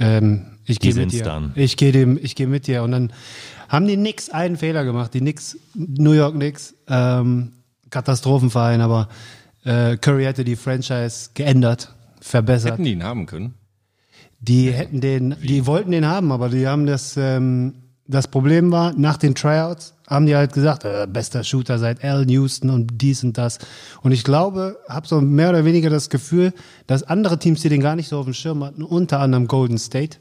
ähm, 0.00 0.46
ich 0.64 0.80
gehe 0.80 0.94
mit 0.94 1.12
dir. 1.12 1.22
dann. 1.22 1.52
Ich 1.54 1.76
gehe 1.76 1.92
dem, 1.92 2.18
ich 2.20 2.34
gehe 2.34 2.46
mit 2.46 2.66
dir. 2.66 2.82
Und 2.82 2.92
dann 2.92 3.12
haben 3.68 3.86
die 3.86 3.96
Knicks 3.96 4.30
einen 4.30 4.56
Fehler 4.56 4.84
gemacht, 4.84 5.12
die 5.12 5.20
Knicks, 5.20 5.58
New 5.74 6.12
York 6.12 6.34
Knicks, 6.34 6.74
ähm, 6.88 7.52
Katastrophenverein, 7.90 8.80
aber 8.80 9.08
äh, 9.64 9.96
Curry 9.98 10.24
hätte 10.24 10.44
die 10.44 10.56
Franchise 10.56 11.30
geändert, 11.34 11.94
verbessert. 12.20 12.72
Hätten 12.72 12.84
die 12.84 12.92
ihn 12.92 13.04
haben 13.04 13.26
können. 13.26 13.54
Die 14.40 14.72
hätten 14.72 15.00
den, 15.00 15.36
die 15.42 15.66
wollten 15.66 15.90
den 15.90 16.06
haben, 16.06 16.32
aber 16.32 16.48
die 16.48 16.66
haben 16.66 16.86
das, 16.86 17.16
ähm, 17.16 17.74
das 18.06 18.28
Problem 18.28 18.70
war, 18.70 18.92
nach 18.96 19.16
den 19.16 19.34
Tryouts 19.34 19.94
haben 20.06 20.26
die 20.26 20.36
halt 20.36 20.52
gesagt, 20.52 20.84
äh, 20.84 21.06
bester 21.10 21.42
Shooter 21.42 21.78
seit 21.78 22.04
Al 22.04 22.28
Houston 22.30 22.68
und 22.68 23.00
dies 23.00 23.24
und 23.24 23.38
das. 23.38 23.58
Und 24.02 24.12
ich 24.12 24.24
glaube, 24.24 24.76
habe 24.88 25.06
so 25.08 25.20
mehr 25.22 25.48
oder 25.48 25.64
weniger 25.64 25.88
das 25.88 26.10
Gefühl, 26.10 26.52
dass 26.86 27.02
andere 27.02 27.38
Teams, 27.38 27.62
die 27.62 27.70
den 27.70 27.80
gar 27.80 27.96
nicht 27.96 28.08
so 28.08 28.18
auf 28.18 28.26
dem 28.26 28.34
Schirm 28.34 28.62
hatten, 28.62 28.82
unter 28.82 29.20
anderem 29.20 29.46
Golden 29.48 29.78
State, 29.78 30.18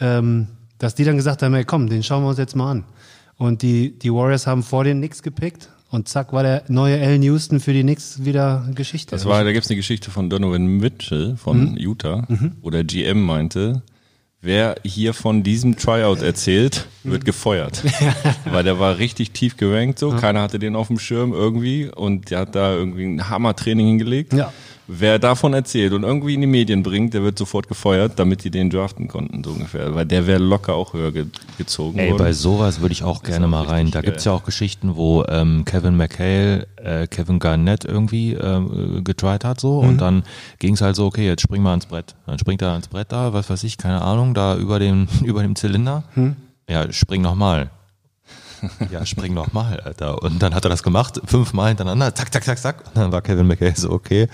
ähm, 0.00 0.46
dass 0.78 0.94
die 0.94 1.04
dann 1.04 1.16
gesagt 1.16 1.42
haben, 1.42 1.54
hey 1.54 1.64
komm, 1.64 1.88
den 1.88 2.02
schauen 2.04 2.22
wir 2.22 2.28
uns 2.28 2.38
jetzt 2.38 2.54
mal 2.54 2.70
an. 2.70 2.84
Und 3.38 3.62
die, 3.62 3.98
die 3.98 4.12
Warriors 4.12 4.46
haben 4.46 4.62
vor 4.62 4.84
den 4.84 4.98
Knicks 4.98 5.22
gepickt 5.22 5.68
und 5.90 6.08
zack 6.08 6.32
war 6.32 6.42
der 6.44 6.62
neue 6.68 7.00
Al 7.00 7.22
Houston 7.24 7.58
für 7.60 7.72
die 7.72 7.82
Knicks 7.82 8.24
wieder 8.24 8.64
Geschichte. 8.74 9.10
Das 9.10 9.24
war, 9.24 9.42
da 9.42 9.52
gibt's 9.52 9.68
eine 9.68 9.76
Geschichte 9.76 10.10
von 10.12 10.30
Donovan 10.30 10.64
Mitchell 10.66 11.36
von 11.36 11.72
Mhm. 11.72 11.76
Utah, 11.76 12.26
wo 12.62 12.70
der 12.70 12.84
GM 12.84 13.22
meinte, 13.22 13.82
wer 14.40 14.76
hier 14.84 15.14
von 15.14 15.42
diesem 15.42 15.76
Tryout 15.76 16.22
erzählt, 16.22 16.86
wird 17.02 17.24
gefeuert. 17.24 17.82
Weil 18.44 18.64
der 18.64 18.78
war 18.78 18.98
richtig 18.98 19.32
tief 19.32 19.56
gerankt 19.56 19.98
so, 19.98 20.10
keiner 20.10 20.42
hatte 20.42 20.58
den 20.58 20.76
auf 20.76 20.88
dem 20.88 20.98
Schirm 20.98 21.32
irgendwie 21.32 21.90
und 21.94 22.30
der 22.30 22.40
hat 22.40 22.54
da 22.54 22.72
irgendwie 22.74 23.04
ein 23.04 23.28
Hammer-Training 23.28 23.86
hingelegt. 23.86 24.32
Ja. 24.32 24.52
Wer 24.88 25.18
davon 25.18 25.52
erzählt 25.52 25.92
und 25.92 26.04
irgendwie 26.04 26.34
in 26.34 26.40
die 26.42 26.46
Medien 26.46 26.84
bringt, 26.84 27.12
der 27.12 27.24
wird 27.24 27.36
sofort 27.36 27.66
gefeuert, 27.66 28.12
damit 28.20 28.44
die 28.44 28.50
den 28.52 28.70
draften 28.70 29.08
konnten, 29.08 29.42
so 29.42 29.50
ungefähr. 29.50 29.94
Weil 29.96 30.06
der 30.06 30.28
wäre 30.28 30.38
locker 30.38 30.74
auch 30.74 30.92
höher 30.94 31.10
ge 31.10 31.26
gezogen 31.58 31.98
Ey, 31.98 32.10
worden. 32.12 32.18
bei 32.22 32.32
sowas 32.32 32.80
würde 32.80 32.92
ich 32.92 33.02
auch 33.02 33.24
gerne 33.24 33.46
auch 33.46 33.50
mal 33.50 33.64
rein. 33.64 33.86
Da 33.90 34.00
geil. 34.00 34.10
gibt's 34.12 34.24
ja 34.24 34.30
auch 34.32 34.44
Geschichten, 34.44 34.94
wo 34.94 35.24
ähm, 35.24 35.64
Kevin 35.64 35.96
McHale 35.96 36.68
äh, 36.76 37.08
Kevin 37.08 37.40
Garnett 37.40 37.84
irgendwie 37.84 38.34
ähm, 38.34 39.02
getried 39.02 39.44
hat 39.44 39.60
so 39.60 39.82
Mhm. 39.82 39.88
und 39.88 39.98
dann 40.00 40.22
ging's 40.60 40.80
halt 40.80 40.94
so, 40.94 41.06
okay, 41.06 41.26
jetzt 41.26 41.42
spring 41.42 41.62
mal 41.62 41.70
ans 41.70 41.86
Brett. 41.86 42.14
Dann 42.26 42.38
springt 42.38 42.62
er 42.62 42.70
ans 42.70 42.86
Brett 42.86 43.10
da, 43.10 43.32
was 43.32 43.50
weiß 43.50 43.64
ich, 43.64 43.78
keine 43.78 44.02
Ahnung, 44.02 44.34
da 44.34 44.56
über 44.56 44.78
dem 44.78 45.08
über 45.24 45.42
dem 45.42 45.56
Zylinder. 45.56 46.04
Hm? 46.14 46.36
Ja, 46.68 46.92
spring 46.92 47.22
noch 47.22 47.34
mal. 47.34 47.70
Ja, 48.90 49.04
spring 49.04 49.34
noch 49.34 49.52
mal, 49.52 49.78
Alter. 49.80 50.22
Und 50.22 50.42
dann 50.42 50.54
hat 50.54 50.64
er 50.64 50.70
das 50.70 50.82
gemacht, 50.82 51.20
fünfmal 51.26 51.68
hintereinander, 51.68 52.14
zack, 52.14 52.32
zack, 52.32 52.42
zack, 52.42 52.58
zack. 52.58 52.84
Und 52.86 52.96
dann 52.96 53.12
war 53.12 53.20
Kevin 53.20 53.46
McHale 53.46 53.74
so, 53.76 53.90
okay, 53.90 54.28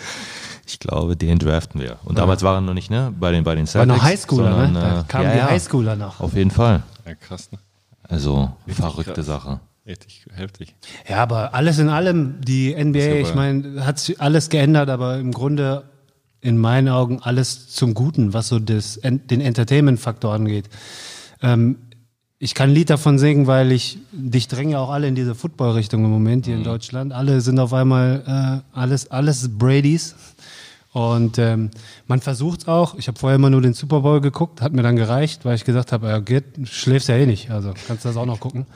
ich 0.67 0.79
glaube, 0.79 1.17
den 1.17 1.39
draften 1.39 1.81
wir. 1.81 1.99
Und 2.05 2.19
damals 2.19 2.43
waren 2.43 2.65
noch 2.65 2.75
nicht, 2.75 2.91
ne, 2.91 3.13
bei 3.19 3.33
den, 3.33 3.45
bei 3.45 3.55
den 3.55 3.67
war 3.67 3.73
Celtics. 3.73 3.97
noch 3.97 4.03
Highschooler, 4.05 4.51
ne? 4.51 4.65
sondern, 4.67 4.75
Da 4.75 5.01
äh, 5.01 5.05
kamen 5.09 5.25
ja, 5.25 5.33
die 5.33 5.39
ja, 5.39 5.51
Highschooler 5.51 5.97
noch. 5.97 6.21
Auf 6.21 6.35
jeden 6.35 6.51
Fall. 6.51 6.83
ja, 7.07 7.15
krass, 7.15 7.51
ne? 7.53 7.59
Also, 8.09 8.51
verrückte 8.67 9.15
krass. 9.15 9.27
Sache. 9.27 9.61
Richtig 9.87 10.27
heftig. 10.33 10.75
Ja, 11.09 11.23
aber 11.23 11.55
alles 11.55 11.79
in 11.79 11.89
allem, 11.89 12.41
die 12.41 12.73
NBA, 12.73 13.01
aber- 13.05 13.21
ich 13.21 13.35
meine, 13.35 13.85
hat 13.85 13.99
sich 13.99 14.21
alles 14.21 14.49
geändert, 14.49 14.89
aber 14.91 15.19
im 15.19 15.33
Grunde 15.33 15.85
in 16.41 16.59
meinen 16.59 16.89
Augen 16.89 17.21
alles 17.23 17.69
zum 17.69 17.95
Guten, 17.95 18.33
was 18.33 18.49
so 18.49 18.59
das, 18.59 19.01
den 19.03 19.41
Entertainment-Faktor 19.41 20.33
angeht. 20.35 20.69
Ähm, 21.41 21.77
ich 22.39 22.55
kann 22.55 22.71
ein 22.71 22.75
Lied 22.75 22.91
davon 22.91 23.21
singen, 23.21 23.47
weil 23.47 23.71
ich, 23.71 23.99
dich 24.11 24.49
dränge 24.49 24.73
ja 24.73 24.79
auch 24.81 24.91
alle 24.91 25.07
in 25.07 25.15
diese 25.15 25.37
Football-Richtung 25.37 26.05
im 26.05 26.11
Moment 26.11 26.47
hier 26.47 26.57
in 26.57 26.65
Deutschland. 26.65 27.13
Alle 27.13 27.41
sind 27.41 27.61
auf 27.61 27.73
einmal, 27.73 28.63
äh, 28.75 28.77
alles, 28.77 29.09
alles 29.13 29.49
Bradys. 29.57 30.17
Und 30.93 31.39
ähm, 31.39 31.71
man 32.07 32.21
versucht 32.21 32.69
auch, 32.69 32.97
ich 32.99 33.09
habe 33.09 33.19
vorher 33.19 33.37
immer 33.37 33.49
nur 33.49 33.63
den 33.63 33.73
Super 33.73 34.01
Bowl 34.01 34.21
geguckt, 34.21 34.61
hat 34.61 34.73
mir 34.73 34.83
dann 34.83 34.97
gereicht, 34.97 35.45
weil 35.45 35.55
ich 35.55 35.65
gesagt 35.65 35.91
habe, 35.91 36.09
ja, 36.09 36.19
geht, 36.19 36.45
schläfst 36.65 37.09
ja 37.09 37.17
eh 37.17 37.25
nicht, 37.25 37.51
also 37.51 37.73
kannst 37.87 38.05
das 38.05 38.17
auch 38.17 38.27
noch 38.27 38.41
gucken. 38.41 38.67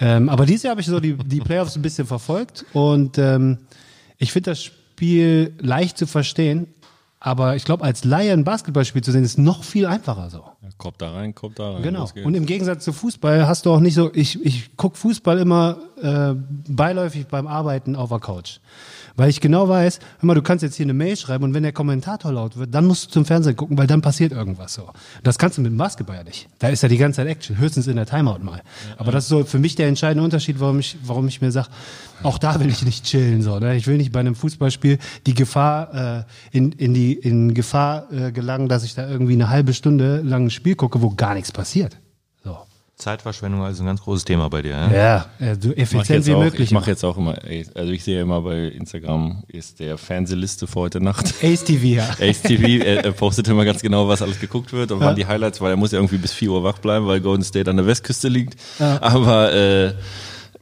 Ähm, 0.00 0.30
aber 0.30 0.46
dieses 0.46 0.62
Jahr 0.62 0.70
habe 0.72 0.80
ich 0.80 0.86
so 0.86 1.00
die, 1.00 1.14
die 1.14 1.40
Playoffs 1.40 1.76
ein 1.76 1.82
bisschen 1.82 2.06
verfolgt 2.06 2.64
und 2.72 3.18
ähm, 3.18 3.58
ich 4.16 4.32
finde 4.32 4.52
das 4.52 4.62
Spiel 4.62 5.52
leicht 5.60 5.98
zu 5.98 6.06
verstehen, 6.06 6.66
aber 7.20 7.56
ich 7.56 7.64
glaube, 7.64 7.84
als 7.84 8.04
Laie 8.04 8.32
ein 8.32 8.44
Basketballspiel 8.44 9.02
zu 9.02 9.12
sehen, 9.12 9.24
ist 9.24 9.38
noch 9.38 9.64
viel 9.64 9.86
einfacher 9.86 10.30
so. 10.30 10.44
Ja, 10.62 10.68
Kopf 10.76 10.96
da 10.98 11.12
rein, 11.12 11.34
Kopf 11.34 11.54
da 11.54 11.72
rein. 11.72 11.82
Genau. 11.82 12.06
Und 12.22 12.34
im 12.34 12.44
Gegensatz 12.44 12.84
zu 12.84 12.92
Fußball 12.92 13.46
hast 13.46 13.66
du 13.66 13.72
auch 13.72 13.80
nicht 13.80 13.94
so, 13.94 14.10
ich, 14.14 14.44
ich 14.44 14.76
guck 14.76 14.96
Fußball 14.96 15.38
immer 15.38 15.78
äh, 16.04 16.34
beiläufig 16.68 17.26
beim 17.26 17.46
Arbeiten 17.46 17.96
auf 17.96 18.10
der 18.10 18.20
Couch. 18.20 18.58
Weil 19.16 19.30
ich 19.30 19.40
genau 19.40 19.68
weiß, 19.68 20.00
hör 20.18 20.26
mal, 20.26 20.34
du 20.34 20.42
kannst 20.42 20.62
jetzt 20.62 20.74
hier 20.74 20.84
eine 20.84 20.92
Mail 20.92 21.16
schreiben 21.16 21.44
und 21.44 21.54
wenn 21.54 21.62
der 21.62 21.72
Kommentator 21.72 22.32
laut 22.32 22.56
wird, 22.56 22.74
dann 22.74 22.86
musst 22.86 23.06
du 23.06 23.10
zum 23.10 23.24
Fernsehen 23.24 23.54
gucken, 23.56 23.78
weil 23.78 23.86
dann 23.86 24.02
passiert 24.02 24.32
irgendwas 24.32 24.74
so. 24.74 24.90
Das 25.22 25.38
kannst 25.38 25.56
du 25.56 25.62
mit 25.62 25.70
dem 25.70 25.78
Basketball 25.78 26.16
ja 26.16 26.24
nicht. 26.24 26.48
Da 26.58 26.68
ist 26.68 26.82
ja 26.82 26.88
die 26.88 26.98
ganze 26.98 27.18
Zeit 27.18 27.28
Action, 27.28 27.56
höchstens 27.56 27.86
in 27.86 27.96
der 27.96 28.06
Timeout 28.06 28.40
mal. 28.42 28.62
Aber 28.98 29.12
das 29.12 29.24
ist 29.24 29.30
so 29.30 29.44
für 29.44 29.58
mich 29.58 29.76
der 29.76 29.86
entscheidende 29.88 30.24
Unterschied, 30.24 30.58
warum 30.58 30.80
ich, 30.80 30.96
warum 31.04 31.28
ich 31.28 31.40
mir 31.40 31.52
sage, 31.52 31.68
auch 32.22 32.38
da 32.38 32.58
will 32.60 32.68
ich 32.68 32.84
nicht 32.84 33.04
chillen. 33.04 33.42
So, 33.42 33.58
ne? 33.60 33.76
Ich 33.76 33.86
will 33.86 33.96
nicht 33.96 34.12
bei 34.12 34.20
einem 34.20 34.34
Fußballspiel 34.34 34.98
die 35.26 35.34
Gefahr 35.34 36.26
äh, 36.52 36.56
in, 36.56 36.72
in 36.72 36.92
die 36.92 37.12
in 37.14 37.54
Gefahr 37.54 38.12
äh, 38.12 38.32
gelangen, 38.32 38.68
dass 38.68 38.82
ich 38.82 38.94
da 38.94 39.08
irgendwie 39.08 39.34
eine 39.34 39.48
halbe 39.48 39.74
Stunde 39.74 40.22
lang 40.22 40.46
ein 40.46 40.50
Spiel 40.50 40.74
gucke, 40.74 41.00
wo 41.02 41.10
gar 41.10 41.34
nichts 41.34 41.52
passiert. 41.52 41.98
Zeitverschwendung 42.96 43.62
also 43.62 43.82
ein 43.82 43.86
ganz 43.86 44.02
großes 44.02 44.24
Thema 44.24 44.48
bei 44.48 44.62
dir, 44.62 44.70
ja? 44.70 44.92
Ja, 44.92 45.26
äh, 45.40 45.56
so 45.58 45.72
effizient 45.72 46.26
wie 46.26 46.34
auch, 46.34 46.44
möglich. 46.44 46.68
ich 46.68 46.70
mache 46.70 46.90
jetzt 46.90 47.04
auch 47.04 47.16
immer, 47.16 47.44
ey, 47.44 47.66
also 47.74 47.92
ich 47.92 48.04
sehe 48.04 48.20
immer 48.20 48.40
bei 48.42 48.68
Instagram 48.68 49.42
ist 49.48 49.80
der 49.80 49.98
Fernsehliste 49.98 50.66
für 50.66 50.80
heute 50.80 51.00
Nacht. 51.00 51.34
Ace 51.42 51.64
TV, 51.64 51.86
ja. 51.86 52.08
Ace 52.20 52.42
TV 52.42 52.84
er, 52.84 53.04
er 53.04 53.12
postet 53.12 53.48
immer 53.48 53.64
ganz 53.64 53.82
genau, 53.82 54.06
was 54.06 54.22
alles 54.22 54.38
geguckt 54.38 54.72
wird 54.72 54.92
und 54.92 55.00
wann 55.00 55.16
die 55.16 55.26
Highlights, 55.26 55.60
weil 55.60 55.70
er 55.70 55.76
muss 55.76 55.90
ja 55.90 55.98
irgendwie 55.98 56.18
bis 56.18 56.32
4 56.32 56.50
Uhr 56.50 56.62
wach 56.62 56.78
bleiben, 56.78 57.06
weil 57.06 57.20
Golden 57.20 57.42
State 57.42 57.68
an 57.68 57.76
der 57.76 57.86
Westküste 57.86 58.28
liegt. 58.28 58.56
Aber 58.78 59.52
äh, 59.52 59.94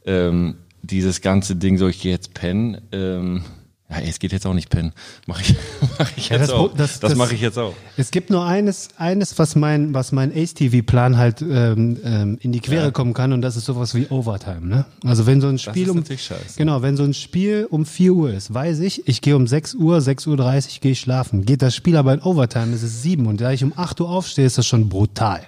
ähm, 0.05 0.55
dieses 0.81 1.21
ganze 1.21 1.55
Ding, 1.55 1.77
so 1.77 1.87
ich 1.87 2.01
gehe 2.01 2.11
jetzt 2.11 2.33
pennen, 2.33 2.81
ähm, 2.91 3.43
ja, 3.89 3.97
es 3.99 4.17
geht 4.19 4.31
jetzt 4.31 4.45
auch 4.47 4.53
nicht 4.53 4.69
pennen. 4.69 4.91
Mach 5.27 5.39
ich, 5.41 5.55
mach 5.99 6.09
ich 6.17 6.29
Ja, 6.29 6.37
jetzt 6.37 6.49
das- 6.49 6.55
auch. 6.55 6.69
das- 6.73 6.99
Das, 6.99 7.11
das- 7.11 7.15
mache 7.17 7.35
ich 7.35 7.41
jetzt 7.41 7.57
auch. 7.59 7.73
Es 7.97 8.09
gibt 8.11 8.29
nur 8.29 8.43
eines, 8.45 8.89
eines 8.97 9.37
was 9.37 9.55
mein, 9.55 9.93
was 9.93 10.11
mein 10.11 10.31
Ace-TV-Plan 10.35 11.17
halt 11.17 11.41
ähm, 11.41 11.97
ähm, 12.03 12.37
in 12.41 12.51
die 12.51 12.59
Quere 12.59 12.91
kommen 12.91 13.13
kann 13.13 13.33
und 13.33 13.41
das 13.41 13.55
ist 13.55 13.65
sowas 13.65 13.93
wie 13.93 14.07
Overtime. 14.07 14.65
Ne? 14.65 14.85
Also 15.05 15.25
wenn 15.25 15.41
so 15.41 15.47
ein 15.47 15.59
Spiel 15.59 15.89
um 15.89 16.03
scheiße. 16.05 16.57
genau, 16.57 16.81
wenn 16.81 16.97
so 16.97 17.03
ein 17.03 17.13
Spiel 17.13 17.67
um 17.69 17.85
4 17.85 18.13
Uhr 18.13 18.33
ist, 18.33 18.53
weiß 18.53 18.79
ich, 18.79 19.07
ich 19.07 19.21
gehe 19.21 19.35
um 19.35 19.45
6 19.47 19.75
Uhr, 19.75 19.97
6.30 19.99 20.27
Uhr 20.27 20.79
gehe 20.81 20.91
ich 20.93 20.99
schlafen. 20.99 21.45
Geht 21.45 21.61
das 21.61 21.75
Spiel 21.75 21.97
aber 21.97 22.13
in 22.13 22.21
Overtime, 22.21 22.73
ist 22.73 22.83
es 22.83 23.01
7 23.03 23.27
und 23.27 23.41
da 23.41 23.51
ich 23.51 23.63
um 23.63 23.73
8 23.75 24.01
Uhr 24.01 24.09
aufstehe, 24.09 24.45
ist 24.45 24.57
das 24.57 24.65
schon 24.65 24.89
brutal. 24.89 25.41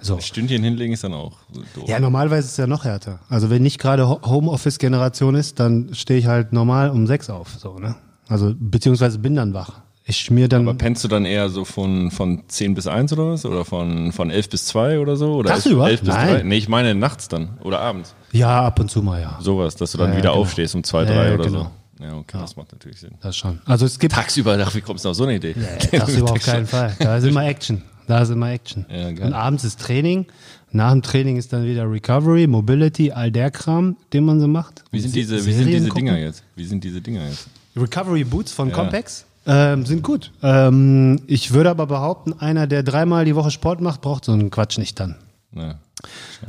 So. 0.00 0.16
Ein 0.16 0.20
Stündchen 0.22 0.62
hinlegen 0.62 0.92
ist 0.92 1.04
dann 1.04 1.14
auch 1.14 1.32
doof. 1.74 1.88
Ja, 1.88 1.98
normalerweise 2.00 2.46
ist 2.46 2.52
es 2.52 2.56
ja 2.58 2.66
noch 2.66 2.84
härter. 2.84 3.20
Also 3.28 3.50
wenn 3.50 3.62
nicht 3.62 3.78
gerade 3.78 4.08
Ho- 4.08 4.20
Homeoffice-Generation 4.24 5.34
ist, 5.34 5.58
dann 5.60 5.90
stehe 5.94 6.18
ich 6.18 6.26
halt 6.26 6.52
normal 6.52 6.90
um 6.90 7.06
6 7.06 7.30
auf. 7.30 7.48
So, 7.58 7.78
ne? 7.78 7.94
Also 8.28 8.52
beziehungsweise 8.58 9.18
bin 9.18 9.34
dann 9.36 9.54
wach. 9.54 9.80
Ich 10.08 10.18
schmier 10.18 10.48
dann. 10.48 10.68
Aber 10.68 10.76
pennst 10.78 11.02
du 11.02 11.08
dann 11.08 11.24
eher 11.24 11.48
so 11.48 11.64
von, 11.64 12.10
von 12.12 12.44
10 12.46 12.74
bis 12.74 12.86
1 12.86 13.12
oder 13.12 13.30
was? 13.32 13.44
Oder 13.44 13.64
von, 13.64 14.12
von 14.12 14.30
11 14.30 14.50
bis 14.50 14.66
2 14.66 15.00
oder 15.00 15.16
so? 15.16 15.34
Oder 15.34 15.50
Tagsüber? 15.50 15.88
11 15.88 16.00
bis 16.00 16.08
Nein. 16.14 16.28
3? 16.28 16.42
Nee, 16.44 16.56
ich 16.58 16.68
meine 16.68 16.94
nachts 16.94 17.26
dann. 17.28 17.58
Oder 17.64 17.80
abends. 17.80 18.14
ja, 18.32 18.64
ab 18.64 18.78
und 18.78 18.88
zu 18.90 19.02
mal, 19.02 19.20
ja. 19.20 19.38
Sowas, 19.40 19.74
dass 19.74 19.92
du 19.92 19.98
dann 19.98 20.10
Ja, 20.12 20.18
wieder 20.18 20.30
genau. 20.30 20.42
aufstehst 20.42 20.74
um 20.76 20.84
2, 20.84 21.00
Ja, 21.00 21.04
3 21.06 21.14
ja, 21.28 21.34
oder 21.34 21.44
genau. 21.46 21.58
so. 21.64 21.70
Ja, 22.00 22.14
okay, 22.14 22.38
das 22.38 22.56
macht 22.56 22.72
natürlich 22.72 23.00
Sinn. 23.00 23.12
Das 23.22 23.36
schon. 23.36 23.60
Also 23.64 23.86
es 23.86 23.98
gibt 23.98 24.14
Tagsüber, 24.14 24.58
wie 24.74 24.80
kommst 24.82 25.04
du 25.04 25.08
auf 25.10 25.16
so 25.16 25.24
eine 25.24 25.36
Idee? 25.36 25.54
tagsüber 25.90 26.32
auf 26.32 26.42
keinen 26.44 26.66
Fall. 26.66 26.94
Da 26.98 27.16
ist 27.16 27.24
immer 27.24 27.44
Action. 27.46 27.82
Da 28.06 28.20
ist 28.20 28.30
immer 28.30 28.50
Action. 28.50 28.84
Ja, 28.88 29.10
geil. 29.12 29.26
und 29.26 29.32
abends 29.32 29.64
ist 29.64 29.80
Training. 29.80 30.26
Nach 30.72 30.92
dem 30.92 31.02
Training 31.02 31.36
ist 31.38 31.52
dann 31.52 31.64
wieder 31.64 31.90
Recovery, 31.90 32.46
Mobility, 32.46 33.10
all 33.12 33.30
der 33.32 33.50
Kram, 33.50 33.96
den 34.12 34.24
man 34.24 34.40
so 34.40 34.46
macht. 34.46 34.84
Wie 34.90 35.00
sind 35.00 35.10
Se- 35.10 35.16
diese, 35.20 35.46
wie 35.46 35.52
sind 35.52 35.66
diese 35.68 35.88
gucken. 35.88 36.06
Dinger 36.06 36.18
jetzt? 36.18 36.42
Wie 36.54 36.64
sind 36.66 36.84
diese 36.84 37.00
Dinger 37.00 37.26
jetzt? 37.28 37.48
Recovery 37.76 38.24
Boots 38.24 38.52
von 38.52 38.70
Compex 38.72 39.24
ähm, 39.46 39.86
sind 39.86 40.02
gut. 40.02 40.32
Ähm, 40.42 41.20
ich 41.26 41.52
würde 41.52 41.70
aber 41.70 41.86
behaupten, 41.86 42.34
einer, 42.38 42.66
der 42.66 42.82
dreimal 42.82 43.24
die 43.24 43.34
Woche 43.34 43.50
Sport 43.50 43.80
macht, 43.80 44.02
braucht 44.02 44.24
so 44.24 44.32
einen 44.32 44.50
Quatsch 44.50 44.76
nicht 44.78 45.00
dann. 45.00 45.16
Ja. 45.54 45.76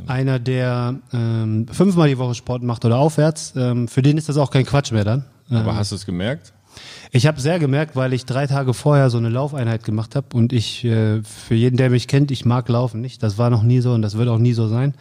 Einer, 0.06 0.38
der 0.38 0.96
ähm, 1.12 1.66
fünfmal 1.70 2.08
die 2.08 2.18
Woche 2.18 2.34
Sport 2.34 2.62
macht 2.62 2.84
oder 2.84 2.98
aufwärts, 2.98 3.54
ähm, 3.56 3.88
für 3.88 4.02
den 4.02 4.18
ist 4.18 4.28
das 4.28 4.36
auch 4.36 4.50
kein 4.50 4.66
Quatsch 4.66 4.92
mehr 4.92 5.04
dann. 5.04 5.24
Aber 5.50 5.76
hast 5.76 5.92
du 5.92 5.96
es 5.96 6.06
gemerkt? 6.06 6.52
Ich 7.10 7.26
habe 7.26 7.40
sehr 7.40 7.58
gemerkt, 7.58 7.96
weil 7.96 8.12
ich 8.12 8.26
drei 8.26 8.46
Tage 8.46 8.74
vorher 8.74 9.10
so 9.10 9.18
eine 9.18 9.30
Laufeinheit 9.30 9.82
gemacht 9.82 10.14
habe 10.14 10.26
und 10.34 10.52
ich, 10.52 10.84
äh, 10.84 11.22
für 11.22 11.54
jeden, 11.54 11.76
der 11.76 11.90
mich 11.90 12.06
kennt, 12.06 12.30
ich 12.30 12.44
mag 12.44 12.68
Laufen 12.68 13.00
nicht. 13.00 13.22
Das 13.22 13.38
war 13.38 13.50
noch 13.50 13.62
nie 13.62 13.80
so 13.80 13.92
und 13.92 14.02
das 14.02 14.16
wird 14.16 14.28
auch 14.28 14.38
nie 14.38 14.52
so 14.52 14.68
sein. 14.68 14.94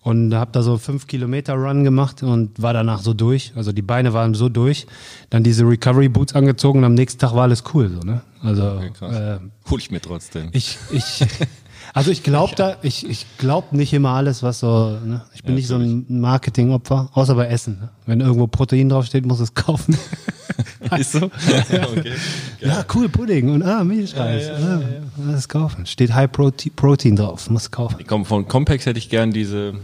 Und 0.00 0.34
habe 0.34 0.50
da 0.50 0.62
so 0.62 0.78
fünf 0.78 1.06
Kilometer 1.06 1.54
Run 1.54 1.84
gemacht 1.84 2.24
und 2.24 2.60
war 2.60 2.72
danach 2.72 3.00
so 3.00 3.14
durch. 3.14 3.52
Also 3.54 3.70
die 3.70 3.82
Beine 3.82 4.12
waren 4.12 4.34
so 4.34 4.48
durch. 4.48 4.86
Dann 5.30 5.44
diese 5.44 5.64
Recovery 5.64 6.08
Boots 6.08 6.34
angezogen 6.34 6.80
und 6.80 6.84
am 6.86 6.94
nächsten 6.94 7.20
Tag 7.20 7.34
war 7.34 7.42
alles 7.42 7.62
cool. 7.72 7.88
So, 7.88 8.00
ne? 8.00 8.20
Also 8.42 8.80
Okay, 8.98 9.14
äh, 9.14 9.38
Hol 9.70 9.78
ich 9.78 9.92
mir 9.92 10.00
trotzdem. 10.00 10.48
ich, 10.52 10.76
ich, 10.90 11.24
also 11.94 12.10
ich 12.10 12.22
glaube 12.22 12.54
da, 12.56 12.76
ich, 12.82 13.08
ich 13.08 13.26
glaube 13.38 13.76
nicht 13.76 13.92
immer 13.92 14.10
alles, 14.10 14.42
was 14.42 14.60
so, 14.60 14.98
ne? 15.04 15.22
Ich 15.34 15.42
bin 15.42 15.52
Ja, 15.52 15.56
nicht 15.56 15.66
so 15.68 15.76
ein 15.76 16.06
Marketingopfer, 16.08 17.10
außer 17.12 17.34
bei 17.34 17.46
Essen. 17.46 17.80
Ne? 17.80 17.90
Wenn 18.06 18.20
irgendwo 18.20 18.46
Protein 18.46 18.88
draufsteht, 18.88 19.26
muss 19.26 19.40
es 19.40 19.54
kaufen. 19.54 19.96
Ist 20.98 21.12
so? 21.12 21.26
okay. 21.26 22.12
Ja, 22.60 22.84
cool, 22.94 23.08
Pudding 23.08 23.50
und 23.50 23.62
ah, 23.62 23.84
Milchreis. 23.84 24.46
Ja, 24.46 24.58
ja, 24.58 24.82
Alles 25.26 25.48
kaufen. 25.48 25.86
Steht 25.86 26.12
High 26.12 26.30
Protein, 26.30 26.72
Protein 26.74 27.16
drauf, 27.16 27.48
muss 27.50 27.70
kaufen. 27.70 28.04
Komm, 28.06 28.24
von 28.24 28.48
Compex 28.48 28.86
hätte 28.86 28.98
ich 28.98 29.08
gern 29.08 29.30
diese, 29.30 29.74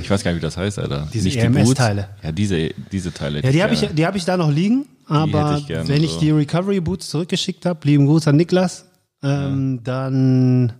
ich 0.00 0.10
weiß 0.10 0.22
gar 0.24 0.32
nicht, 0.32 0.40
wie 0.40 0.44
das 0.44 0.56
heißt, 0.56 0.78
Alter. 0.78 1.08
Diese 1.12 1.28
die 1.28 1.38
EMS-Teile. 1.38 2.02
Boots. 2.02 2.24
Ja, 2.24 2.32
diese, 2.32 2.70
diese 2.92 3.12
Teile. 3.12 3.42
Ja, 3.42 3.50
die 3.50 3.62
habe 3.62 3.74
ich, 3.74 3.80
die 3.80 4.06
hab 4.06 4.16
ich 4.16 4.24
da 4.24 4.36
noch 4.36 4.50
liegen, 4.50 4.86
aber 5.06 5.58
ich 5.58 5.66
gerne, 5.66 5.88
wenn 5.88 6.02
ich 6.02 6.12
so. 6.12 6.20
die 6.20 6.30
Recovery 6.30 6.80
Boots 6.80 7.08
zurückgeschickt 7.10 7.64
habe, 7.66 7.80
lieben 7.84 8.06
Gruß 8.06 8.28
an 8.28 8.36
Niklas, 8.36 8.86
ähm, 9.22 9.80
dann 9.82 10.72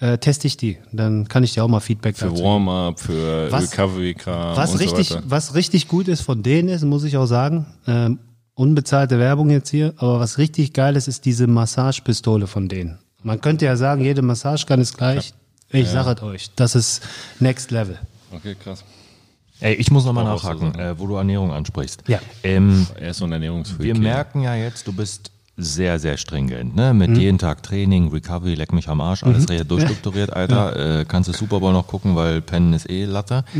äh, 0.00 0.18
teste 0.18 0.46
ich 0.46 0.56
die. 0.56 0.78
Dann 0.92 1.26
kann 1.28 1.42
ich 1.44 1.54
dir 1.54 1.64
auch 1.64 1.68
mal 1.68 1.80
Feedback 1.80 2.16
Für 2.16 2.26
dazu. 2.30 2.42
Warm-up, 2.42 3.00
für 3.00 3.50
Was- 3.50 3.72
Recovery-Kram 3.72 4.56
Was 4.56 4.78
richtig, 4.78 5.08
so 5.08 5.18
was 5.24 5.54
richtig 5.54 5.88
gut 5.88 6.08
ist 6.08 6.20
von 6.22 6.42
denen 6.42 6.68
ist, 6.68 6.84
muss 6.84 7.04
ich 7.04 7.16
auch 7.16 7.26
sagen, 7.26 7.66
ähm, 7.86 8.18
unbezahlte 8.54 9.18
Werbung 9.18 9.50
jetzt 9.50 9.70
hier, 9.70 9.94
aber 9.98 10.20
was 10.20 10.38
richtig 10.38 10.72
geil 10.72 10.96
ist, 10.96 11.08
ist 11.08 11.24
diese 11.24 11.46
Massagepistole 11.46 12.46
von 12.46 12.68
denen. 12.68 12.98
Man 13.22 13.40
könnte 13.40 13.64
ja 13.64 13.76
sagen, 13.76 14.02
jede 14.02 14.22
Massagegun 14.22 14.80
ist 14.80 14.96
gleich. 14.96 15.34
Ich 15.70 15.88
sage 15.88 16.10
es 16.16 16.22
euch, 16.22 16.50
das 16.54 16.74
ist 16.76 17.02
Next 17.40 17.70
Level. 17.70 17.98
Okay, 18.32 18.54
krass. 18.54 18.84
Ey, 19.58 19.74
ich 19.74 19.90
muss 19.90 20.04
nochmal 20.04 20.24
nachhaken, 20.24 20.72
so. 20.74 20.78
äh, 20.80 20.98
wo 20.98 21.06
du 21.06 21.14
Ernährung 21.16 21.50
ansprichst. 21.50 22.02
Ja. 22.06 22.20
Ähm, 22.42 22.86
Er 23.00 23.10
ist 23.10 23.16
so 23.18 23.24
ein 23.24 23.32
Ernährungsfreak. 23.32 23.80
wir 23.86 23.98
merken 23.98 24.42
ja 24.42 24.54
jetzt, 24.54 24.86
du 24.86 24.92
bist 24.92 25.30
sehr, 25.56 25.98
sehr 25.98 26.16
stringent, 26.16 26.76
ne? 26.76 26.92
Mhm. 26.92 26.98
Mit 26.98 27.16
jeden 27.16 27.38
Tag 27.38 27.62
Training, 27.62 28.08
Recovery, 28.08 28.54
leck 28.54 28.72
mich 28.72 28.88
am 28.88 29.00
Arsch, 29.00 29.22
alles 29.22 29.48
mhm. 29.48 29.66
durchstrukturiert, 29.66 30.32
Alter. 30.32 31.00
Äh, 31.00 31.04
kannst 31.06 31.28
du 31.28 31.32
Super 31.32 31.60
Bowl 31.60 31.72
noch 31.72 31.86
gucken, 31.86 32.14
weil 32.14 32.42
Pennen 32.42 32.72
ist 32.72 32.88
eh 32.88 33.04
Latte. 33.04 33.44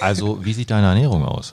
Also, 0.00 0.44
wie 0.44 0.52
sieht 0.52 0.70
deine 0.70 0.88
Ernährung 0.88 1.24
aus? 1.24 1.52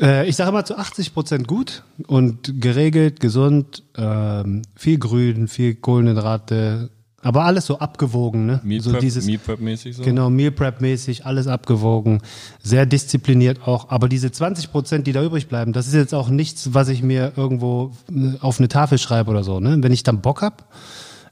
Äh, 0.00 0.26
ich 0.28 0.36
sage 0.36 0.50
immer 0.50 0.64
zu 0.64 0.76
80 0.76 1.14
Prozent 1.14 1.46
gut 1.46 1.84
und 2.06 2.60
geregelt, 2.60 3.20
gesund, 3.20 3.82
ähm, 3.96 4.62
viel 4.74 4.98
Grün, 4.98 5.48
viel 5.48 5.74
Kohlenhydrate, 5.74 6.90
aber 7.24 7.44
alles 7.44 7.66
so 7.66 7.78
abgewogen, 7.78 8.46
ne? 8.46 8.60
Meal 8.62 8.80
so 8.80 8.90
Prep, 8.90 9.00
dieses, 9.00 9.24
Meal 9.24 9.38
Prep 9.38 9.58
mäßig 9.60 9.96
so? 9.96 10.02
Genau, 10.02 10.28
Meal 10.30 10.50
Prep 10.50 10.80
mäßig, 10.80 11.24
alles 11.24 11.46
abgewogen, 11.46 12.20
sehr 12.62 12.86
diszipliniert 12.86 13.66
auch. 13.66 13.88
Aber 13.90 14.08
diese 14.08 14.30
20 14.30 14.70
Prozent, 14.70 15.06
die 15.06 15.12
da 15.12 15.22
übrig 15.24 15.48
bleiben, 15.48 15.72
das 15.72 15.86
ist 15.86 15.94
jetzt 15.94 16.14
auch 16.14 16.28
nichts, 16.28 16.74
was 16.74 16.88
ich 16.88 17.02
mir 17.02 17.32
irgendwo 17.36 17.92
äh, 18.14 18.38
auf 18.40 18.58
eine 18.58 18.68
Tafel 18.68 18.98
schreibe 18.98 19.30
oder 19.30 19.42
so. 19.42 19.58
Ne? 19.58 19.76
Wenn 19.80 19.92
ich 19.92 20.02
dann 20.02 20.20
Bock 20.20 20.42
hab, 20.42 20.64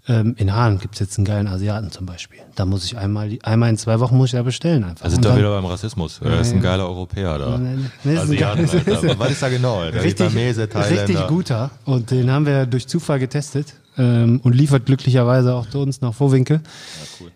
ähm, 0.08 0.34
in 0.38 0.52
Hahn 0.54 0.78
gibt's 0.78 0.98
jetzt 0.98 1.18
einen 1.18 1.26
geilen 1.26 1.46
Asiaten 1.46 1.90
zum 1.92 2.06
Beispiel. 2.06 2.40
Da 2.56 2.64
muss 2.64 2.84
ich 2.84 2.96
einmal, 2.96 3.38
einmal 3.42 3.68
in 3.68 3.76
zwei 3.76 4.00
Wochen 4.00 4.16
muss 4.16 4.30
ich 4.30 4.32
da 4.32 4.42
bestellen 4.42 4.82
einfach. 4.84 5.04
Da 5.04 5.10
sind 5.10 5.24
dann- 5.24 5.36
wieder 5.36 5.54
beim 5.54 5.66
Rassismus. 5.66 6.20
Er 6.24 6.40
ist 6.40 6.52
ein 6.52 6.60
geiler 6.62 6.88
Europäer 6.88 7.38
da. 7.38 7.50
Nein, 7.58 7.90
nein, 8.02 8.14
das 8.16 8.24
ist 8.24 8.30
ein 8.30 8.34
Asiaten, 8.34 8.68
Alter. 8.96 9.18
Was 9.18 9.30
ist 9.30 9.42
da 9.42 9.48
genau, 9.50 9.78
Alter? 9.80 10.02
richtig, 10.02 10.26
Vietnamese, 10.26 10.68
Thailänder. 10.68 11.02
richtig 11.08 11.26
guter. 11.28 11.70
Und 11.84 12.10
den 12.10 12.30
haben 12.30 12.46
wir 12.46 12.66
durch 12.66 12.88
Zufall 12.88 13.18
getestet 13.20 13.74
ähm, 13.98 14.40
und 14.42 14.54
liefert 14.54 14.86
glücklicherweise 14.86 15.54
auch 15.54 15.68
zu 15.68 15.80
uns 15.80 16.00
nach 16.00 16.14
Vorwinkel. 16.14 16.60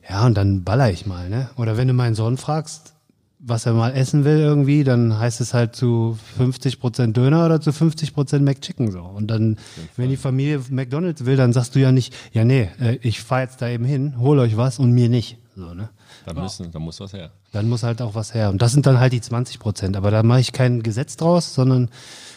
Ja, 0.08 0.16
ja, 0.16 0.26
und 0.26 0.36
dann 0.36 0.64
baller 0.64 0.90
ich 0.90 1.06
mal. 1.06 1.28
Ne? 1.28 1.50
Oder 1.56 1.76
wenn 1.76 1.88
du 1.88 1.94
meinen 1.94 2.14
Sohn 2.14 2.36
fragst, 2.36 2.94
was 3.38 3.66
er 3.66 3.74
mal 3.74 3.90
essen 3.90 4.24
will 4.24 4.38
irgendwie, 4.38 4.82
dann 4.82 5.18
heißt 5.18 5.40
es 5.40 5.54
halt 5.54 5.76
zu 5.76 6.18
50% 6.38 7.12
Döner 7.12 7.44
oder 7.46 7.60
zu 7.60 7.70
50% 7.70 8.40
McChicken 8.40 8.90
so. 8.90 9.00
Und 9.00 9.28
dann, 9.28 9.58
wenn 9.96 10.08
die 10.08 10.16
Familie 10.16 10.60
McDonalds 10.70 11.24
will, 11.26 11.36
dann 11.36 11.52
sagst 11.52 11.74
du 11.74 11.78
ja 11.78 11.92
nicht, 11.92 12.14
ja 12.32 12.44
nee, 12.44 12.70
äh, 12.80 12.98
ich 13.02 13.20
fahr 13.20 13.42
jetzt 13.42 13.62
da 13.62 13.68
eben 13.68 13.84
hin, 13.84 14.14
hol 14.18 14.38
euch 14.38 14.56
was 14.56 14.78
und 14.78 14.92
mir 14.92 15.08
nicht. 15.08 15.38
So, 15.56 15.72
ne? 15.72 15.88
Da, 16.26 16.34
müssen, 16.34 16.70
da 16.70 16.78
muss 16.78 17.00
was 17.00 17.14
her. 17.14 17.30
Dann 17.52 17.66
muss 17.70 17.82
halt 17.82 18.02
auch 18.02 18.14
was 18.14 18.34
her. 18.34 18.50
Und 18.50 18.60
das 18.60 18.72
sind 18.72 18.84
dann 18.84 19.00
halt 19.00 19.14
die 19.14 19.22
20 19.22 19.58
Prozent. 19.58 19.96
Aber 19.96 20.10
da 20.10 20.22
mache 20.22 20.40
ich 20.40 20.52
kein 20.52 20.82
Gesetz 20.82 21.16
draus, 21.16 21.54
sondern 21.54 21.88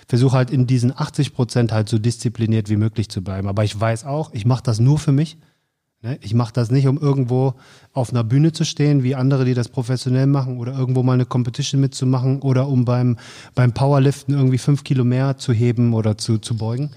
versuche 0.07 0.37
halt 0.37 0.51
in 0.51 0.67
diesen 0.67 0.97
80 0.97 1.33
Prozent 1.33 1.73
halt 1.73 1.89
so 1.89 1.99
diszipliniert 1.99 2.69
wie 2.69 2.77
möglich 2.77 3.09
zu 3.09 3.21
bleiben. 3.21 3.49
Aber 3.49 3.65
ich 3.65 3.77
weiß 3.77 4.05
auch, 4.05 4.33
ich 4.33 4.45
mache 4.45 4.63
das 4.63 4.79
nur 4.79 4.97
für 4.99 5.11
mich. 5.11 5.37
Ne? 6.01 6.17
Ich 6.21 6.33
mache 6.33 6.53
das 6.53 6.71
nicht, 6.71 6.87
um 6.87 6.97
irgendwo 6.97 7.55
auf 7.91 8.11
einer 8.11 8.23
Bühne 8.23 8.53
zu 8.53 8.63
stehen, 8.63 9.03
wie 9.03 9.15
andere, 9.15 9.43
die 9.43 9.53
das 9.53 9.67
professionell 9.67 10.25
machen, 10.25 10.57
oder 10.57 10.77
irgendwo 10.77 11.03
mal 11.03 11.13
eine 11.13 11.25
Competition 11.25 11.81
mitzumachen 11.81 12.41
oder 12.41 12.69
um 12.69 12.85
beim, 12.85 13.17
beim 13.53 13.73
Powerliften 13.73 14.33
irgendwie 14.33 14.59
fünf 14.59 14.85
Kilo 14.85 15.03
mehr 15.03 15.37
zu 15.37 15.51
heben 15.51 15.93
oder 15.93 16.17
zu, 16.17 16.37
zu 16.37 16.55
beugen. 16.55 16.91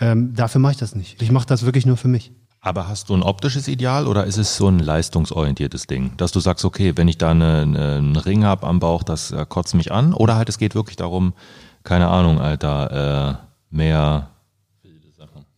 Ähm, 0.00 0.34
dafür 0.34 0.60
mache 0.60 0.72
ich 0.72 0.78
das 0.78 0.94
nicht. 0.94 1.20
Ich 1.20 1.32
mache 1.32 1.46
das 1.46 1.64
wirklich 1.64 1.84
nur 1.84 1.96
für 1.96 2.06
mich. 2.06 2.30
Aber 2.64 2.88
hast 2.88 3.10
du 3.10 3.14
ein 3.14 3.22
optisches 3.22 3.68
Ideal 3.68 4.06
oder 4.06 4.24
ist 4.24 4.38
es 4.38 4.56
so 4.56 4.68
ein 4.68 4.78
leistungsorientiertes 4.78 5.86
Ding? 5.86 6.12
Dass 6.16 6.32
du 6.32 6.40
sagst, 6.40 6.64
okay, 6.64 6.94
wenn 6.96 7.08
ich 7.08 7.18
da 7.18 7.32
eine, 7.32 7.60
eine, 7.60 7.96
einen 7.96 8.16
Ring 8.16 8.46
hab 8.46 8.64
am 8.64 8.80
Bauch, 8.80 9.02
das 9.02 9.32
äh, 9.32 9.44
kotzt 9.46 9.74
mich 9.74 9.92
an? 9.92 10.14
Oder 10.14 10.36
halt 10.36 10.48
es 10.48 10.56
geht 10.56 10.74
wirklich 10.74 10.96
darum, 10.96 11.34
keine 11.82 12.08
Ahnung, 12.08 12.40
Alter, 12.40 13.42
äh, 13.70 13.76
mehr 13.76 14.30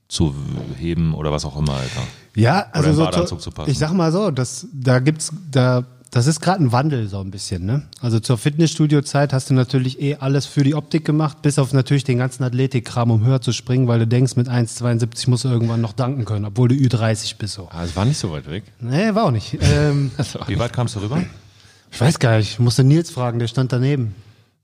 zu 0.09 0.35
heben 0.77 1.15
oder 1.15 1.31
was 1.31 1.45
auch 1.45 1.57
immer, 1.57 1.75
Alter. 1.75 2.03
Ja, 2.35 2.67
also 2.73 2.93
so 2.93 3.37
zu, 3.37 3.51
ich 3.67 3.79
sag 3.79 3.93
mal 3.93 4.11
so, 4.11 4.33
das, 4.33 4.67
da 4.73 4.99
gibt's, 4.99 5.33
da, 5.51 5.85
das 6.17 6.27
ist 6.27 6.41
gerade 6.41 6.65
ein 6.65 6.73
Wandel 6.73 7.09
so 7.09 7.21
ein 7.21 7.31
bisschen, 7.31 7.67
ne? 7.67 7.83
Also 8.01 8.21
zur 8.21 8.39
Fitnessstudio-Zeit 8.39 9.35
hast 9.35 9.51
du 9.51 9.55
natürlich 9.55 10.01
eh 10.01 10.17
alles 10.17 10.47
für 10.47 10.63
die 10.63 10.75
Optik 10.75 11.05
gemacht, 11.05 11.43
bis 11.43 11.59
auf 11.59 11.75
natürlich 11.75 12.05
den 12.05 12.17
ganzen 12.17 12.43
Athletik-Kram, 12.43 13.11
um 13.11 13.23
höher 13.23 13.43
zu 13.43 13.53
springen, 13.53 13.87
weil 13.87 13.99
du 13.99 14.07
denkst, 14.07 14.35
mit 14.35 14.49
1,72 14.49 15.29
musst 15.29 15.45
du 15.45 15.49
irgendwann 15.49 15.83
noch 15.83 15.93
danken 15.93 16.25
können, 16.25 16.47
obwohl 16.47 16.69
du 16.69 16.75
Ü30 16.75 17.37
bist 17.37 17.53
so. 17.53 17.69
Ah, 17.71 17.85
es 17.85 17.95
war 17.97 18.07
nicht 18.07 18.17
so 18.17 18.33
weit 18.33 18.51
weg. 18.51 18.65
Nee, 18.81 19.15
war 19.15 19.25
auch 19.25 19.31
nicht. 19.31 19.59
Ähm, 19.61 20.11
Wie 20.47 20.59
weit 20.59 20.73
kamst 20.73 20.97
du 20.97 21.01
rüber? 21.01 21.23
ich 21.93 22.01
weiß 22.01 22.19
gar 22.19 22.39
nicht, 22.39 22.53
ich 22.53 22.59
musste 22.61 22.83
Nils 22.83 23.11
fragen, 23.11 23.39
der 23.39 23.49
stand 23.49 23.73
daneben. 23.73 24.15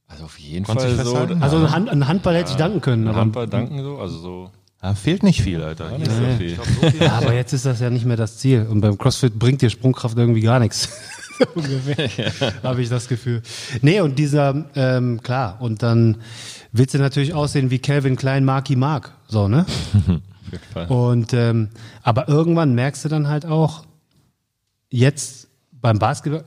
Also 0.09 0.25
auf 0.25 0.39
jeden 0.39 0.65
Konntest 0.65 0.97
Fall 0.97 1.05
so. 1.05 1.17
Also 1.17 1.59
ein, 1.59 1.71
Hand, 1.71 1.91
ein 1.91 2.09
Handball 2.09 2.35
hätte 2.35 2.53
ich 2.53 2.57
danken 2.57 2.81
können, 2.81 3.09
aber, 3.09 3.19
Handball 3.19 3.47
danken 3.47 3.83
so, 3.83 3.99
also 3.99 4.19
so. 4.19 4.51
Ja, 4.83 4.95
fehlt 4.95 5.23
nicht 5.23 5.43
viel, 5.43 5.63
Alter. 5.63 5.97
Nicht 5.97 6.11
so 6.11 6.25
viel. 6.39 6.59
ja, 7.01 7.13
aber 7.13 7.35
jetzt 7.35 7.53
ist 7.53 7.67
das 7.67 7.79
ja 7.79 7.89
nicht 7.89 8.05
mehr 8.05 8.17
das 8.17 8.39
Ziel. 8.39 8.67
Und 8.69 8.81
beim 8.81 8.99
CrossFit 8.99 9.39
bringt 9.39 9.63
dir 9.63 9.71
Sprungkraft 9.71 10.19
irgendwie 10.19 10.41
gar 10.41 10.59
nichts. 10.59 10.89
ungefähr, 11.55 12.33
habe 12.63 12.83
ich 12.83 12.89
das 12.89 13.09
Gefühl. 13.09 13.43
Nee, 13.81 14.01
und 14.01 14.19
dieser, 14.19 14.65
ähm, 14.75 15.23
klar, 15.23 15.57
und 15.61 15.83
dann 15.83 16.19
willst 16.73 16.95
du 16.95 16.99
natürlich 16.99 17.35
aussehen 17.35 17.71
wie 17.71 17.79
Calvin 17.79 18.17
Klein 18.17 18.45
Marky 18.45 18.77
Mark, 18.77 19.13
so, 19.29 19.49
ne? 19.49 19.67
und, 20.89 21.33
ähm, 21.33 21.69
aber 22.03 22.29
irgendwann 22.29 22.75
merkst 22.75 23.05
du 23.05 23.09
dann 23.09 23.29
halt 23.29 23.47
auch, 23.47 23.85
jetzt 24.91 25.49
beim 25.73 25.99
Basketball, 25.99 26.45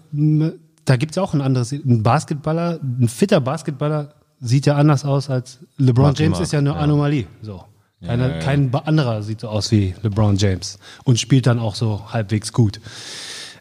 da 0.86 0.96
gibt 0.98 1.12
es 1.12 1.18
auch 1.18 1.34
ein 1.34 1.42
anderes, 1.42 1.72
ein 1.72 2.04
Basketballer, 2.04 2.80
ein 2.82 3.08
fitter 3.08 3.42
Basketballer 3.42 4.14
sieht 4.40 4.66
ja 4.66 4.76
anders 4.76 5.06
aus 5.06 5.30
als 5.30 5.60
LeBron 5.78 6.06
Marky 6.06 6.24
James 6.24 6.38
Mark, 6.38 6.44
ist 6.44 6.54
ja 6.54 6.60
eine 6.60 6.70
ja. 6.70 6.76
Anomalie, 6.76 7.28
so. 7.42 7.64
Keiner, 8.06 8.28
ja, 8.28 8.36
ja. 8.36 8.42
Kein 8.42 8.74
anderer 8.74 9.24
sieht 9.24 9.42
so 9.42 9.48
aus 9.50 9.72
wie 9.72 9.96
LeBron 10.04 10.38
James 10.38 10.78
und 11.06 11.20
spielt 11.20 11.48
dann 11.48 11.60
auch 11.60 11.76
so 11.76 12.12
halbwegs 12.12 12.54
gut. 12.54 12.80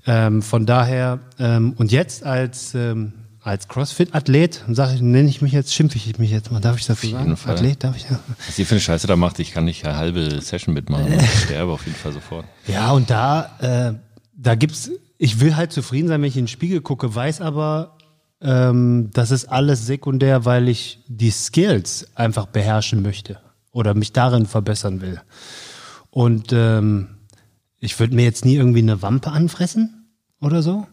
Ähm, 0.07 0.42
von 0.42 0.66
daher, 0.66 1.20
ähm, 1.38 1.74
und 1.76 1.90
jetzt 1.92 2.24
als, 2.24 2.74
ähm, 2.74 3.12
als 3.40 3.68
CrossFit-Athlet, 3.68 4.64
sage 4.68 4.94
ich, 4.94 5.00
nenne 5.00 5.28
ich 5.28 5.42
mich 5.42 5.52
jetzt, 5.52 5.74
schimpfe 5.74 5.96
ich 5.96 6.18
mich 6.18 6.30
jetzt 6.30 6.50
mal, 6.50 6.61
darf 6.61 6.78
ich 6.78 6.86
das 6.86 7.00
so 7.00 7.11
sagen? 7.11 7.36
Fall. 7.36 7.55
Athlet, 7.55 7.84
darf 7.84 7.96
ich 7.96 8.09
ja. 8.11 8.18
Was 8.46 8.59
ihr 8.59 8.66
für 8.66 8.74
eine 8.74 8.80
Scheiße 8.80 9.07
da 9.07 9.16
macht, 9.16 9.38
ich 9.38 9.52
kann 9.52 9.64
nicht 9.64 9.84
eine 9.84 9.96
halbe 9.96 10.40
Session 10.40 10.74
mitmachen. 10.74 11.12
Ich 11.18 11.40
sterbe 11.44 11.72
auf 11.72 11.84
jeden 11.86 11.96
Fall 11.96 12.12
sofort. 12.12 12.46
Ja, 12.66 12.92
und 12.92 13.11
da, 13.11 13.59
äh, 13.61 13.94
da 14.36 14.55
gibt's, 14.55 14.90
ich 15.18 15.40
will 15.40 15.57
halt 15.57 15.72
zufrieden 15.72 16.09
sein, 16.09 16.20
wenn 16.20 16.28
ich 16.28 16.36
in 16.36 16.44
den 16.44 16.48
Spiegel 16.48 16.80
gucke, 16.80 17.14
weiß 17.14 17.40
aber, 17.40 17.96
ähm, 18.40 19.11
das 19.12 19.30
ist 19.30 19.46
alles 19.46 19.86
sekundär, 19.86 20.44
weil 20.44 20.68
ich 20.68 21.00
die 21.09 21.30
Skills 21.30 22.09
einfach 22.14 22.46
beherrschen 22.46 23.02
möchte 23.02 23.40
oder 23.72 23.94
mich 23.94 24.12
darin 24.12 24.46
verbessern 24.46 25.00
will. 25.00 25.20
Und 26.11 26.52
ähm, 26.52 27.09
ich 27.85 27.99
würde 28.01 28.14
mir 28.14 28.24
jetzt 28.24 28.45
nie 28.45 28.55
irgendwie 28.57 28.80
eine 28.80 29.03
Wampe 29.03 29.30
anfressen 29.30 30.09
oder 30.41 30.62
so. 30.62 30.87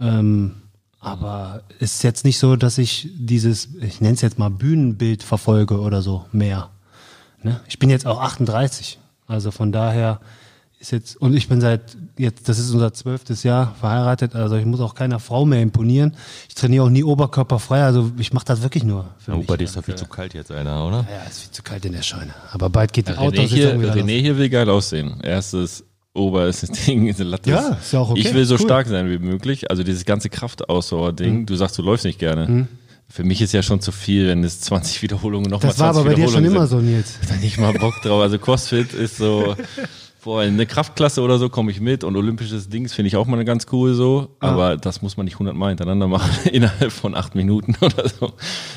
Ähm, 0.00 0.54
aber 1.00 1.62
es 1.78 1.94
ist 1.96 2.02
jetzt 2.02 2.24
nicht 2.24 2.38
so, 2.38 2.56
dass 2.56 2.78
ich 2.78 3.08
dieses, 3.14 3.68
ich 3.80 4.00
nenne 4.00 4.14
es 4.14 4.20
jetzt 4.20 4.38
mal 4.38 4.50
Bühnenbild 4.50 5.22
verfolge 5.22 5.78
oder 5.80 6.02
so 6.02 6.24
mehr. 6.32 6.70
Ne? 7.42 7.60
Ich 7.68 7.78
bin 7.78 7.90
jetzt 7.90 8.06
auch 8.06 8.20
38. 8.20 8.98
Also 9.26 9.50
von 9.50 9.70
daher 9.70 10.20
ist 10.80 10.92
jetzt, 10.92 11.16
und 11.16 11.34
ich 11.36 11.48
bin 11.48 11.60
seit 11.60 11.96
jetzt, 12.16 12.48
das 12.48 12.58
ist 12.58 12.70
unser 12.70 12.92
zwölftes 12.94 13.42
Jahr 13.42 13.74
verheiratet, 13.80 14.34
also 14.36 14.56
ich 14.56 14.64
muss 14.64 14.80
auch 14.80 14.94
keiner 14.94 15.18
Frau 15.18 15.44
mehr 15.44 15.60
imponieren. 15.60 16.14
Ich 16.48 16.54
trainiere 16.54 16.84
auch 16.84 16.88
nie 16.88 17.02
oberkörperfrei, 17.02 17.82
also 17.82 18.12
ich 18.16 18.32
mache 18.32 18.44
das 18.46 18.62
wirklich 18.62 18.84
nur 18.84 19.06
für 19.18 19.32
Oh, 19.34 19.38
mich. 19.38 19.46
bei 19.46 19.56
dir 19.56 19.64
ist 19.64 19.76
doch 19.76 19.84
viel 19.84 19.96
zu 19.96 20.06
kalt 20.06 20.34
jetzt, 20.34 20.50
Alter, 20.52 20.86
oder? 20.86 21.06
Ja, 21.10 21.22
ist 21.28 21.40
viel 21.40 21.50
zu 21.50 21.62
kalt 21.64 21.84
in 21.84 21.92
der 21.92 22.02
Scheune. 22.02 22.32
Aber 22.52 22.70
bald 22.70 22.92
geht 22.92 23.08
die 23.08 23.12
René 23.12 23.40
hier, 23.42 23.78
wieder 23.80 23.94
los. 23.94 24.04
René 24.04 24.20
hier 24.20 24.38
will 24.38 24.48
geil 24.48 24.70
aussehen. 24.70 25.20
Erstes 25.20 25.84
oberstes 26.18 26.70
Ding, 26.86 27.06
diese 27.06 27.24
Latte. 27.24 27.50
Ja, 27.50 27.68
ist 27.80 27.92
ja 27.92 28.00
auch 28.00 28.10
okay. 28.10 28.20
Ich 28.20 28.34
will 28.34 28.44
so 28.44 28.54
Cool. 28.56 28.60
stark 28.60 28.86
sein 28.88 29.08
wie 29.10 29.18
möglich. 29.18 29.70
Also 29.70 29.82
dieses 29.82 30.04
ganze 30.04 30.28
Kraftausdauer-Ding. 30.28 31.46
Du 31.46 31.56
sagst, 31.56 31.78
du 31.78 31.82
läufst 31.82 32.04
nicht 32.04 32.18
gerne. 32.18 32.46
Mhm. 32.46 32.68
Für 33.10 33.24
mich 33.24 33.40
ist 33.40 33.52
ja 33.52 33.62
schon 33.62 33.80
zu 33.80 33.90
viel, 33.90 34.28
wenn 34.28 34.44
es 34.44 34.60
20 34.60 35.00
Wiederholungen 35.00 35.50
nochmal 35.50 35.70
Das 35.70 35.78
war 35.78 35.92
20 35.94 36.00
aber 36.00 36.10
bei 36.10 36.14
dir 36.14 36.28
schon 36.28 36.44
Wiederholungen 36.44 36.56
immer 36.56 36.66
sind. 36.66 36.80
so, 36.80 36.84
Nils. 36.84 37.18
Da 37.28 37.36
nicht 37.36 37.58
mal 37.58 37.72
Bock 37.72 37.94
drauf. 38.02 38.20
Also 38.20 38.38
CrossFit 38.38 38.92
ist 38.92 39.16
so, 39.16 39.56
boah, 40.24 40.42
in 40.44 40.54
eine 40.54 40.66
Kraftklasse 40.66 41.22
oder 41.22 41.38
so 41.38 41.48
komme 41.48 41.70
ich 41.70 41.80
mit 41.80 42.04
und 42.04 42.16
olympisches 42.16 42.68
Dings 42.68 42.92
finde 42.92 43.06
ich 43.08 43.16
auch 43.16 43.26
mal 43.26 43.42
ganz 43.46 43.66
cool 43.72 43.94
so. 43.94 44.36
Aber 44.40 44.76
das 44.76 45.00
muss 45.00 45.16
man 45.16 45.24
nicht 45.24 45.36
100 45.36 45.56
Mal 45.56 45.68
hintereinander 45.68 46.06
machen 46.06 46.30
innerhalb 46.52 46.92
von 46.92 47.14
acht 47.14 47.34
Minuten 47.34 47.76
oder 47.80 48.06
so. 48.10 48.26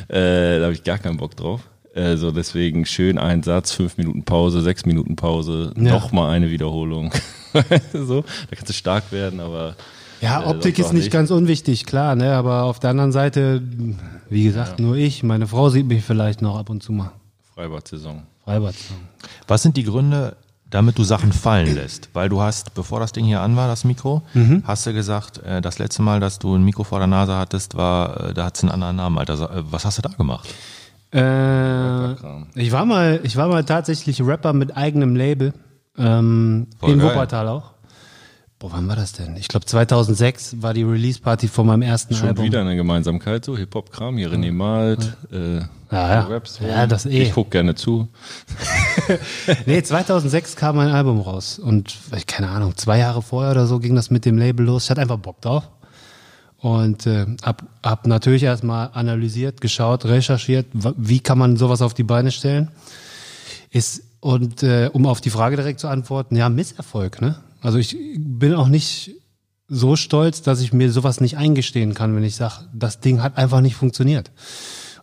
Äh, 0.07 0.59
da 0.59 0.63
habe 0.63 0.73
ich 0.73 0.83
gar 0.85 0.97
keinen 0.97 1.17
Bock 1.17 1.35
drauf. 1.35 1.61
Also 1.93 2.31
deswegen 2.31 2.85
schön 2.85 3.17
ein 3.17 3.43
Satz, 3.43 3.71
fünf 3.73 3.97
Minuten 3.97 4.23
Pause, 4.23 4.61
sechs 4.61 4.85
Minuten 4.85 5.15
Pause, 5.17 5.73
Ja. 5.75 5.91
nochmal 5.91 6.31
eine 6.31 6.49
Wiederholung. 6.49 7.11
so, 7.93 8.21
da 8.21 8.55
kannst 8.55 8.69
du 8.69 8.73
stark 8.73 9.11
werden, 9.11 9.39
aber 9.41 9.75
Ja, 10.21 10.41
äh, 10.41 10.45
Optik 10.45 10.79
ist 10.79 10.87
auch 10.87 10.93
nicht 10.93 11.11
ganz 11.11 11.31
unwichtig, 11.31 11.85
klar, 11.85 12.15
ne? 12.15 12.33
Aber 12.33 12.63
auf 12.63 12.79
der 12.79 12.91
anderen 12.91 13.11
Seite, 13.11 13.61
wie 14.29 14.43
gesagt, 14.45 14.79
nur 14.79 14.95
ich. 14.95 15.23
Meine 15.23 15.47
Frau 15.47 15.69
sieht 15.69 15.87
mich 15.87 16.03
vielleicht 16.05 16.41
noch 16.41 16.57
ab 16.57 16.69
und 16.69 16.81
zu 16.81 16.93
mal. 16.93 17.11
Freibad-Saison. 17.55 18.23
Freibad. 18.45 18.75
Was 19.47 19.61
sind 19.61 19.75
die 19.75 19.83
Gründe, 19.83 20.37
damit 20.69 20.97
du 20.97 21.03
Sachen 21.03 21.33
fallen 21.33 21.75
lässt? 21.75 22.09
Weil 22.13 22.29
du 22.29 22.39
hast, 22.41 22.73
bevor 22.73 23.01
das 23.01 23.11
Ding 23.11 23.25
hier 23.25 23.41
an 23.41 23.57
war, 23.57 23.67
das 23.67 23.83
Mikro, 23.83 24.21
Mhm. 24.33 24.63
hast 24.65 24.85
du 24.85 24.93
gesagt, 24.93 25.39
äh, 25.43 25.59
das 25.61 25.77
letzte 25.77 26.01
Mal, 26.03 26.21
dass 26.21 26.39
du 26.39 26.55
ein 26.55 26.63
Mikro 26.63 26.85
vor 26.85 26.99
der 26.99 27.07
Nase 27.07 27.35
hattest, 27.35 27.75
war, 27.75 28.29
äh, 28.29 28.33
da 28.33 28.45
hat 28.45 28.55
es 28.55 28.63
einen 28.63 28.71
anderen 28.71 28.95
Namen, 28.95 29.17
Alter. 29.17 29.33
Äh, 29.53 29.63
Was 29.69 29.83
hast 29.83 29.97
du 29.97 30.01
da 30.03 30.09
gemacht? 30.09 30.47
Äh, 31.13 32.11
ich 32.59 32.71
war 32.71 32.85
mal, 32.85 33.19
ich 33.23 33.35
war 33.35 33.47
mal 33.47 33.63
tatsächlich 33.65 34.21
Rapper 34.21 34.53
mit 34.53 34.75
eigenem 34.77 35.15
Label. 35.15 35.53
Ähm, 35.97 36.67
in 36.81 36.99
geil. 36.99 37.09
Wuppertal 37.09 37.47
auch. 37.49 37.71
Boah, 38.59 38.73
wann 38.73 38.87
war 38.87 38.95
das 38.95 39.13
denn? 39.13 39.35
Ich 39.37 39.47
glaube 39.47 39.65
2006 39.65 40.61
war 40.61 40.75
die 40.75 40.83
Release-Party 40.83 41.47
von 41.47 41.65
meinem 41.65 41.81
ersten 41.81 42.13
Schon 42.13 42.27
Album. 42.27 42.45
wieder 42.45 42.61
eine 42.61 42.75
Gemeinsamkeit, 42.75 43.43
so 43.43 43.57
Hip-Hop-Kram, 43.57 44.17
hier 44.17 44.29
René 44.31 44.51
malt, 44.51 45.17
äh, 45.31 45.61
Ja, 45.91 46.29
ja. 46.29 46.41
Ja, 46.67 46.85
das 46.85 47.07
eh. 47.07 47.23
Ich 47.23 47.33
guck 47.33 47.49
gerne 47.51 47.73
zu. 47.75 48.07
Nee, 49.65 49.81
2006 49.81 50.55
kam 50.55 50.75
mein 50.75 50.89
Album 50.89 51.19
raus 51.19 51.57
und 51.59 51.97
keine 52.27 52.49
Ahnung, 52.49 52.77
zwei 52.77 52.99
Jahre 52.99 53.21
vorher 53.21 53.51
oder 53.51 53.65
so 53.65 53.79
ging 53.79 53.95
das 53.95 54.11
mit 54.11 54.25
dem 54.25 54.37
Label 54.37 54.65
los. 54.65 54.85
Ich 54.85 54.89
hatte 54.91 55.01
einfach 55.01 55.17
Bock 55.17 55.41
drauf 55.41 55.67
und 56.61 57.07
äh, 57.07 57.25
hab, 57.41 57.63
hab 57.83 58.05
natürlich 58.05 58.43
erstmal 58.43 58.91
analysiert, 58.93 59.61
geschaut, 59.61 60.05
recherchiert, 60.05 60.67
wie 60.73 61.19
kann 61.19 61.37
man 61.37 61.57
sowas 61.57 61.81
auf 61.81 61.95
die 61.95 62.03
Beine 62.03 62.31
stellen. 62.31 62.69
Ist 63.71 64.03
und 64.19 64.61
äh, 64.61 64.89
um 64.93 65.07
auf 65.07 65.21
die 65.21 65.31
Frage 65.31 65.55
direkt 65.55 65.79
zu 65.79 65.87
antworten, 65.87 66.35
ja, 66.35 66.49
Misserfolg, 66.49 67.21
ne? 67.21 67.37
Also 67.61 67.79
ich 67.79 67.97
bin 68.17 68.53
auch 68.53 68.67
nicht 68.67 69.15
so 69.67 69.95
stolz, 69.95 70.41
dass 70.43 70.61
ich 70.61 70.73
mir 70.73 70.91
sowas 70.91 71.21
nicht 71.21 71.37
eingestehen 71.37 71.93
kann, 71.93 72.15
wenn 72.15 72.23
ich 72.23 72.35
sage, 72.35 72.65
das 72.73 72.99
Ding 72.99 73.23
hat 73.23 73.37
einfach 73.37 73.61
nicht 73.61 73.75
funktioniert. 73.75 74.31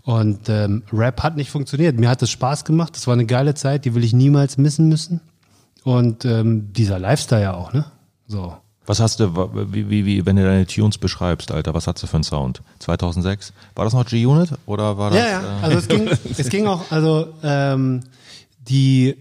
Und 0.03 0.49
ähm, 0.49 0.85
Rap 0.93 1.23
hat 1.23 1.37
nicht 1.37 1.51
funktioniert. 1.51 1.99
Mir 1.99 2.09
hat 2.09 2.23
es 2.23 2.31
Spaß 2.31 2.65
gemacht. 2.65 2.95
Das 2.95 3.07
war 3.07 3.15
eine 3.15 3.27
geile 3.27 3.55
Zeit, 3.55 3.85
die 3.85 3.95
will 3.95 4.05
ich 4.05 4.13
niemals 4.13 4.59
missen 4.59 4.89
müssen. 4.89 5.21
Und 5.85 6.25
ähm, 6.25 6.73
dieser 6.73 6.99
Lifestyle 6.99 7.43
ja 7.43 7.55
auch, 7.55 7.73
ne? 7.73 7.87
So. 8.27 8.57
Was 8.89 9.01
hast 9.01 9.21
du, 9.21 9.35
wie, 9.71 9.91
wie, 9.91 10.07
wie, 10.07 10.25
wenn 10.25 10.37
du 10.37 10.43
deine 10.45 10.67
Tunes 10.67 10.97
beschreibst, 10.97 11.53
Alter, 11.53 11.75
was 11.75 11.87
hast 11.87 12.03
du 12.03 12.07
für 12.07 12.15
einen 12.15 12.25
Sound? 12.25 12.63
2006? 12.79 13.53
War 13.75 13.85
das 13.85 13.93
noch 13.93 14.07
G-Unit 14.07 14.53
oder 14.65 14.97
war 14.97 15.11
das? 15.11 15.19
Ja, 15.21 15.29
ja. 15.29 15.41
Äh, 15.41 15.63
Also 15.63 15.79
es 15.79 15.89
ging, 15.89 16.09
es 16.39 16.49
ging 16.49 16.67
auch, 16.67 16.91
also 16.91 17.29
ähm, 17.43 18.01
die 18.67 19.15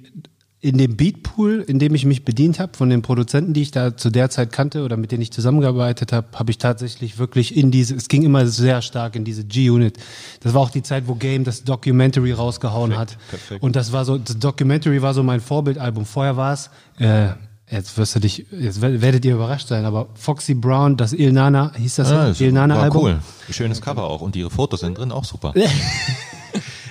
in 0.61 0.77
dem 0.77 0.95
Beatpool, 0.95 1.63
in 1.67 1.79
dem 1.79 1.93
ich 1.95 2.05
mich 2.05 2.23
bedient 2.23 2.59
habe, 2.59 2.77
von 2.77 2.89
den 2.89 3.01
Produzenten, 3.01 3.53
die 3.53 3.61
ich 3.61 3.71
da 3.71 3.95
zu 3.95 4.09
der 4.09 4.29
Zeit 4.29 4.53
kannte 4.53 4.83
oder 4.83 4.95
mit 4.95 5.11
denen 5.11 5.21
ich 5.21 5.31
zusammengearbeitet 5.31 6.13
habe, 6.13 6.27
habe 6.33 6.49
ich 6.49 6.57
tatsächlich 6.57 7.19
wirklich 7.19 7.55
in 7.55 7.69
diese, 7.69 7.93
es 7.95 8.07
ging 8.07 8.23
immer 8.23 8.47
sehr 8.47 8.81
stark 8.81 9.17
in 9.17 9.25
diese 9.25 9.43
G-Unit. 9.43 9.97
Das 10.39 10.53
war 10.53 10.61
auch 10.61 10.71
die 10.71 10.81
Zeit, 10.81 11.07
wo 11.07 11.15
Game 11.15 11.43
das 11.43 11.65
Documentary 11.65 12.31
rausgehauen 12.31 12.97
hat. 12.97 13.17
perfekt. 13.29 13.61
Und 13.61 13.75
das 13.75 13.91
war 13.91 14.05
so, 14.05 14.17
das 14.17 14.39
Documentary 14.39 15.01
war 15.01 15.13
so 15.13 15.23
mein 15.23 15.41
Vorbildalbum. 15.41 16.05
Vorher 16.05 16.37
war 16.37 16.53
es, 16.53 16.69
äh, 16.99 17.29
jetzt 17.69 17.97
wirst 17.97 18.15
du 18.15 18.19
dich, 18.19 18.45
jetzt 18.51 18.81
wer- 18.81 19.01
werdet 19.01 19.25
ihr 19.25 19.35
überrascht 19.35 19.67
sein, 19.67 19.85
aber 19.85 20.07
Foxy 20.15 20.53
Il 20.53 20.95
das 20.95 21.13
Il 21.13 21.31
Nana, 21.33 21.71
hieß 21.75 21.95
das 21.95 22.11
ah, 22.11 22.25
so? 22.25 22.31
ist- 22.31 22.41
Il 22.41 22.51
Nana 22.51 22.75
war 22.75 22.83
Album? 22.83 23.03
cool. 23.03 23.19
Schönes 23.49 23.81
Cover 23.81 24.03
auch 24.03 24.21
und 24.21 24.35
ihre 24.35 24.49
Fotos 24.49 24.79
sind 24.81 24.97
drin, 24.97 25.11
auch 25.11 25.25
super. 25.25 25.53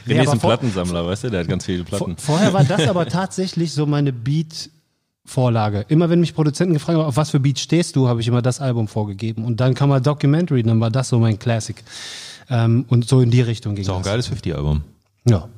René 0.07 0.22
ist 0.22 0.29
ein 0.29 0.39
vor- 0.41 0.51
Plattensammler, 0.51 1.05
weißt 1.07 1.24
du, 1.24 1.31
der 1.31 1.41
hat 1.41 1.49
ganz 1.49 1.64
viele 1.64 1.85
Vor, 1.85 1.99
Platten. 1.99 2.16
vorher 2.16 2.53
war 2.53 2.64
das 2.64 2.87
aber 2.89 3.07
tatsächlich 3.09 3.72
so 3.72 3.87
meine 3.87 4.12
Beat-Vorlage. 4.12 5.85
Immer 5.89 6.09
wenn 6.11 6.20
mich 6.20 6.35
Produzenten 6.35 6.74
gefragt 6.74 6.97
haben, 6.99 7.07
auf 7.07 7.16
was 7.16 7.31
für 7.31 7.41
Beat 7.41 7.59
stehst 7.59 7.97
du, 7.97 8.07
habe 8.09 8.20
ich 8.20 8.29
immer 8.29 8.43
das 8.43 8.61
Album 8.61 8.87
vorgegeben. 8.87 9.45
Und 9.45 9.59
dann 9.61 9.74
kam 9.74 9.89
mal 9.89 10.01
Documentary, 10.01 10.62
dann 10.62 10.81
war 10.81 10.91
das 10.91 11.09
so 11.09 11.18
mein 11.18 11.39
Classic. 11.39 11.83
Ähm, 12.49 12.85
und 12.89 13.09
so 13.09 13.20
in 13.20 13.33
die 13.33 13.41
Richtung 13.41 13.74
ging 13.74 13.83
Ist 13.83 13.91
auch 13.91 13.97
ein 13.97 14.03
das. 14.05 14.12
geiles 14.12 14.31
50-Album. 14.31 14.83
Ja. 15.29 15.49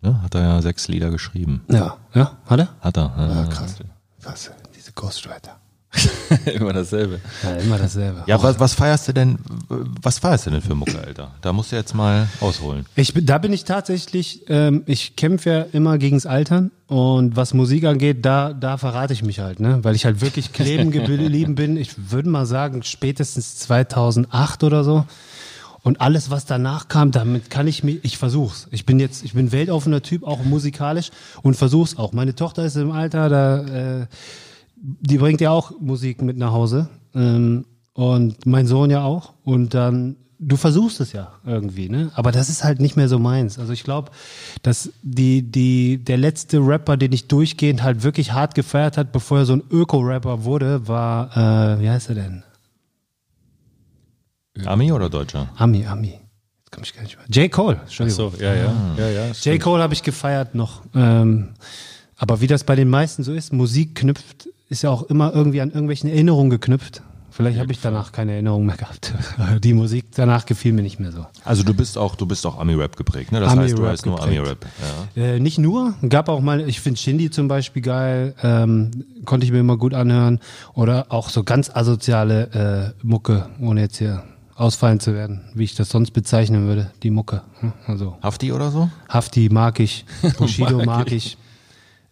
Ne? 0.00 0.20
Hat 0.22 0.34
er 0.34 0.40
ja 0.42 0.62
sechs 0.62 0.88
Lieder 0.88 1.10
geschrieben. 1.10 1.62
Ja. 1.70 1.98
Ja, 2.14 2.38
hat 2.46 2.58
er? 2.58 2.68
Hat 2.80 2.96
er. 2.96 3.14
Ja, 3.16 3.44
Krass. 3.46 3.76
Was? 4.22 4.50
Diese 4.74 4.92
Ghostwriter. 4.92 5.58
Immer 6.54 6.72
dasselbe. 6.72 7.20
Ja, 7.42 7.56
immer 7.56 7.76
dasselbe. 7.76 8.24
Ja, 8.26 8.42
was, 8.42 8.58
was 8.58 8.72
feierst 8.72 9.08
du 9.08 9.12
denn, 9.12 9.38
was 9.68 10.18
feierst 10.18 10.46
du 10.46 10.50
denn 10.50 10.62
für 10.62 10.74
Mucke, 10.74 10.98
Alter? 10.98 11.32
Da 11.42 11.52
musst 11.52 11.70
du 11.70 11.76
jetzt 11.76 11.94
mal 11.94 12.28
ausholen. 12.40 12.86
Ich, 12.96 13.12
da 13.14 13.36
bin 13.36 13.52
ich 13.52 13.64
tatsächlich, 13.64 14.44
ähm, 14.48 14.84
ich 14.86 15.16
kämpfe 15.16 15.50
ja 15.50 15.60
immer 15.72 15.98
gegens 15.98 16.24
Altern 16.24 16.70
und 16.86 17.36
was 17.36 17.52
Musik 17.52 17.84
angeht, 17.84 18.24
da, 18.24 18.54
da 18.54 18.78
verrate 18.78 19.12
ich 19.12 19.22
mich 19.22 19.40
halt, 19.40 19.60
ne? 19.60 19.84
weil 19.84 19.94
ich 19.94 20.06
halt 20.06 20.22
wirklich 20.22 20.52
kleben 20.54 20.90
geblieben 20.90 21.54
bin. 21.56 21.76
Ich 21.76 22.10
würde 22.10 22.30
mal 22.30 22.46
sagen, 22.46 22.82
spätestens 22.82 23.56
2008 23.58 24.64
oder 24.64 24.84
so. 24.84 25.04
Und 25.82 26.00
alles, 26.00 26.30
was 26.30 26.44
danach 26.44 26.88
kam, 26.88 27.10
damit 27.10 27.50
kann 27.50 27.66
ich 27.66 27.82
mich, 27.82 27.98
ich 28.04 28.16
versuch's. 28.16 28.68
Ich 28.70 28.86
bin 28.86 29.00
jetzt, 29.00 29.24
ich 29.24 29.34
bin 29.34 29.50
weltoffener 29.50 30.02
Typ, 30.02 30.22
auch 30.22 30.44
musikalisch 30.44 31.10
und 31.42 31.54
versuch's 31.54 31.96
auch. 31.96 32.12
Meine 32.12 32.34
Tochter 32.36 32.64
ist 32.64 32.76
im 32.76 32.92
Alter, 32.92 33.28
da, 33.28 34.00
äh, 34.00 34.06
die 34.76 35.18
bringt 35.18 35.40
ja 35.40 35.50
auch 35.50 35.72
Musik 35.80 36.22
mit 36.22 36.36
nach 36.36 36.52
Hause. 36.52 36.88
Ähm, 37.14 37.64
und 37.94 38.46
mein 38.46 38.66
Sohn 38.66 38.90
ja 38.90 39.02
auch. 39.02 39.32
Und 39.44 39.74
dann, 39.74 40.16
du 40.38 40.56
versuchst 40.56 41.00
es 41.00 41.12
ja 41.12 41.32
irgendwie, 41.44 41.88
ne? 41.88 42.10
Aber 42.14 42.32
das 42.32 42.48
ist 42.48 42.64
halt 42.64 42.80
nicht 42.80 42.96
mehr 42.96 43.08
so 43.08 43.18
meins. 43.18 43.58
Also 43.58 43.72
ich 43.72 43.84
glaube, 43.84 44.12
dass 44.62 44.90
die, 45.02 45.42
die, 45.42 45.98
der 45.98 46.16
letzte 46.16 46.58
Rapper, 46.58 46.96
den 46.96 47.12
ich 47.12 47.28
durchgehend 47.28 47.82
halt 47.82 48.02
wirklich 48.02 48.32
hart 48.32 48.54
gefeiert 48.54 48.96
hat, 48.96 49.12
bevor 49.12 49.38
er 49.38 49.44
so 49.46 49.54
ein 49.54 49.62
Öko-Rapper 49.70 50.44
wurde, 50.44 50.86
war, 50.88 51.36
äh, 51.36 51.80
wie 51.80 51.90
heißt 51.90 52.08
er 52.08 52.14
denn? 52.14 52.44
Ami 54.64 54.92
oder 54.92 55.08
Deutscher? 55.08 55.48
Ami, 55.56 55.86
Ami. 55.86 56.08
Jetzt 56.08 56.70
komme 56.70 56.84
ich 56.84 56.94
gar 56.94 57.02
nicht 57.02 57.16
mehr. 57.16 57.44
J. 57.44 57.50
Cole, 57.50 57.80
Entschuldigung. 57.82 58.32
So, 58.32 58.42
ja, 58.42 58.54
ja, 58.54 58.74
ja, 58.98 59.08
ja. 59.08 59.26
J. 59.32 59.60
Cole 59.60 59.82
habe 59.82 59.94
ich 59.94 60.02
gefeiert 60.02 60.54
noch. 60.54 60.82
Ähm, 60.94 61.54
aber 62.16 62.40
wie 62.40 62.46
das 62.46 62.64
bei 62.64 62.76
den 62.76 62.88
meisten 62.88 63.22
so 63.22 63.32
ist, 63.32 63.52
Musik 63.52 63.96
knüpft, 63.96 64.48
ist 64.68 64.82
ja 64.82 64.90
auch 64.90 65.02
immer 65.04 65.34
irgendwie 65.34 65.60
an 65.60 65.70
irgendwelchen 65.70 66.08
Erinnerungen 66.08 66.50
geknüpft. 66.50 67.02
Vielleicht 67.32 67.58
habe 67.58 67.72
ich 67.72 67.80
danach 67.80 68.12
keine 68.12 68.32
Erinnerung 68.32 68.66
mehr 68.66 68.76
gehabt. 68.76 69.14
Die 69.64 69.72
Musik 69.72 70.04
danach 70.14 70.44
gefiel 70.44 70.74
mir 70.74 70.82
nicht 70.82 71.00
mehr 71.00 71.12
so. 71.12 71.26
Also 71.44 71.62
du 71.62 71.72
bist 71.72 71.96
auch, 71.96 72.14
du 72.14 72.26
bist 72.26 72.44
auch 72.44 72.58
Ami-Rap 72.58 72.94
geprägt, 72.94 73.32
ne? 73.32 73.40
Das 73.40 73.52
Ami 73.52 73.62
heißt, 73.62 73.78
du 73.78 73.82
Rap 73.82 73.92
heißt 73.92 74.06
nur. 74.06 74.22
Ami-Rap. 74.22 74.66
Ja. 75.16 75.22
Äh, 75.22 75.40
nicht 75.40 75.58
nur, 75.58 75.94
gab 76.06 76.28
auch 76.28 76.40
mal, 76.40 76.68
ich 76.68 76.80
finde 76.80 77.00
Shindy 77.00 77.30
zum 77.30 77.48
Beispiel 77.48 77.80
geil, 77.80 78.34
ähm, 78.42 78.90
konnte 79.24 79.46
ich 79.46 79.52
mir 79.52 79.60
immer 79.60 79.78
gut 79.78 79.94
anhören. 79.94 80.40
Oder 80.74 81.06
auch 81.08 81.30
so 81.30 81.42
ganz 81.42 81.70
asoziale 81.70 82.94
äh, 83.00 83.06
Mucke, 83.06 83.48
ohne 83.60 83.80
jetzt 83.80 83.96
hier 83.96 84.22
ausfallen 84.54 85.00
zu 85.00 85.14
werden, 85.14 85.42
wie 85.54 85.64
ich 85.64 85.74
das 85.74 85.88
sonst 85.90 86.10
bezeichnen 86.12 86.66
würde, 86.66 86.90
die 87.02 87.10
Mucke. 87.10 87.42
Hm, 87.60 87.72
Also 87.86 88.16
Hafti 88.22 88.52
oder 88.52 88.70
so? 88.70 88.90
Hafti 89.08 89.48
mag 89.50 89.80
ich, 89.80 90.04
Bushido 90.38 90.84
mag 90.84 91.10
ich. 91.12 91.38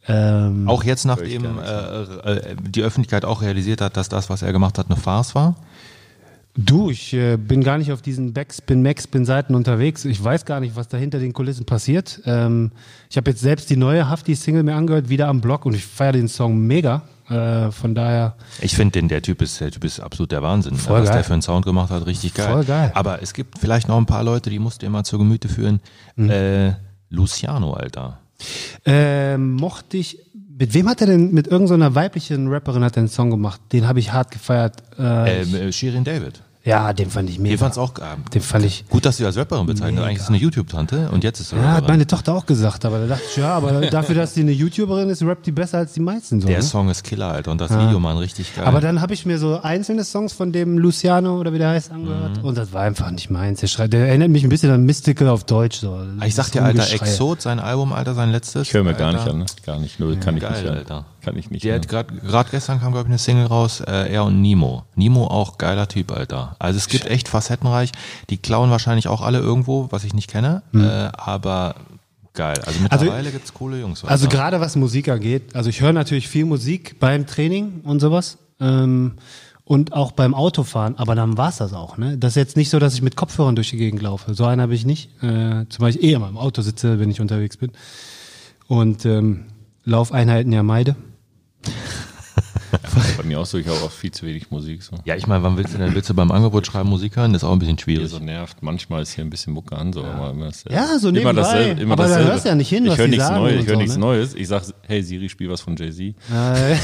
Ähm, 0.08 0.68
Auch 0.68 0.82
jetzt, 0.82 1.04
nachdem 1.04 1.44
äh, 1.58 2.02
äh, 2.02 2.56
die 2.68 2.82
Öffentlichkeit 2.82 3.24
auch 3.24 3.42
realisiert 3.42 3.80
hat, 3.82 3.96
dass 3.96 4.08
das, 4.08 4.30
was 4.30 4.42
er 4.42 4.52
gemacht 4.52 4.78
hat, 4.78 4.86
eine 4.86 4.96
Farce 4.96 5.34
war? 5.34 5.56
Du, 6.56 6.90
ich 6.90 7.12
äh, 7.12 7.36
bin 7.36 7.62
gar 7.62 7.78
nicht 7.78 7.92
auf 7.92 8.02
diesen 8.02 8.32
Backspin, 8.32 8.82
Maxspin 8.82 9.24
Seiten 9.24 9.54
unterwegs. 9.54 10.04
Ich 10.04 10.22
weiß 10.22 10.44
gar 10.46 10.58
nicht, 10.58 10.74
was 10.74 10.88
da 10.88 10.96
hinter 10.96 11.18
den 11.20 11.32
Kulissen 11.32 11.64
passiert. 11.64 12.20
Ähm, 12.24 12.72
ich 13.08 13.16
habe 13.16 13.30
jetzt 13.30 13.40
selbst 13.40 13.70
die 13.70 13.76
neue 13.76 14.08
Hafti-Single 14.08 14.62
mir 14.64 14.74
angehört, 14.74 15.08
wieder 15.08 15.28
am 15.28 15.40
Blog 15.40 15.64
und 15.66 15.74
ich 15.74 15.84
feiere 15.86 16.12
den 16.12 16.28
Song 16.28 16.58
mega. 16.66 17.02
Äh, 17.30 17.70
von 17.70 17.94
daher, 17.94 18.36
Ich 18.60 18.74
finde 18.74 18.92
den, 18.98 19.08
der 19.08 19.22
Typ 19.22 19.40
ist, 19.40 19.60
der 19.60 19.70
Typ 19.70 19.84
ist 19.84 20.00
absolut 20.00 20.32
der 20.32 20.42
Wahnsinn. 20.42 20.74
Voll 20.74 21.00
was 21.00 21.08
geil. 21.08 21.16
der 21.18 21.24
für 21.24 21.32
einen 21.32 21.42
Sound 21.42 21.64
gemacht 21.64 21.90
hat, 21.90 22.04
richtig 22.06 22.34
geil. 22.34 22.52
Voll 22.52 22.64
geil. 22.64 22.90
Aber 22.94 23.22
es 23.22 23.32
gibt 23.34 23.58
vielleicht 23.58 23.86
noch 23.88 23.96
ein 23.98 24.06
paar 24.06 24.24
Leute, 24.24 24.50
die 24.50 24.58
musst 24.58 24.82
du 24.82 24.86
dir 24.86 24.90
mal 24.90 25.04
zur 25.04 25.18
Gemüte 25.20 25.48
führen. 25.48 25.80
Mhm. 26.16 26.30
Äh, 26.30 26.72
Luciano, 27.08 27.72
Alter. 27.74 28.18
ähm, 28.84 29.54
mochte 29.54 29.96
ich. 29.96 30.18
Mit 30.58 30.74
wem 30.74 30.88
hat 30.90 31.00
er 31.00 31.06
denn, 31.06 31.32
mit 31.32 31.46
irgendeiner 31.46 31.94
weiblichen 31.94 32.48
Rapperin 32.48 32.84
hat 32.84 32.94
er 32.96 33.00
einen 33.00 33.08
Song 33.08 33.30
gemacht? 33.30 33.60
Den 33.72 33.88
habe 33.88 33.98
ich 33.98 34.12
hart 34.12 34.30
gefeiert. 34.30 34.76
Äh, 34.98 35.42
Ähm, 35.42 35.54
äh, 35.54 35.72
Shirin 35.72 36.04
David. 36.04 36.42
Ja, 36.62 36.92
den 36.92 37.08
fand 37.10 37.30
ich 37.30 37.38
mega. 37.38 37.52
Die 37.54 37.58
fand's 37.58 37.78
auch 37.78 37.92
ähm, 37.98 38.22
Den 38.34 38.42
fand 38.42 38.66
ich. 38.66 38.84
gut, 38.90 39.06
dass 39.06 39.16
sie 39.16 39.24
als 39.24 39.36
Rapperin 39.38 39.64
bezeichnet. 39.66 39.94
Mega. 39.94 40.06
Eigentlich 40.06 40.18
ist 40.18 40.26
sie 40.26 40.34
eine 40.34 40.42
YouTube-Tante 40.42 41.08
und 41.10 41.24
jetzt 41.24 41.40
ist 41.40 41.50
sie 41.50 41.56
Ja, 41.56 41.62
hat 41.62 41.68
Rapperin. 41.76 41.88
meine 41.94 42.06
Tochter 42.06 42.34
auch 42.34 42.44
gesagt, 42.44 42.84
aber 42.84 42.98
da 43.00 43.06
dachte 43.06 43.22
ich, 43.30 43.36
ja, 43.38 43.54
aber 43.54 43.80
dafür, 43.86 44.14
dass 44.14 44.34
sie 44.34 44.42
eine 44.42 44.50
YouTuberin 44.52 45.08
ist, 45.08 45.22
rappt 45.22 45.46
die 45.46 45.52
besser 45.52 45.78
als 45.78 45.94
die 45.94 46.00
meisten 46.00 46.40
so. 46.40 46.46
Der 46.48 46.58
ne? 46.58 46.62
Song 46.62 46.90
ist 46.90 47.02
Killer, 47.02 47.28
Alter. 47.32 47.50
Und 47.50 47.60
das 47.62 47.70
Video, 47.70 47.98
Mann, 47.98 48.18
richtig 48.18 48.54
geil. 48.54 48.64
Aber 48.66 48.80
dann 48.82 49.00
habe 49.00 49.14
ich 49.14 49.24
mir 49.24 49.38
so 49.38 49.60
einzelne 49.62 50.04
Songs 50.04 50.32
von 50.34 50.52
dem 50.52 50.76
Luciano 50.76 51.38
oder 51.40 51.52
wie 51.54 51.58
der 51.58 51.70
heißt 51.70 51.90
angehört 51.92 52.38
Mhm. 52.38 52.44
und 52.44 52.58
das 52.58 52.72
war 52.74 52.82
einfach 52.82 53.10
nicht 53.10 53.30
meins. 53.30 53.60
Der, 53.60 53.66
schreit, 53.66 53.92
der 53.94 54.08
erinnert 54.08 54.28
mich 54.28 54.42
ein 54.44 54.50
bisschen 54.50 54.70
an 54.70 54.84
Mystical 54.84 55.28
auf 55.28 55.44
Deutsch. 55.44 55.78
So. 55.78 55.98
Ah, 56.18 56.26
ich 56.26 56.34
sag 56.34 56.50
dir, 56.50 56.62
Alter, 56.62 56.92
Exot, 56.92 57.40
sein 57.40 57.58
Album, 57.58 57.92
Alter, 57.94 58.14
sein 58.14 58.30
letztes. 58.32 58.68
Ich 58.68 58.74
höre 58.74 58.84
mir 58.84 58.90
Alter. 58.90 58.98
gar 59.04 59.12
nicht 59.14 59.26
an, 59.28 59.38
ne? 59.38 59.46
Gar 59.64 59.78
nicht, 59.78 59.98
null, 59.98 60.16
kann 60.16 60.36
ich 60.36 60.42
Geil, 60.42 60.52
nicht 60.52 60.64
hören. 60.64 60.76
Alter. 60.76 61.04
Kann 61.22 61.36
ich 61.36 61.50
nicht 61.50 61.64
Der 61.64 61.74
hat 61.74 61.88
gerade 61.88 62.50
gestern 62.50 62.80
kam, 62.80 62.92
glaube 62.92 63.06
ich, 63.06 63.10
eine 63.10 63.18
Single 63.18 63.46
raus, 63.46 63.80
äh, 63.80 64.12
er 64.12 64.24
und 64.24 64.40
Nemo. 64.40 64.84
Nemo 64.94 65.26
auch 65.26 65.58
geiler 65.58 65.88
Typ, 65.88 66.12
Alter. 66.12 66.56
Also 66.58 66.78
es 66.78 66.88
gibt 66.88 67.06
echt 67.06 67.28
facettenreich. 67.28 67.92
Die 68.30 68.38
klauen 68.38 68.70
wahrscheinlich 68.70 69.08
auch 69.08 69.20
alle 69.20 69.38
irgendwo, 69.38 69.88
was 69.90 70.04
ich 70.04 70.14
nicht 70.14 70.30
kenne, 70.30 70.62
äh, 70.74 70.78
aber 70.78 71.74
geil. 72.32 72.58
Also 72.64 72.80
mittlerweile 72.80 73.30
gibt's 73.30 73.52
coole 73.52 73.80
Jungs. 73.80 74.04
Also 74.04 74.26
Alter. 74.26 74.36
gerade 74.36 74.60
was 74.60 74.76
Musik 74.76 75.08
angeht, 75.08 75.54
also 75.54 75.68
ich 75.68 75.80
höre 75.80 75.92
natürlich 75.92 76.28
viel 76.28 76.44
Musik 76.44 76.98
beim 77.00 77.26
Training 77.26 77.80
und 77.84 78.00
sowas. 78.00 78.38
Ähm, 78.60 79.14
und 79.64 79.92
auch 79.92 80.10
beim 80.10 80.34
Autofahren, 80.34 80.98
aber 80.98 81.14
dann 81.14 81.38
war's 81.38 81.58
das 81.58 81.74
auch. 81.74 81.96
Ne? 81.96 82.18
Das 82.18 82.32
ist 82.32 82.36
jetzt 82.36 82.56
nicht 82.56 82.70
so, 82.70 82.80
dass 82.80 82.94
ich 82.94 83.02
mit 83.02 83.14
Kopfhörern 83.14 83.54
durch 83.54 83.70
die 83.70 83.76
Gegend 83.76 84.02
laufe. 84.02 84.34
So 84.34 84.44
einen 84.44 84.60
habe 84.60 84.74
ich 84.74 84.84
nicht. 84.84 85.22
Äh, 85.22 85.66
zum 85.68 85.82
Beispiel 85.82 86.06
eh 86.06 86.12
immer 86.14 86.28
im 86.28 86.36
Auto 86.36 86.60
sitze, 86.60 86.98
wenn 86.98 87.08
ich 87.08 87.20
unterwegs 87.20 87.56
bin. 87.56 87.70
Und 88.66 89.06
ähm, 89.06 89.44
Laufeinheiten 89.84 90.52
ja 90.52 90.64
meide. 90.64 90.96
Bei 93.16 93.24
mir 93.24 93.40
auch 93.40 93.46
so, 93.46 93.58
ich 93.58 93.66
habe 93.66 93.78
auch 93.80 93.90
viel 93.90 94.12
zu 94.12 94.24
wenig 94.26 94.50
Musik. 94.50 94.82
So. 94.82 94.94
ja, 95.04 95.16
ich 95.16 95.26
meine, 95.26 95.42
wann 95.42 95.56
willst 95.56 95.74
du 95.74 95.78
denn? 95.78 95.94
Willst 95.94 96.08
du 96.08 96.14
beim 96.14 96.30
Angebot 96.30 96.66
schreiben 96.66 96.88
Musik 96.88 97.16
hören? 97.16 97.32
Das 97.32 97.42
ist 97.42 97.48
auch 97.48 97.52
ein 97.52 97.58
bisschen 97.58 97.76
Hier 97.76 97.82
schwierig. 97.96 98.10
so 98.10 98.18
nervt. 98.20 98.62
Manchmal 98.62 99.02
ist 99.02 99.12
hier 99.12 99.24
ein 99.24 99.30
bisschen 99.30 99.52
Mucke 99.52 99.76
an, 99.76 99.92
so, 99.92 100.04
aber 100.04 100.30
immer 100.30 100.46
dasselbe. 100.46 100.74
Ja, 100.78 100.98
so 100.98 101.08
immer 101.08 101.18
nebenbei. 101.18 101.42
dasselbe. 101.42 101.80
Immer 101.82 101.92
Aber 101.94 102.02
da 102.04 102.08
dasselbe. 102.10 102.30
hörst 102.32 102.44
du 102.44 102.48
ja 102.50 102.54
nicht 102.54 102.68
hin, 102.68 102.84
Ich 102.84 102.90
was 102.92 102.98
höre 102.98 103.04
die 103.06 103.10
nichts 103.10 103.26
sagen 103.26 103.40
Neues. 103.40 103.60
Ich 103.60 103.66
höre 103.66 103.74
so, 103.74 103.80
nichts 103.80 103.94
ne? 103.96 104.00
Neues. 104.00 104.34
Ich 104.34 104.48
sag, 104.48 104.62
hey 104.86 105.02
Siri, 105.02 105.28
spiel 105.28 105.50
was 105.50 105.60
von 105.60 105.76
Jay-Z. 105.76 106.00
Äh, 106.00 106.76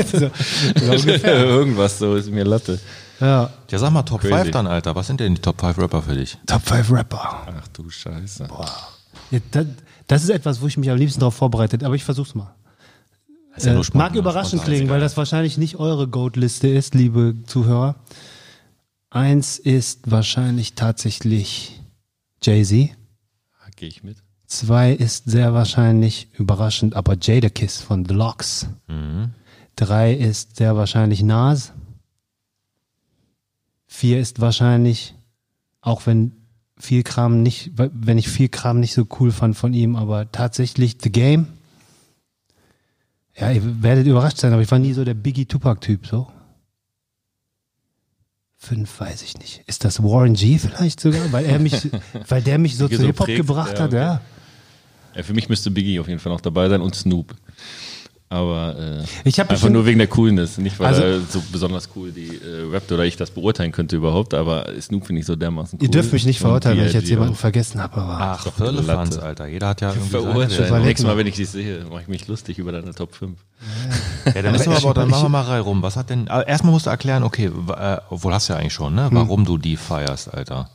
so, 0.04 0.18
so. 0.18 1.08
Irgendwas 1.26 1.98
so 1.98 2.14
ist 2.14 2.30
mir 2.30 2.44
Latte. 2.44 2.78
Ja. 3.20 3.50
Ja, 3.70 3.78
sag 3.78 3.90
mal 3.90 4.02
Top 4.02 4.20
Crazy. 4.20 4.34
5 4.34 4.50
dann, 4.52 4.66
Alter. 4.68 4.94
Was 4.94 5.08
sind 5.08 5.20
denn 5.20 5.34
die 5.34 5.40
Top 5.42 5.60
5 5.60 5.76
Rapper 5.78 6.02
für 6.02 6.14
dich? 6.14 6.38
Top 6.46 6.62
5 6.66 6.92
Rapper. 6.92 7.46
Ach 7.60 7.68
du 7.72 7.90
Scheiße. 7.90 8.46
Ja, 9.32 9.38
das, 9.50 9.66
das 10.06 10.22
ist 10.22 10.30
etwas, 10.30 10.60
wo 10.60 10.66
ich 10.68 10.76
mich 10.76 10.88
am 10.90 10.96
liebsten 10.96 11.20
darauf 11.20 11.34
vorbereitet, 11.34 11.82
aber 11.84 11.94
ich 11.94 12.04
versuch's 12.04 12.34
mal. 12.34 12.54
Ja 13.58 13.72
Äh, 13.72 13.82
mag 13.94 14.14
überraschend 14.14 14.62
spontan, 14.62 14.66
klingen, 14.66 14.88
weil 14.90 15.00
das 15.00 15.16
wahrscheinlich 15.16 15.58
nicht 15.58 15.76
eure 15.76 16.08
Goat-Liste 16.08 16.68
ist, 16.68 16.94
liebe 16.94 17.34
Zuhörer. 17.46 17.96
Eins 19.10 19.58
ist 19.58 20.10
wahrscheinlich 20.10 20.74
tatsächlich 20.74 21.80
Jay-Z. 22.42 22.90
Gehe 23.76 23.88
ich 23.88 24.02
mit. 24.04 24.18
Zwei 24.46 24.92
ist 24.92 25.24
sehr 25.30 25.54
wahrscheinlich 25.54 26.28
überraschend, 26.34 26.94
aber 26.94 27.16
Jadakiss 27.18 27.80
von 27.80 28.04
The 28.04 28.14
Locks. 28.14 28.68
Mhm. 28.88 29.30
Drei 29.74 30.12
ist 30.12 30.56
sehr 30.56 30.76
wahrscheinlich 30.76 31.22
Nas. 31.22 31.72
Vier 33.86 34.20
ist 34.20 34.40
wahrscheinlich, 34.40 35.14
auch 35.80 36.06
wenn 36.06 36.32
viel 36.76 37.02
Kram 37.02 37.42
nicht, 37.42 37.72
wenn 37.76 38.18
ich 38.18 38.28
viel 38.28 38.48
Kram 38.48 38.80
nicht 38.80 38.92
so 38.92 39.06
cool 39.18 39.32
fand 39.32 39.56
von 39.56 39.72
ihm, 39.72 39.96
aber 39.96 40.30
tatsächlich 40.30 40.98
The 41.02 41.10
Game. 41.10 41.46
Ja, 43.40 43.50
ihr 43.50 43.82
werdet 43.82 44.06
überrascht 44.06 44.36
sein, 44.36 44.52
aber 44.52 44.62
ich 44.62 44.70
war 44.70 44.78
nie 44.78 44.92
so 44.92 45.04
der 45.04 45.14
Biggie 45.14 45.46
Tupac-Typ, 45.46 46.06
so. 46.06 46.28
Fünf 48.58 49.00
weiß 49.00 49.22
ich 49.22 49.38
nicht. 49.38 49.62
Ist 49.66 49.84
das 49.84 50.02
Warren 50.02 50.34
G 50.34 50.58
vielleicht 50.58 51.00
sogar? 51.00 51.32
Weil 51.32 51.46
er 51.46 51.58
mich, 51.58 51.88
weil 52.28 52.42
der 52.42 52.58
mich 52.58 52.76
so 52.76 52.86
zu 52.88 52.96
so 52.96 53.06
Hip-Hop 53.06 53.26
gebracht 53.26 53.78
ja, 53.78 53.84
hat, 53.84 53.88
okay. 53.88 53.96
ja. 53.96 54.20
Ja, 55.14 55.22
für 55.22 55.32
mich 55.32 55.48
müsste 55.48 55.70
Biggie 55.70 55.98
auf 55.98 56.08
jeden 56.08 56.20
Fall 56.20 56.30
noch 56.30 56.42
dabei 56.42 56.68
sein 56.68 56.82
und 56.82 56.94
Snoop. 56.94 57.34
Aber 58.32 58.76
äh, 58.78 59.02
Ich 59.24 59.40
einfach 59.40 59.54
bestimmt- 59.54 59.72
nur 59.72 59.86
wegen 59.86 59.98
der 59.98 60.06
Coolness, 60.06 60.56
nicht 60.58 60.78
weil 60.78 60.86
Also- 60.86 61.02
er 61.02 61.20
so 61.20 61.42
besonders 61.50 61.88
cool 61.96 62.12
die 62.12 62.28
äh, 62.28 62.70
rappt 62.72 62.92
oder 62.92 63.04
ich 63.04 63.16
das 63.16 63.32
beurteilen 63.32 63.72
könnte 63.72 63.96
überhaupt, 63.96 64.34
aber 64.34 64.66
Snoop 64.80 65.04
finde 65.06 65.18
ich 65.18 65.26
so 65.26 65.34
dermaßen 65.34 65.80
cool. 65.80 65.84
Ihr 65.86 65.90
dürft 65.90 66.12
mich 66.12 66.24
nicht 66.24 66.38
verurteilen, 66.38 66.78
wenn 66.78 66.86
ich 66.86 66.92
jetzt 66.92 67.08
jemanden 67.08 67.34
auch. 67.34 67.38
vergessen 67.38 67.82
habe, 67.82 67.96
aber. 68.00 68.18
Ach, 68.20 68.44
doch 68.44 68.56
eine 68.60 68.70
Firlefanz. 68.72 69.18
Alter. 69.18 69.48
Jeder 69.48 69.66
hat 69.70 69.80
ja 69.80 69.88
irgendwie 69.90 70.10
Verurteilt. 70.10 70.84
Nächstes 70.84 71.06
Mal, 71.08 71.16
wenn 71.16 71.26
ich 71.26 71.34
dich 71.34 71.50
sehe, 71.50 71.84
mache 71.90 72.02
ich 72.02 72.08
mich 72.08 72.28
lustig 72.28 72.58
über 72.60 72.70
deine 72.70 72.94
Top 72.94 73.16
5. 73.16 73.36
Ja, 74.32 74.42
dann 74.42 74.52
müssen 74.52 74.70
wir 74.70 74.76
aber, 74.78 74.94
dann 74.94 75.10
machen 75.10 75.24
wir 75.24 75.28
mal 75.28 75.42
Reihe 75.42 75.62
rum. 75.62 75.82
Was 75.82 75.96
hat 75.96 76.10
denn, 76.10 76.28
erstmal 76.28 76.72
musst 76.72 76.86
du 76.86 76.90
erklären, 76.90 77.24
okay, 77.24 77.46
äh, 77.46 77.96
obwohl 78.10 78.32
hast 78.32 78.48
du 78.48 78.52
ja 78.52 78.60
eigentlich 78.60 78.74
schon, 78.74 78.94
ne, 78.94 79.08
warum 79.10 79.44
du 79.44 79.58
die 79.58 79.76
feierst, 79.76 80.32
Alter. 80.32 80.70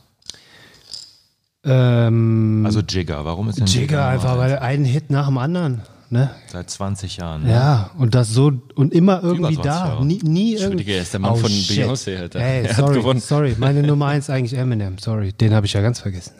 Ähm, 1.64 2.64
Also 2.66 2.80
Jigger, 2.80 3.24
warum 3.24 3.48
ist 3.48 3.58
denn 3.58 3.66
Jigger 3.66 4.06
einfach, 4.06 4.32
Nummer 4.32 4.42
weil 4.42 4.58
ein 4.58 4.84
Hit 4.84 5.08
nach 5.08 5.26
dem 5.26 5.38
anderen. 5.38 5.80
Ne? 6.08 6.30
Seit 6.52 6.70
20 6.70 7.16
Jahren. 7.16 7.42
ne? 7.42 7.50
Ja, 7.50 7.90
und 7.98 8.14
das 8.14 8.28
so 8.28 8.52
und 8.76 8.94
immer 8.94 9.22
irgendwie 9.24 9.54
20 9.56 9.62
da. 9.64 9.86
Jahre. 9.88 10.06
Nie, 10.06 10.18
nie 10.22 10.52
Entschuldige, 10.52 10.62
irgendwie. 10.82 10.92
er 10.92 11.02
ist 11.02 11.12
der 11.12 11.20
Mann 11.20 11.36
von 11.36 11.50
Beyoncé, 11.50 12.16
Alter. 12.18 12.40
Hey, 12.40 12.62
Er 12.64 12.68
hat 12.70 12.76
sorry, 12.76 12.94
gewonnen. 12.98 13.20
sorry. 13.20 13.56
Meine 13.58 13.82
Nummer 13.82 14.06
eins 14.06 14.30
eigentlich 14.30 14.56
Eminem. 14.58 14.98
Sorry, 14.98 15.32
den 15.32 15.52
habe 15.52 15.66
ich 15.66 15.72
ja 15.72 15.80
ganz 15.80 15.98
vergessen. 16.00 16.34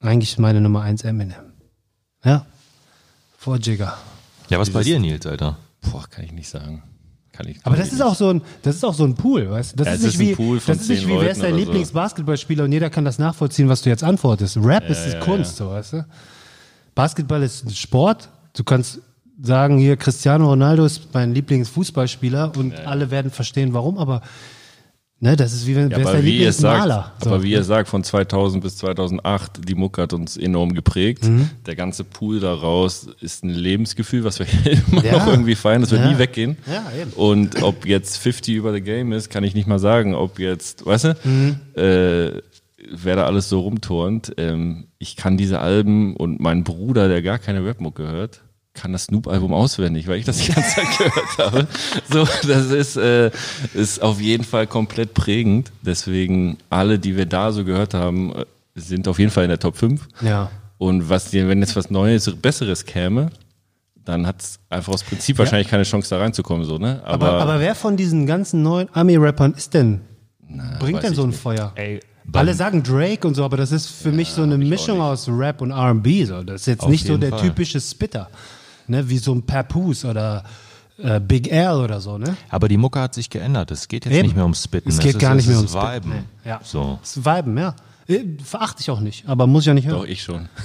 Eigentlich 0.00 0.38
meine 0.38 0.60
Nummer 0.60 0.82
eins 0.82 1.02
Eminem. 1.04 1.52
Ja, 2.24 2.46
vor 3.36 3.56
Jigger. 3.56 3.96
Ja, 4.48 4.58
was 4.58 4.70
bei 4.70 4.80
Dieses- 4.82 4.94
dir, 4.94 5.00
Nils, 5.00 5.26
Alter? 5.26 5.58
Boah, 5.90 6.04
kann 6.08 6.24
ich 6.24 6.32
nicht 6.32 6.48
sagen. 6.48 6.82
Kann 7.32 7.48
ich, 7.48 7.58
Aber 7.64 7.76
das 7.76 7.92
ist 7.92 8.02
auch 8.02 8.14
so 8.14 8.28
ein, 8.30 8.42
das 8.62 8.76
ist 8.76 8.84
auch 8.84 8.92
so 8.94 9.04
ein 9.04 9.14
Pool, 9.14 9.50
weißt 9.50 9.72
du? 9.72 9.76
Das 9.76 9.86
Ja, 9.86 9.92
ist 9.94 10.02
nicht 10.02 10.14
ist 10.14 10.20
ein 10.20 10.26
wie, 10.28 10.34
Pool 10.34 10.60
von 10.60 10.74
das 10.74 10.82
ist 10.82 10.88
nicht 10.90 11.06
wie, 11.08 11.12
wer 11.20 11.30
ist 11.30 11.38
dein 11.42 11.52
oder 11.54 11.62
so. 11.62 11.66
Lieblingsbasketballspieler 11.70 12.64
und 12.64 12.72
jeder 12.72 12.90
kann 12.90 13.04
das 13.04 13.18
nachvollziehen, 13.18 13.68
was 13.68 13.82
du 13.82 13.88
jetzt 13.90 14.02
antwortest. 14.04 14.56
Rap 14.58 14.88
ist 14.90 15.06
ja, 15.06 15.20
Kunst, 15.20 15.56
so, 15.56 15.70
weißt 15.70 15.92
du? 15.94 16.06
Basketball 16.94 17.42
ist 17.42 17.64
ein 17.66 17.70
Sport. 17.70 18.28
Du 18.56 18.64
kannst 18.64 19.00
sagen, 19.42 19.78
hier 19.78 19.96
Cristiano 19.96 20.48
Ronaldo 20.48 20.84
ist 20.84 21.08
mein 21.14 21.32
Lieblingsfußballspieler 21.34 22.52
und 22.56 22.74
alle 22.86 23.10
werden 23.10 23.30
verstehen, 23.30 23.72
warum, 23.72 23.96
aber 23.96 24.20
ne, 25.18 25.34
das 25.36 25.52
ist 25.54 25.66
wie 25.66 25.76
wenn, 25.76 25.90
Ja, 25.90 25.96
wer 25.96 26.00
ist 26.00 26.06
aber 26.08 26.16
dein 26.16 26.24
Lieblingsmaler? 26.26 27.12
So, 27.22 27.30
aber 27.30 27.42
wie 27.42 27.52
ihr 27.52 27.64
sagt, 27.64 27.88
von 27.88 28.04
2000 28.04 28.62
bis 28.62 28.76
2008, 28.78 29.66
die 29.66 29.74
Mucke 29.74 30.02
hat 30.02 30.12
uns 30.12 30.36
enorm 30.36 30.74
geprägt. 30.74 31.24
Mhm. 31.24 31.48
Der 31.64 31.74
ganze 31.76 32.04
Pool 32.04 32.40
daraus 32.40 33.08
ist 33.20 33.42
ein 33.44 33.50
Lebensgefühl, 33.50 34.24
was 34.24 34.38
wir 34.40 34.46
immer 34.92 35.04
Ja. 35.04 35.12
noch 35.18 35.26
irgendwie 35.28 35.54
feiern. 35.54 35.80
Das 35.80 35.90
wird 35.90 36.02
Ja. 36.02 36.10
nie 36.12 36.18
weggehen. 36.18 36.58
Ja. 36.66 36.82
Und 37.16 37.62
ob 37.62 37.86
jetzt 37.86 38.18
50 38.18 38.54
über 38.56 38.72
the 38.74 38.80
Game 38.82 39.12
ist, 39.12 39.30
kann 39.30 39.44
ich 39.44 39.54
nicht 39.54 39.66
mal 39.68 39.78
sagen. 39.78 40.14
Ob 40.14 40.38
jetzt, 40.38 40.84
weißt 40.84 41.04
du, 41.04 41.16
Mhm. 41.24 41.56
äh, 41.80 42.42
wer 42.88 43.16
da 43.16 43.26
alles 43.26 43.48
so 43.48 43.60
rumturnt. 43.60 44.32
Ähm, 44.36 44.88
ich 44.98 45.16
kann 45.16 45.36
diese 45.36 45.60
Alben 45.60 46.16
und 46.16 46.40
mein 46.40 46.64
Bruder, 46.64 47.08
der 47.08 47.22
gar 47.22 47.38
keine 47.38 47.64
Rapmucke 47.66 48.06
hört, 48.08 48.42
kann 48.74 48.92
das 48.92 49.04
Snoop-Album 49.04 49.52
auswendig, 49.52 50.06
weil 50.06 50.18
ich 50.18 50.24
das 50.24 50.38
die 50.38 50.52
ganze 50.52 50.76
Zeit 50.76 50.86
gehört 50.98 51.38
habe. 51.38 51.66
So, 52.08 52.26
das 52.46 52.70
ist, 52.70 52.96
äh, 52.96 53.30
ist 53.74 54.00
auf 54.02 54.20
jeden 54.20 54.44
Fall 54.44 54.66
komplett 54.66 55.14
prägend. 55.14 55.72
Deswegen 55.82 56.58
alle, 56.70 56.98
die 56.98 57.16
wir 57.16 57.26
da 57.26 57.52
so 57.52 57.64
gehört 57.64 57.94
haben, 57.94 58.34
äh, 58.34 58.44
sind 58.74 59.08
auf 59.08 59.18
jeden 59.18 59.30
Fall 59.30 59.44
in 59.44 59.50
der 59.50 59.58
Top 59.58 59.76
5. 59.76 60.06
Ja. 60.20 60.50
Und 60.78 61.08
was, 61.08 61.32
wenn 61.32 61.60
jetzt 61.60 61.76
was 61.76 61.90
Neues, 61.90 62.30
Besseres 62.36 62.84
käme, 62.84 63.30
dann 64.04 64.26
hat 64.26 64.40
es 64.40 64.60
einfach 64.70 64.94
aus 64.94 65.02
Prinzip 65.02 65.38
wahrscheinlich 65.38 65.68
keine 65.68 65.82
Chance 65.82 66.08
da 66.08 66.18
reinzukommen, 66.18 66.64
so, 66.64 66.78
ne? 66.78 67.02
Aber, 67.04 67.32
aber 67.32 67.60
wer 67.60 67.74
von 67.74 67.96
diesen 67.96 68.26
ganzen 68.26 68.62
neuen 68.62 68.88
Ami-Rappern 68.92 69.52
ist 69.54 69.74
denn, 69.74 70.00
bringt 70.78 70.98
weiß 70.98 71.04
denn 71.04 71.14
so 71.14 71.22
ein 71.24 71.30
nicht. 71.30 71.40
Feuer? 71.40 71.72
Ey, 71.74 72.00
Alle 72.32 72.54
sagen 72.54 72.82
Drake 72.82 73.26
und 73.26 73.34
so, 73.34 73.44
aber 73.44 73.56
das 73.56 73.72
ist 73.72 73.86
für 73.88 74.12
mich 74.12 74.28
so 74.30 74.42
eine 74.42 74.58
Mischung 74.58 75.00
aus 75.00 75.28
Rap 75.28 75.60
und 75.60 75.70
R&B. 75.70 76.24
So. 76.24 76.42
Das 76.42 76.62
ist 76.62 76.66
jetzt 76.66 76.82
Auf 76.82 76.88
nicht 76.90 77.06
so 77.06 77.16
der 77.16 77.30
Fall. 77.30 77.40
typische 77.40 77.80
Spitter, 77.80 78.28
ne? 78.86 79.08
wie 79.08 79.18
so 79.18 79.32
ein 79.34 79.42
Papoose 79.42 80.08
oder 80.08 80.44
äh, 80.98 81.20
Big 81.20 81.50
L 81.50 81.76
oder 81.76 82.00
so. 82.00 82.18
Ne? 82.18 82.36
Aber 82.48 82.68
die 82.68 82.76
Mucke 82.76 83.00
hat 83.00 83.14
sich 83.14 83.30
geändert. 83.30 83.70
Es 83.70 83.88
geht 83.88 84.04
jetzt 84.04 84.14
Eben. 84.14 84.26
nicht 84.26 84.34
mehr 84.34 84.44
ums 84.44 84.62
Spitten. 84.64 84.88
Es 84.88 84.98
geht 84.98 85.12
ist, 85.14 85.18
gar 85.18 85.34
nicht 85.34 85.46
es 85.46 85.54
mehr 85.54 85.64
ist 85.64 85.74
ums. 85.74 85.86
Viben. 85.94 86.10
Nee. 86.10 86.50
Ja. 86.50 86.60
So. 86.62 86.98
Das 87.00 87.16
ist 87.16 87.24
Viben, 87.24 87.58
ja. 87.58 87.74
Äh, 88.06 88.24
Verachte 88.44 88.80
ich 88.80 88.90
auch 88.90 89.00
nicht, 89.00 89.28
aber 89.28 89.46
muss 89.46 89.62
ich 89.62 89.66
ja 89.68 89.74
nicht 89.74 89.86
hören. 89.86 89.98
Doch, 90.00 90.06
ich 90.06 90.22
schon. 90.22 90.48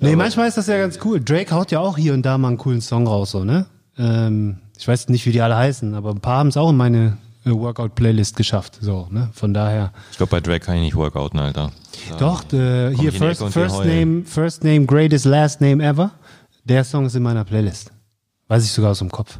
Nee, 0.00 0.16
manchmal 0.16 0.48
ist 0.48 0.56
das 0.56 0.66
ja 0.66 0.78
ganz 0.78 0.98
cool. 1.04 1.20
Drake 1.20 1.54
haut 1.54 1.70
ja 1.70 1.80
auch 1.80 1.98
hier 1.98 2.14
und 2.14 2.22
da 2.22 2.38
mal 2.38 2.48
einen 2.48 2.56
coolen 2.58 2.80
Song 2.80 3.06
raus, 3.06 3.32
so, 3.32 3.44
ne? 3.44 3.66
Ähm, 3.98 4.58
ich 4.78 4.88
weiß 4.88 5.08
nicht, 5.08 5.26
wie 5.26 5.32
die 5.32 5.42
alle 5.42 5.56
heißen, 5.56 5.94
aber 5.94 6.10
ein 6.10 6.20
paar 6.20 6.38
haben 6.38 6.48
es 6.48 6.56
auch 6.56 6.70
in 6.70 6.76
meine 6.76 7.18
Workout-Playlist 7.44 8.36
geschafft, 8.36 8.78
so, 8.80 9.08
ne? 9.10 9.30
Von 9.32 9.52
daher. 9.54 9.92
Ich 10.10 10.16
glaube, 10.16 10.30
bei 10.30 10.40
Drake 10.40 10.64
kann 10.64 10.76
ich 10.76 10.82
nicht 10.82 10.94
workouten, 10.96 11.38
Alter. 11.40 11.72
Doch, 12.18 12.44
äh, 12.52 12.94
hier 12.96 13.12
first, 13.12 13.42
first. 13.50 13.84
Name, 13.84 14.22
First 14.24 14.64
Name, 14.64 14.86
Greatest 14.86 15.24
Last 15.24 15.60
Name 15.60 15.82
Ever. 15.84 16.12
Der 16.64 16.84
Song 16.84 17.06
ist 17.06 17.16
in 17.16 17.22
meiner 17.22 17.44
Playlist. 17.44 17.90
Weiß 18.48 18.64
ich 18.64 18.70
sogar 18.72 18.92
aus 18.92 18.98
dem 19.00 19.10
Kopf. 19.10 19.38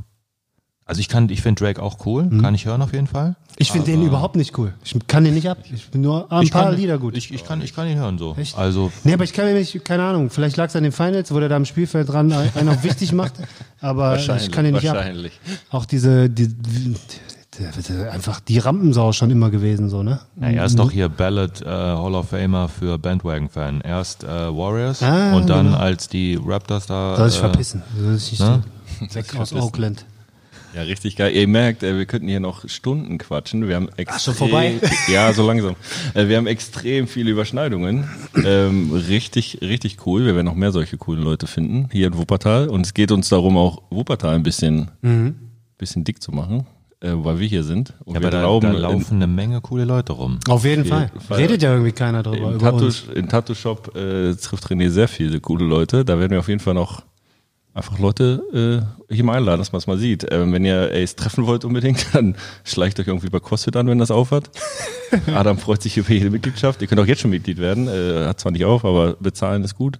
Also 0.84 1.00
ich 1.00 1.08
kann, 1.08 1.28
ich 1.28 1.40
finde 1.42 1.62
Drake 1.64 1.80
auch 1.80 2.04
cool, 2.06 2.24
Mhm. 2.24 2.42
kann 2.42 2.54
ich 2.54 2.66
hören 2.66 2.82
auf 2.82 2.92
jeden 2.92 3.06
Fall. 3.06 3.36
Ich 3.56 3.70
finde 3.70 3.86
den 3.92 4.02
überhaupt 4.04 4.34
nicht 4.34 4.58
cool. 4.58 4.74
Ich 4.84 4.96
kann 5.06 5.22
den 5.24 5.34
nicht 5.34 5.48
ab. 5.48 5.58
Ich 5.72 5.88
bin 5.90 6.00
nur 6.00 6.30
ein 6.32 6.48
paar 6.48 6.64
kann, 6.64 6.76
Lieder 6.76 6.98
gut. 6.98 7.16
Ich, 7.16 7.32
ich, 7.32 7.44
kann, 7.44 7.62
ich 7.62 7.74
kann 7.74 7.86
ihn 7.86 7.96
hören 7.98 8.18
so. 8.18 8.34
Echt? 8.36 8.58
Also 8.58 8.90
Nee, 9.04 9.12
aber 9.12 9.22
ich 9.24 9.32
kann 9.32 9.44
mir 9.46 9.54
nicht, 9.54 9.84
keine 9.84 10.02
Ahnung, 10.02 10.28
vielleicht 10.30 10.56
lag 10.56 10.66
es 10.66 10.76
an 10.76 10.82
den 10.82 10.90
Finals, 10.92 11.32
wo 11.32 11.38
der 11.38 11.48
da 11.48 11.56
am 11.56 11.64
Spielfeld 11.64 12.08
dran 12.08 12.32
einen 12.32 12.68
auch 12.68 12.82
wichtig 12.82 13.12
macht, 13.12 13.34
aber 13.80 14.16
ich 14.18 14.50
kann 14.50 14.64
den 14.64 14.74
nicht 14.74 14.88
ab. 14.90 14.96
wahrscheinlich. 14.96 15.38
Auch 15.70 15.84
diese, 15.86 16.28
die, 16.28 16.48
die, 16.48 16.94
die, 16.94 16.96
einfach 18.10 18.40
die 18.40 18.58
Rampensau 18.58 19.12
schon 19.12 19.30
immer 19.30 19.50
gewesen, 19.50 19.88
so, 19.90 20.02
ne? 20.02 20.20
Ja, 20.40 20.48
er 20.48 20.64
ist 20.64 20.78
doch 20.78 20.90
hier 20.90 21.08
Ballad 21.08 21.60
äh, 21.60 21.66
Hall 21.66 22.14
of 22.14 22.30
Famer 22.30 22.68
für 22.68 22.98
Bandwagon-Fan. 22.98 23.82
Erst 23.82 24.24
äh, 24.24 24.28
Warriors 24.28 25.02
Ah, 25.02 25.34
und 25.34 25.50
dann 25.50 25.66
genau. 25.66 25.78
als 25.78 26.08
die 26.08 26.38
Raptors 26.42 26.86
da. 26.86 27.16
Soll 27.16 27.28
sich 27.30 27.38
äh, 27.38 27.42
verpissen. 27.42 27.82
Soll 27.98 28.16
sich 28.18 28.40
ne? 28.40 28.62
so 29.08 29.14
weg 29.14 29.36
aus 29.36 29.52
Oakland. 29.52 30.06
Ja, 30.74 30.80
richtig 30.82 31.16
geil. 31.16 31.32
Ihr 31.36 31.46
merkt, 31.46 31.82
äh, 31.82 31.98
wir 31.98 32.06
könnten 32.06 32.28
hier 32.28 32.40
noch 32.40 32.66
Stunden 32.66 33.18
quatschen. 33.18 33.68
Wir 33.68 33.76
haben 33.76 33.90
extrem, 33.96 34.18
schon 34.20 34.34
vorbei? 34.34 34.80
Ja, 35.12 35.30
so 35.34 35.46
langsam. 35.46 35.76
Äh, 36.14 36.28
Wir 36.28 36.38
haben 36.38 36.46
extrem 36.46 37.06
viele 37.06 37.30
Überschneidungen. 37.32 38.08
Ähm, 38.42 38.90
richtig, 38.92 39.58
richtig 39.60 40.06
cool. 40.06 40.24
Wir 40.24 40.34
werden 40.34 40.46
noch 40.46 40.54
mehr 40.54 40.72
solche 40.72 40.96
coolen 40.96 41.22
Leute 41.22 41.46
finden 41.46 41.90
hier 41.92 42.06
in 42.06 42.16
Wuppertal. 42.16 42.70
Und 42.70 42.86
es 42.86 42.94
geht 42.94 43.12
uns 43.12 43.28
darum, 43.28 43.58
auch 43.58 43.82
Wuppertal 43.90 44.34
ein 44.36 44.42
bisschen, 44.42 44.90
Mhm. 45.02 45.34
bisschen 45.76 46.04
dick 46.04 46.22
zu 46.22 46.32
machen, 46.32 46.66
äh, 47.02 47.12
weil 47.14 47.40
wir 47.40 47.48
hier 47.48 47.64
sind. 47.64 47.94
Und 48.04 48.14
Ja, 48.14 48.20
wir 48.20 48.28
aber 48.28 48.30
da, 48.30 48.40
glauben, 48.40 48.72
da 48.72 48.78
laufen 48.78 49.16
eine 49.16 49.26
Menge 49.26 49.60
coole 49.60 49.84
Leute 49.84 50.12
rum. 50.12 50.38
Auf 50.48 50.64
jeden 50.64 50.84
Fall. 50.84 51.10
Fall. 51.26 51.38
Redet 51.38 51.62
ja 51.62 51.72
irgendwie 51.72 51.92
keiner 51.92 52.22
drüber. 52.22 52.48
Im 52.48 52.54
über 52.54 52.70
Tattoo, 52.70 52.84
uns. 52.86 53.04
im 53.14 53.28
Tattoo-Shop 53.28 53.96
äh, 53.96 54.34
trifft 54.34 54.66
René 54.68 54.88
sehr 54.88 55.08
viele 55.08 55.40
coole 55.40 55.64
Leute. 55.64 56.04
Da 56.04 56.18
werden 56.18 56.30
wir 56.30 56.38
auf 56.38 56.48
jeden 56.48 56.60
Fall 56.60 56.74
noch 56.74 57.02
einfach 57.74 57.98
Leute 57.98 58.86
äh, 59.10 59.14
hier 59.14 59.24
mal 59.24 59.38
einladen, 59.38 59.58
dass 59.58 59.72
man 59.72 59.78
es 59.78 59.86
mal 59.86 59.98
sieht. 59.98 60.26
Ähm, 60.30 60.52
wenn 60.52 60.64
ihr 60.64 60.90
Ace 60.92 61.16
treffen 61.16 61.46
wollt 61.46 61.64
unbedingt, 61.64 62.06
dann 62.14 62.36
schleicht 62.64 63.00
euch 63.00 63.08
irgendwie 63.08 63.30
bei 63.30 63.40
CrossFit 63.40 63.76
an, 63.76 63.88
wenn 63.88 63.98
das 63.98 64.10
aufhat. 64.10 64.50
Adam 65.34 65.58
freut 65.58 65.82
sich 65.82 65.96
über 65.96 66.10
jede 66.12 66.30
Mitgliedschaft. 66.30 66.80
Ihr 66.82 66.88
könnt 66.88 67.00
auch 67.00 67.06
jetzt 67.06 67.20
schon 67.20 67.30
Mitglied 67.30 67.58
werden. 67.58 67.88
Äh, 67.88 68.26
hat 68.26 68.40
zwar 68.40 68.52
nicht 68.52 68.64
auf, 68.64 68.84
aber 68.84 69.14
bezahlen 69.14 69.64
ist 69.64 69.74
gut. 69.74 69.98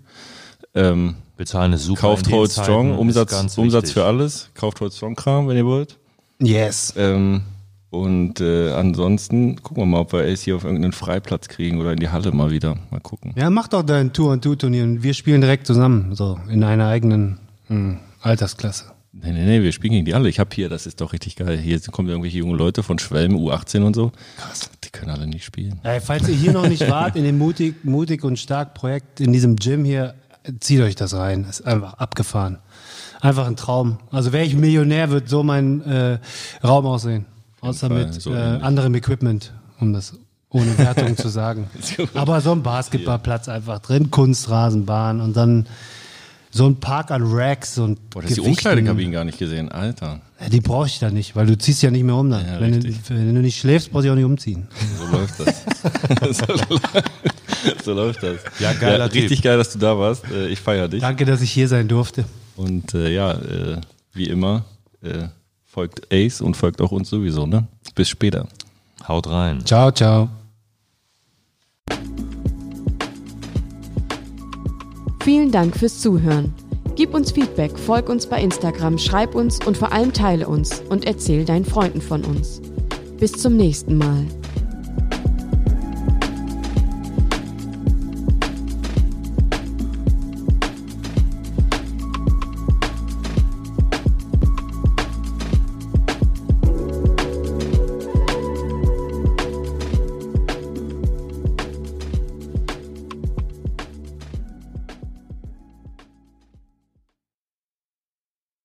Ähm, 0.75 1.17
Bezahlen 1.37 1.73
ist 1.73 1.85
super. 1.85 2.03
kauft 2.03 2.29
in 2.29 2.35
Hold 2.35 2.53
Strong, 2.53 2.97
Umsatz, 2.97 3.59
Umsatz 3.59 3.91
für 3.91 4.05
alles. 4.05 4.51
Kauft 4.55 4.81
Hold 4.81 4.93
Strong 4.93 5.17
Kram, 5.17 5.49
wenn 5.49 5.57
ihr 5.57 5.67
wollt. 5.67 5.99
Yes. 6.43 6.93
Ähm, 6.97 7.43
und 7.91 8.41
äh, 8.41 8.73
ansonsten 8.73 9.63
gucken 9.63 9.83
wir 9.83 9.87
mal, 9.87 10.01
ob 10.01 10.13
wir 10.13 10.21
Ace 10.21 10.43
hier 10.43 10.57
auf 10.57 10.65
irgendeinen 10.65 10.93
Freiplatz 10.93 11.49
kriegen 11.49 11.79
oder 11.79 11.93
in 11.93 11.99
die 11.99 12.09
Halle 12.09 12.33
mal 12.33 12.51
wieder. 12.51 12.77
Mal 12.91 13.01
gucken. 13.01 13.35
Ja, 13.37 13.51
mach 13.51 13.69
doch 13.69 13.83
dein 13.83 14.13
Tour-and-Two-Turnier 14.13 14.83
und 14.83 15.03
wir 15.03 15.15
spielen 15.15 15.41
direkt 15.41 15.67
zusammen, 15.67 16.15
so, 16.15 16.39
in 16.49 16.65
einer 16.65 16.89
eigenen 16.89 17.39
hm, 17.69 17.99
Altersklasse. 18.23 18.87
Nee, 19.13 19.33
nee, 19.33 19.45
nee, 19.45 19.63
wir 19.63 19.73
spielen 19.73 19.93
gegen 19.93 20.07
die 20.07 20.15
alle. 20.15 20.31
Ich 20.31 20.41
habe 20.41 20.49
hier, 20.55 20.71
das 20.71 20.87
ist 20.87 21.03
doch 21.03 21.13
richtig 21.13 21.37
geil. 21.37 21.59
Hier 21.59 21.79
kommen 21.81 22.09
irgendwelche 22.09 22.39
junge 22.39 22.57
Leute 22.57 22.83
von 22.83 22.99
Schwelm, 22.99 23.37
U18 23.37 23.83
und 23.83 23.95
so. 23.95 24.11
Krass. 24.39 24.71
Die 24.83 24.89
können 24.89 25.11
alle 25.11 25.27
nicht 25.27 25.45
spielen. 25.45 25.79
Ey, 25.83 26.01
falls 26.01 26.27
ihr 26.31 26.35
hier 26.35 26.53
noch 26.53 26.67
nicht 26.67 26.89
wart, 26.89 27.15
in 27.17 27.25
dem 27.25 27.37
Mutig, 27.37 27.85
Mutig 27.85 28.25
und 28.25 28.39
Stark 28.39 28.73
Projekt, 28.73 29.21
in 29.21 29.35
diesem 29.35 29.57
Gym 29.57 29.85
hier, 29.85 30.15
zieht 30.61 30.81
euch 30.81 30.95
das 30.95 31.13
rein. 31.13 31.45
Ist 31.45 31.67
einfach 31.67 31.95
abgefahren. 31.95 32.59
Einfach 33.23 33.47
ein 33.47 33.55
Traum. 33.57 33.99
Also 34.11 34.33
wäre 34.33 34.45
ich 34.45 34.57
Millionär, 34.57 35.11
wird 35.11 35.29
so 35.29 35.45
mein 35.45 35.81
äh, 35.83 36.19
Raum 36.63 36.87
aussehen. 36.87 37.25
Außer 37.61 37.87
Fall, 37.87 38.07
mit 38.07 38.21
so 38.21 38.35
äh, 38.35 38.37
anderem 38.37 38.95
Equipment, 38.97 39.53
um 39.79 39.93
das 39.93 40.15
ohne 40.51 40.77
Wertung 40.77 41.17
zu 41.17 41.29
sagen. 41.29 41.71
Aber 42.15 42.41
so 42.41 42.51
ein 42.51 42.65
Basketballplatz 42.65 43.49
einfach 43.49 43.79
drin, 43.79 44.11
Kunstrasenbahn 44.11 45.21
und 45.21 45.37
dann 45.37 45.67
so 46.51 46.67
ein 46.67 46.81
Park 46.81 47.13
an 47.13 47.23
Racks 47.25 47.79
und 47.79 48.11
Boah, 48.11 48.23
das 48.23 48.33
ist 48.33 48.39
die. 48.39 48.41
Umkleidekabinen 48.49 49.13
gar 49.13 49.25
nicht 49.25 49.39
gesehen. 49.39 49.71
Alter. 49.71 50.21
Ja, 50.41 50.49
Die 50.49 50.61
brauche 50.61 50.89
ich 50.89 50.99
da 50.99 51.11
nicht, 51.11 51.37
weil 51.37 51.47
du 51.47 51.57
ziehst 51.57 51.81
ja 51.83 51.93
nicht 51.93 52.03
mehr 52.03 52.17
um 52.17 52.29
dann. 52.29 52.45
Ja, 52.45 52.61
wenn, 52.61 52.81
du, 52.81 52.93
wenn 53.09 53.35
du 53.37 53.41
nicht 53.41 53.59
schläfst, 53.61 53.93
brauchst 53.93 54.07
du 54.07 54.11
auch 54.11 54.17
nicht 54.17 54.25
umziehen. 54.25 54.67
So 54.99 55.17
läuft 55.17 55.35
das. 55.39 56.37
so, 56.39 56.45
so 57.85 57.93
läuft 57.95 58.23
das. 58.25 58.41
Ja, 58.59 58.73
geiler 58.75 59.09
Typ. 59.09 59.23
Richtig 59.23 59.43
geil, 59.43 59.57
dass 59.59 59.73
du 59.73 59.79
da 59.79 59.97
warst. 59.97 60.25
Äh, 60.31 60.49
Ich 60.49 60.59
feiere 60.61 60.89
dich. 60.89 61.01
Danke, 61.01 61.25
dass 61.25 61.41
ich 61.41 61.53
hier 61.53 61.69
sein 61.69 61.87
durfte. 61.87 62.25
Und 62.57 62.95
äh, 62.95 63.13
ja, 63.13 63.33
äh, 63.33 63.81
wie 64.13 64.29
immer, 64.29 64.65
äh, 65.03 65.29
folgt 65.65 66.13
Ace 66.13 66.41
und 66.41 66.57
folgt 66.57 66.81
auch 66.81 66.93
uns 66.93 67.09
sowieso, 67.09 67.47
ne? 67.47 67.67
Bis 67.95 68.09
später. 68.09 68.47
Haut 69.07 69.29
rein. 69.29 69.65
Ciao, 69.65 69.91
ciao. 69.91 70.29
Vielen 75.23 75.53
Dank 75.53 75.77
fürs 75.77 76.01
Zuhören. 76.01 76.53
Gib 76.97 77.15
uns 77.15 77.33
Feedback, 77.33 77.79
folg 77.79 78.09
uns 78.09 78.27
bei 78.27 78.43
Instagram, 78.43 78.99
schreib 78.99 79.35
uns 79.35 79.65
und 79.65 79.77
vor 79.77 79.93
allem 79.93 80.13
teile 80.13 80.47
uns 80.47 80.83
und 80.89 81.07
erzähl 81.07 81.45
deinen 81.45 81.65
Freunden 81.65 82.03
von 82.03 82.25
uns. 82.25 82.61
Bis 83.19 83.33
zum 83.33 83.57
nächsten 83.57 83.97
Mal. 83.97 84.27